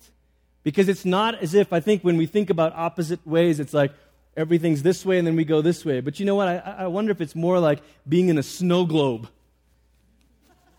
Because 0.62 0.88
it's 0.88 1.04
not 1.04 1.42
as 1.42 1.54
if, 1.54 1.72
I 1.72 1.80
think, 1.80 2.02
when 2.02 2.16
we 2.16 2.26
think 2.26 2.50
about 2.50 2.72
opposite 2.74 3.26
ways, 3.26 3.58
it's 3.60 3.74
like 3.74 3.92
everything's 4.36 4.82
this 4.82 5.04
way 5.04 5.18
and 5.18 5.26
then 5.26 5.36
we 5.36 5.44
go 5.44 5.60
this 5.60 5.84
way. 5.84 6.00
But 6.00 6.20
you 6.20 6.26
know 6.26 6.36
what? 6.36 6.48
I, 6.48 6.58
I 6.78 6.86
wonder 6.86 7.10
if 7.10 7.20
it's 7.20 7.34
more 7.34 7.58
like 7.58 7.82
being 8.08 8.28
in 8.28 8.38
a 8.38 8.42
snow 8.42 8.84
globe. 8.86 9.28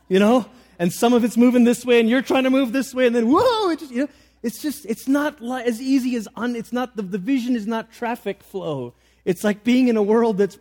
You 0.07 0.19
know? 0.19 0.45
And 0.79 0.91
some 0.91 1.13
of 1.13 1.23
it's 1.23 1.37
moving 1.37 1.65
this 1.65 1.85
way 1.85 1.99
and 1.99 2.09
you're 2.09 2.21
trying 2.21 2.43
to 2.43 2.49
move 2.49 2.71
this 2.71 2.93
way 2.93 3.07
and 3.07 3.15
then, 3.15 3.27
whoa! 3.29 3.69
It 3.69 3.79
just, 3.79 3.91
you 3.91 4.01
know, 4.01 4.09
it's 4.41 4.61
just, 4.61 4.85
it's 4.85 5.07
not 5.07 5.41
li- 5.41 5.63
as 5.63 5.81
easy 5.81 6.15
as, 6.15 6.27
un, 6.35 6.55
it's 6.55 6.73
not, 6.73 6.95
the, 6.95 7.03
the 7.03 7.17
vision 7.17 7.55
is 7.55 7.67
not 7.67 7.91
traffic 7.91 8.41
flow. 8.41 8.93
It's 9.25 9.43
like 9.43 9.63
being 9.63 9.87
in 9.87 9.97
a 9.97 10.03
world 10.03 10.37
that's. 10.37 10.57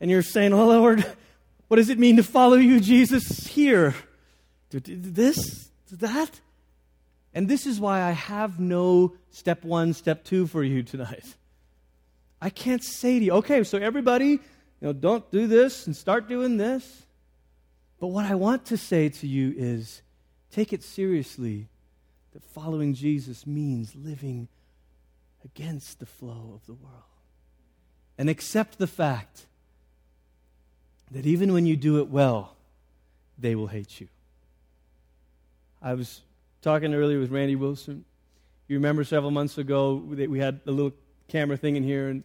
And 0.00 0.10
you're 0.10 0.22
saying, 0.22 0.52
Oh 0.52 0.66
Lord, 0.66 1.04
what 1.68 1.76
does 1.76 1.88
it 1.88 1.98
mean 1.98 2.16
to 2.16 2.22
follow 2.22 2.56
you, 2.56 2.80
Jesus, 2.80 3.46
here? 3.46 3.94
This? 4.80 5.70
That? 5.90 6.40
And 7.34 7.48
this 7.48 7.66
is 7.66 7.80
why 7.80 8.02
I 8.02 8.12
have 8.12 8.60
no 8.60 9.14
step 9.30 9.64
one, 9.64 9.92
step 9.92 10.24
two 10.24 10.46
for 10.46 10.62
you 10.62 10.82
tonight. 10.82 11.24
I 12.40 12.50
can't 12.50 12.82
say 12.82 13.18
to 13.18 13.24
you, 13.24 13.32
okay, 13.34 13.64
so 13.64 13.78
everybody, 13.78 14.26
you 14.26 14.40
know, 14.80 14.92
don't 14.92 15.30
do 15.30 15.46
this 15.46 15.86
and 15.86 15.96
start 15.96 16.28
doing 16.28 16.56
this. 16.56 17.06
But 18.00 18.08
what 18.08 18.24
I 18.24 18.34
want 18.34 18.66
to 18.66 18.76
say 18.76 19.08
to 19.08 19.26
you 19.26 19.54
is 19.56 20.02
take 20.50 20.72
it 20.72 20.82
seriously 20.82 21.68
that 22.32 22.42
following 22.42 22.94
Jesus 22.94 23.46
means 23.46 23.94
living 23.94 24.48
against 25.44 26.00
the 26.00 26.06
flow 26.06 26.52
of 26.54 26.66
the 26.66 26.74
world. 26.74 27.02
And 28.18 28.28
accept 28.28 28.78
the 28.78 28.86
fact 28.86 29.46
that 31.10 31.26
even 31.26 31.52
when 31.52 31.66
you 31.66 31.76
do 31.76 32.00
it 32.00 32.08
well, 32.08 32.56
they 33.38 33.54
will 33.54 33.68
hate 33.68 34.00
you. 34.00 34.08
I 35.82 35.94
was 35.94 36.20
talking 36.60 36.94
earlier 36.94 37.18
with 37.18 37.32
Randy 37.32 37.56
Wilson. 37.56 38.04
You 38.68 38.76
remember 38.76 39.02
several 39.02 39.32
months 39.32 39.58
ago 39.58 40.00
that 40.12 40.30
we 40.30 40.38
had 40.38 40.60
a 40.64 40.70
little 40.70 40.92
camera 41.26 41.56
thing 41.56 41.74
in 41.74 41.82
here, 41.82 42.08
and 42.08 42.22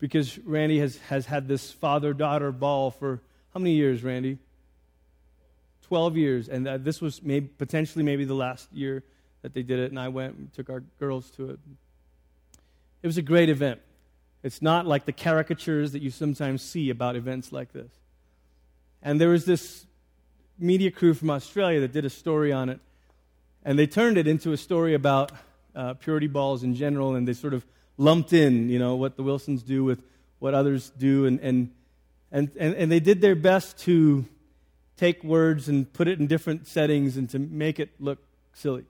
because 0.00 0.36
Randy 0.38 0.80
has, 0.80 0.96
has 1.08 1.26
had 1.26 1.46
this 1.46 1.70
father 1.70 2.12
daughter 2.12 2.50
ball 2.50 2.90
for 2.90 3.22
how 3.54 3.60
many 3.60 3.74
years, 3.74 4.02
Randy? 4.02 4.38
12 5.82 6.16
years. 6.16 6.48
And 6.48 6.66
this 6.84 7.00
was 7.00 7.22
maybe, 7.22 7.46
potentially 7.46 8.04
maybe 8.04 8.24
the 8.24 8.34
last 8.34 8.72
year 8.72 9.04
that 9.42 9.54
they 9.54 9.62
did 9.62 9.78
it, 9.78 9.90
and 9.90 9.98
I 9.98 10.08
went 10.08 10.34
and 10.34 10.52
took 10.52 10.68
our 10.68 10.80
girls 10.98 11.30
to 11.32 11.50
it. 11.50 11.60
It 13.02 13.06
was 13.06 13.16
a 13.16 13.22
great 13.22 13.48
event. 13.48 13.80
It's 14.42 14.60
not 14.60 14.86
like 14.86 15.04
the 15.04 15.12
caricatures 15.12 15.92
that 15.92 16.02
you 16.02 16.10
sometimes 16.10 16.62
see 16.62 16.90
about 16.90 17.14
events 17.14 17.52
like 17.52 17.72
this. 17.72 17.92
And 19.02 19.20
there 19.20 19.28
was 19.28 19.44
this 19.44 19.85
media 20.58 20.90
crew 20.90 21.14
from 21.14 21.30
Australia 21.30 21.80
that 21.80 21.92
did 21.92 22.04
a 22.04 22.10
story 22.10 22.52
on 22.52 22.68
it, 22.68 22.80
and 23.64 23.78
they 23.78 23.86
turned 23.86 24.18
it 24.18 24.26
into 24.26 24.52
a 24.52 24.56
story 24.56 24.94
about 24.94 25.32
uh, 25.74 25.94
purity 25.94 26.26
balls 26.26 26.62
in 26.62 26.74
general, 26.74 27.14
and 27.14 27.26
they 27.26 27.32
sort 27.32 27.54
of 27.54 27.64
lumped 27.98 28.32
in, 28.32 28.68
you 28.68 28.78
know, 28.78 28.96
what 28.96 29.16
the 29.16 29.22
Wilsons 29.22 29.62
do 29.62 29.84
with 29.84 30.02
what 30.38 30.54
others 30.54 30.90
do, 30.98 31.26
and, 31.26 31.40
and, 31.40 31.70
and, 32.30 32.50
and, 32.58 32.74
and 32.74 32.92
they 32.92 33.00
did 33.00 33.20
their 33.20 33.34
best 33.34 33.78
to 33.78 34.24
take 34.96 35.22
words 35.22 35.68
and 35.68 35.92
put 35.92 36.08
it 36.08 36.18
in 36.18 36.26
different 36.26 36.66
settings 36.66 37.16
and 37.16 37.28
to 37.30 37.38
make 37.38 37.78
it 37.78 37.90
look 38.00 38.18
silly. 38.54 38.84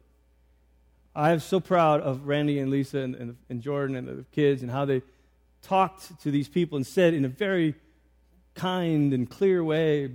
I 1.15 1.33
am 1.33 1.41
so 1.41 1.61
proud 1.61 2.01
of 2.01 2.27
Randy 2.27 2.59
and 2.59 2.71
Lisa 2.71 2.99
and, 2.99 3.15
and, 3.15 3.37
and, 3.49 3.63
Jordan 3.63 3.97
and 3.97 4.07
the 4.07 4.25
kids 4.33 4.63
and 4.63 4.71
how 4.71 4.85
they 4.85 5.03
talked 5.63 6.21
to 6.23 6.31
these 6.31 6.49
people 6.49 6.77
and 6.77 6.87
said 6.87 7.15
in 7.15 7.25
a 7.25 7.29
very 7.29 7.75
kind 8.55 9.13
and 9.13 9.29
clear 9.29 9.65
way 9.65 10.11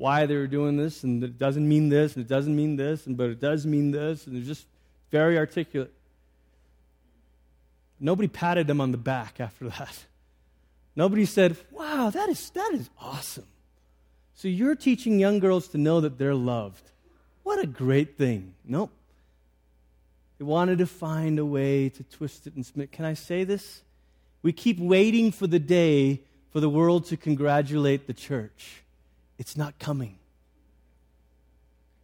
why 0.00 0.24
they 0.24 0.34
were 0.34 0.46
doing 0.46 0.78
this 0.78 1.04
and 1.04 1.22
it 1.22 1.38
doesn't 1.38 1.68
mean 1.68 1.90
this 1.90 2.16
and 2.16 2.24
it 2.24 2.28
doesn't 2.28 2.56
mean 2.56 2.76
this 2.76 3.06
and 3.06 3.18
but 3.18 3.28
it 3.28 3.38
does 3.38 3.66
mean 3.66 3.90
this 3.90 4.26
and 4.26 4.34
they're 4.34 4.42
just 4.42 4.66
very 5.10 5.36
articulate. 5.36 5.92
Nobody 8.00 8.26
patted 8.26 8.66
them 8.66 8.80
on 8.80 8.92
the 8.92 8.96
back 8.96 9.40
after 9.40 9.68
that. 9.68 10.06
Nobody 10.96 11.26
said, 11.26 11.58
"Wow, 11.70 12.08
that 12.08 12.30
is 12.30 12.48
that 12.50 12.72
is 12.72 12.88
awesome." 12.98 13.46
So 14.34 14.48
you're 14.48 14.74
teaching 14.74 15.18
young 15.20 15.38
girls 15.38 15.68
to 15.68 15.78
know 15.78 16.00
that 16.00 16.16
they're 16.16 16.34
loved. 16.34 16.90
What 17.42 17.62
a 17.62 17.66
great 17.66 18.16
thing. 18.16 18.54
Nope. 18.64 18.90
They 20.38 20.46
wanted 20.46 20.78
to 20.78 20.86
find 20.86 21.38
a 21.38 21.44
way 21.44 21.90
to 21.90 22.02
twist 22.04 22.46
it 22.46 22.54
and 22.54 22.64
spin 22.64 22.84
it. 22.84 22.92
Can 22.92 23.04
I 23.04 23.12
say 23.12 23.44
this? 23.44 23.82
We 24.42 24.52
keep 24.54 24.78
waiting 24.78 25.30
for 25.30 25.46
the 25.46 25.58
day 25.58 26.22
for 26.52 26.60
the 26.60 26.70
world 26.70 27.04
to 27.06 27.18
congratulate 27.18 28.06
the 28.06 28.14
church. 28.14 28.82
It's 29.40 29.56
not 29.56 29.78
coming. 29.78 30.18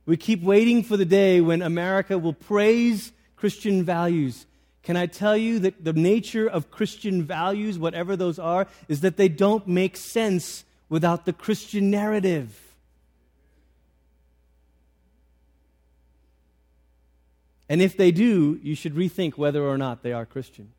We 0.06 0.16
keep 0.16 0.42
waiting 0.42 0.82
for 0.82 0.96
the 0.96 1.04
day 1.04 1.42
when 1.42 1.60
America 1.60 2.16
will 2.16 2.32
praise 2.32 3.12
Christian 3.36 3.84
values. 3.84 4.46
Can 4.82 4.96
I 4.96 5.04
tell 5.04 5.36
you 5.36 5.58
that 5.58 5.84
the 5.84 5.92
nature 5.92 6.48
of 6.48 6.70
Christian 6.70 7.22
values, 7.22 7.78
whatever 7.78 8.16
those 8.16 8.38
are, 8.38 8.66
is 8.88 9.02
that 9.02 9.18
they 9.18 9.28
don't 9.28 9.68
make 9.68 9.98
sense 9.98 10.64
without 10.88 11.26
the 11.26 11.34
Christian 11.34 11.90
narrative? 11.90 12.58
And 17.68 17.82
if 17.82 17.98
they 17.98 18.12
do, 18.12 18.58
you 18.62 18.74
should 18.74 18.94
rethink 18.94 19.36
whether 19.36 19.62
or 19.62 19.76
not 19.76 20.02
they 20.02 20.14
are 20.14 20.24
Christian. 20.24 20.72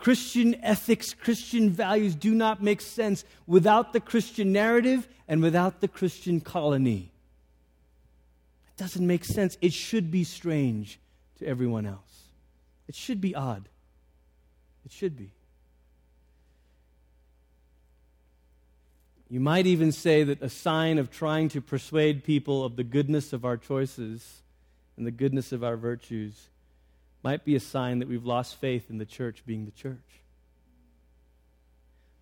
Christian 0.00 0.56
ethics, 0.64 1.12
Christian 1.12 1.68
values 1.68 2.14
do 2.14 2.34
not 2.34 2.62
make 2.62 2.80
sense 2.80 3.22
without 3.46 3.92
the 3.92 4.00
Christian 4.00 4.50
narrative 4.50 5.06
and 5.28 5.42
without 5.42 5.80
the 5.80 5.88
Christian 5.88 6.40
colony. 6.40 7.12
It 8.68 8.78
doesn't 8.78 9.06
make 9.06 9.26
sense. 9.26 9.58
It 9.60 9.74
should 9.74 10.10
be 10.10 10.24
strange 10.24 10.98
to 11.38 11.46
everyone 11.46 11.84
else. 11.84 12.24
It 12.88 12.94
should 12.94 13.20
be 13.20 13.34
odd. 13.34 13.68
It 14.86 14.90
should 14.90 15.18
be. 15.18 15.32
You 19.28 19.38
might 19.38 19.66
even 19.66 19.92
say 19.92 20.24
that 20.24 20.40
a 20.40 20.48
sign 20.48 20.98
of 20.98 21.10
trying 21.10 21.50
to 21.50 21.60
persuade 21.60 22.24
people 22.24 22.64
of 22.64 22.76
the 22.76 22.84
goodness 22.84 23.34
of 23.34 23.44
our 23.44 23.58
choices 23.58 24.40
and 24.96 25.06
the 25.06 25.12
goodness 25.12 25.52
of 25.52 25.62
our 25.62 25.76
virtues 25.76 26.49
might 27.22 27.44
be 27.44 27.54
a 27.54 27.60
sign 27.60 27.98
that 27.98 28.08
we've 28.08 28.24
lost 28.24 28.56
faith 28.56 28.90
in 28.90 28.98
the 28.98 29.04
church 29.04 29.42
being 29.46 29.64
the 29.64 29.70
church. 29.70 29.98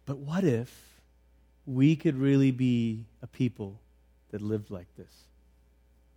But 0.07 0.19
what 0.19 0.45
if 0.45 1.01
we 1.67 1.97
could 1.97 2.17
really 2.17 2.51
be 2.51 3.05
a 3.23 3.27
people 3.27 3.79
that 4.31 4.41
lived 4.41 4.71
like 4.71 4.89
this? 4.97 5.13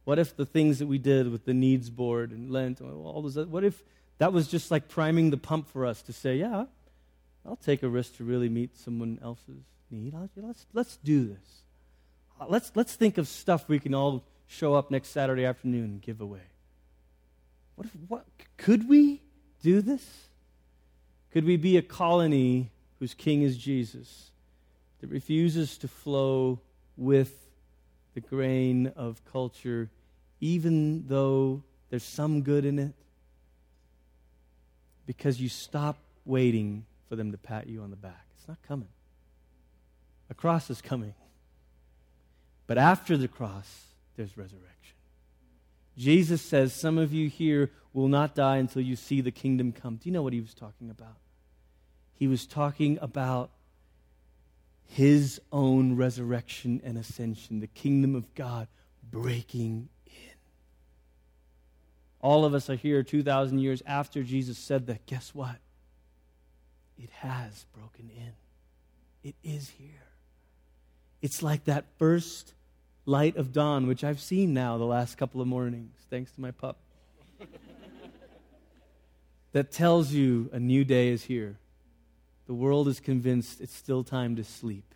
What 0.03 0.17
if 0.17 0.36
the 0.36 0.45
things 0.45 0.79
that 0.79 0.88
we 0.88 0.97
did 0.97 1.32
with 1.32 1.45
the 1.45 1.53
needs 1.53 1.89
board 1.89 2.32
and 2.32 2.49
Lent, 2.49 2.79
and 2.79 2.91
all 2.91 3.21
those, 3.21 3.38
what 3.47 3.63
if 3.63 3.84
that 4.17 4.34
was 4.34 4.47
just 4.47 4.71
like 4.71 4.88
priming 4.88 5.29
the 5.29 5.38
pump 5.38 5.67
for 5.67 5.86
us 5.86 6.01
to 6.03 6.13
say, 6.13 6.38
yeah, 6.38 6.65
I'll 7.45 7.55
take 7.55 7.84
a 7.84 7.89
risk 7.89 8.17
to 8.17 8.23
really 8.23 8.49
meet 8.49 8.77
someone 8.77 9.19
else's 9.23 9.63
need. 9.89 10.15
Let's, 10.36 10.65
let's 10.73 10.97
do 10.97 11.27
this. 11.27 11.63
Let's, 12.47 12.71
let's 12.75 12.95
think 12.95 13.17
of 13.17 13.27
stuff 13.27 13.67
we 13.67 13.79
can 13.79 13.93
all 13.93 14.23
show 14.47 14.73
up 14.73 14.89
next 14.89 15.09
Saturday 15.09 15.45
afternoon 15.45 15.86
and 15.86 16.01
give 16.01 16.21
away. 16.21 16.41
What 17.76 17.88
if, 17.88 17.91
what, 18.07 18.26
could 18.57 18.88
we 18.88 19.22
do 19.61 19.82
this? 19.82 20.05
Could 21.32 21.45
we 21.45 21.57
be 21.57 21.78
a 21.78 21.82
colony 21.82 22.72
whose 22.99 23.13
king 23.13 23.41
is 23.41 23.57
Jesus 23.57 24.32
that 24.99 25.09
refuses 25.09 25.78
to 25.80 25.88
flow 25.88 26.59
with 26.97 27.34
the 28.13 28.22
grain 28.22 28.88
of 28.95 29.24
culture, 29.32 29.89
even 30.39 31.07
though 31.07 31.63
there's 31.89 32.03
some 32.03 32.41
good 32.41 32.65
in 32.65 32.80
it? 32.80 32.93
Because 35.05 35.41
you 35.41 35.49
stop 35.49 35.97
waiting 36.26 36.86
for 37.09 37.15
them 37.15 37.32
to 37.32 37.38
pat 37.38 37.67
you 37.67 37.82
on 37.82 37.89
the 37.89 37.95
back. 37.95 38.26
It's 38.38 38.47
not 38.47 38.61
coming. 38.67 38.89
A 40.30 40.34
cross 40.34 40.69
is 40.69 40.82
coming. 40.82 41.13
But 42.67 42.78
after 42.78 43.17
the 43.17 43.28
cross, 43.28 43.88
there's 44.15 44.38
resurrection. 44.38 44.95
Jesus 45.97 46.41
says, 46.41 46.73
Some 46.73 46.97
of 46.97 47.13
you 47.13 47.29
here 47.29 47.71
will 47.93 48.07
not 48.07 48.35
die 48.35 48.57
until 48.57 48.81
you 48.81 48.95
see 48.95 49.21
the 49.21 49.31
kingdom 49.31 49.71
come. 49.71 49.95
Do 49.97 50.09
you 50.09 50.13
know 50.13 50.23
what 50.23 50.33
he 50.33 50.41
was 50.41 50.53
talking 50.53 50.89
about? 50.89 51.17
He 52.13 52.27
was 52.27 52.45
talking 52.45 52.97
about 53.01 53.51
his 54.87 55.41
own 55.51 55.95
resurrection 55.95 56.81
and 56.83 56.97
ascension, 56.97 57.59
the 57.59 57.67
kingdom 57.67 58.15
of 58.15 58.33
God 58.35 58.67
breaking 59.09 59.89
in. 60.05 60.13
All 62.19 62.45
of 62.45 62.53
us 62.53 62.69
are 62.69 62.75
here 62.75 63.01
2,000 63.01 63.59
years 63.59 63.81
after 63.85 64.23
Jesus 64.23 64.57
said 64.57 64.87
that. 64.87 65.05
Guess 65.05 65.33
what? 65.33 65.57
It 66.97 67.09
has 67.09 67.65
broken 67.73 68.09
in, 68.15 68.33
it 69.23 69.35
is 69.43 69.69
here. 69.69 69.87
It's 71.21 71.41
like 71.41 71.65
that 71.65 71.85
first 71.97 72.53
light 73.06 73.36
of 73.36 73.52
dawn, 73.52 73.88
which 73.88 74.04
I've 74.04 74.20
seen 74.20 74.54
now 74.54 74.78
the 74.78 74.86
last 74.86 75.18
couple 75.18 75.41
of 75.41 75.47
mornings, 75.47 75.95
thanks 76.10 76.32
to 76.34 76.41
my 76.41 76.52
pup, 76.52 76.78
that 79.52 79.72
tells 79.72 80.12
you 80.12 80.49
a 80.54 80.60
new 80.60 80.84
day 80.84 81.10
is 81.10 81.24
here. 81.24 81.58
The 82.47 82.54
world 82.54 82.88
is 82.88 82.99
convinced 82.99 83.62
it's 83.62 83.76
still 83.76 84.04
time 84.04 84.36
to 84.36 84.43
sleep, 84.43 84.93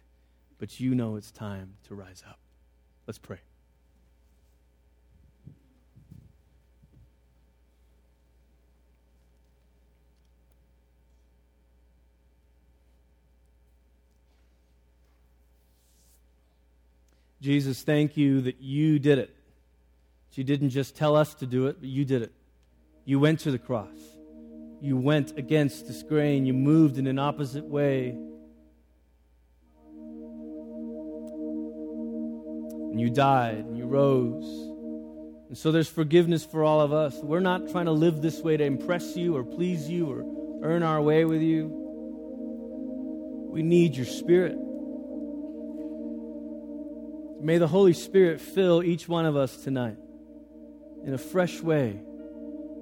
but 0.59 0.79
you 0.79 0.93
know 0.93 1.15
it's 1.15 1.31
time 1.31 1.75
to 1.87 1.95
rise 1.95 2.23
up. 2.27 2.39
Let's 3.07 3.19
pray. 3.19 3.39
Jesus, 17.45 17.83
thank 17.83 18.17
you 18.17 18.41
that 18.41 18.59
you 18.59 18.97
did 18.97 19.19
it. 19.19 19.35
You 20.33 20.43
didn't 20.43 20.71
just 20.71 20.95
tell 20.95 21.15
us 21.15 21.35
to 21.35 21.45
do 21.45 21.67
it, 21.67 21.77
but 21.79 21.87
you 21.87 22.03
did 22.03 22.23
it. 22.23 22.31
You 23.05 23.19
went 23.19 23.41
to 23.41 23.51
the 23.51 23.59
cross. 23.59 23.99
You 24.81 24.97
went 24.97 25.37
against 25.37 25.85
this 25.87 26.01
grain. 26.01 26.47
You 26.47 26.53
moved 26.53 26.97
in 26.97 27.05
an 27.05 27.19
opposite 27.19 27.65
way. 27.65 28.17
And 32.89 32.99
you 32.99 33.11
died 33.11 33.59
and 33.59 33.77
you 33.77 33.85
rose. 33.85 34.43
And 35.49 35.55
so 35.55 35.71
there's 35.71 35.87
forgiveness 35.87 36.43
for 36.43 36.63
all 36.63 36.81
of 36.81 36.93
us. 36.93 37.15
We're 37.21 37.41
not 37.41 37.69
trying 37.69 37.85
to 37.85 37.91
live 37.91 38.23
this 38.23 38.41
way 38.41 38.57
to 38.57 38.63
impress 38.63 39.15
you 39.15 39.37
or 39.37 39.43
please 39.43 39.87
you 39.87 40.11
or 40.11 40.25
earn 40.67 40.81
our 40.81 40.99
way 40.99 41.25
with 41.25 41.43
you. 41.43 41.69
We 43.51 43.61
need 43.61 43.95
your 43.95 44.07
spirit. 44.07 44.57
May 47.45 47.59
the 47.59 47.67
Holy 47.67 47.93
Spirit 47.93 48.41
fill 48.41 48.81
each 48.81 49.07
one 49.07 49.27
of 49.27 49.35
us 49.35 49.55
tonight 49.57 49.97
in 51.03 51.13
a 51.13 51.17
fresh 51.19 51.61
way 51.61 52.01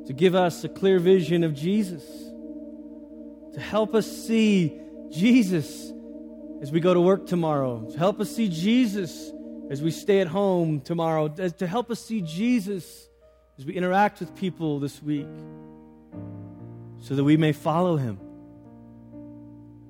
to 0.07 0.13
give 0.13 0.35
us 0.35 0.63
a 0.63 0.69
clear 0.69 0.99
vision 0.99 1.43
of 1.43 1.53
Jesus, 1.53 2.01
to 3.55 3.59
help 3.59 3.93
us 3.93 4.09
see 4.09 4.79
Jesus 5.11 5.91
as 6.61 6.71
we 6.71 6.79
go 6.79 6.93
to 6.93 7.01
work 7.01 7.27
tomorrow, 7.27 7.85
to 7.91 7.97
help 7.97 8.21
us 8.21 8.33
see 8.33 8.47
Jesus 8.47 9.33
as 9.69 9.81
we 9.81 9.91
stay 9.91 10.21
at 10.21 10.27
home 10.27 10.79
tomorrow, 10.79 11.27
to 11.27 11.67
help 11.67 11.91
us 11.91 11.99
see 11.99 12.21
Jesus 12.21 13.09
as 13.59 13.65
we 13.65 13.73
interact 13.73 14.21
with 14.21 14.33
people 14.33 14.79
this 14.79 15.03
week, 15.03 15.27
so 17.01 17.15
that 17.15 17.23
we 17.25 17.35
may 17.35 17.51
follow 17.51 17.97
him. 17.97 18.17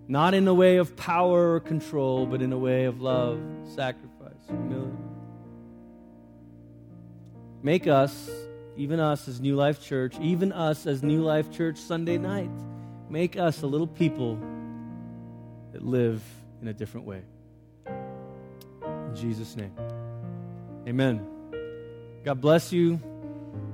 Not 0.07 0.33
in 0.33 0.47
a 0.47 0.53
way 0.53 0.77
of 0.77 0.95
power 0.95 1.53
or 1.53 1.59
control, 1.59 2.25
but 2.25 2.41
in 2.41 2.51
a 2.51 2.57
way 2.57 2.85
of 2.85 3.01
love, 3.01 3.39
sacrifice, 3.75 4.09
Make 7.63 7.87
us 7.87 8.29
even 8.75 8.99
us 8.99 9.27
as 9.27 9.39
New 9.39 9.55
Life 9.55 9.81
Church, 9.81 10.15
even 10.19 10.51
us 10.51 10.85
as 10.85 11.03
New 11.03 11.21
Life 11.21 11.51
Church 11.51 11.77
Sunday 11.77 12.17
night, 12.17 12.51
make 13.09 13.37
us 13.37 13.61
a 13.61 13.67
little 13.67 13.87
people 13.87 14.37
that 15.71 15.83
live 15.83 16.21
in 16.61 16.67
a 16.67 16.73
different 16.73 17.07
way. 17.07 17.21
In 17.87 19.15
Jesus' 19.15 19.55
name. 19.55 19.73
Amen. 20.87 21.25
God 22.23 22.41
bless 22.41 22.73
you. 22.73 22.99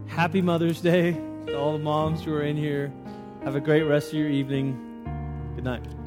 Happy 0.07 0.41
Mother's 0.41 0.81
Day 0.81 1.13
to 1.47 1.57
all 1.57 1.73
the 1.73 1.79
moms 1.79 2.23
who 2.23 2.33
are 2.33 2.43
in 2.43 2.57
here. 2.57 2.91
Have 3.43 3.55
a 3.55 3.61
great 3.61 3.83
rest 3.83 4.09
of 4.09 4.15
your 4.15 4.29
evening. 4.29 4.77
Good 5.55 5.63
night. 5.63 5.98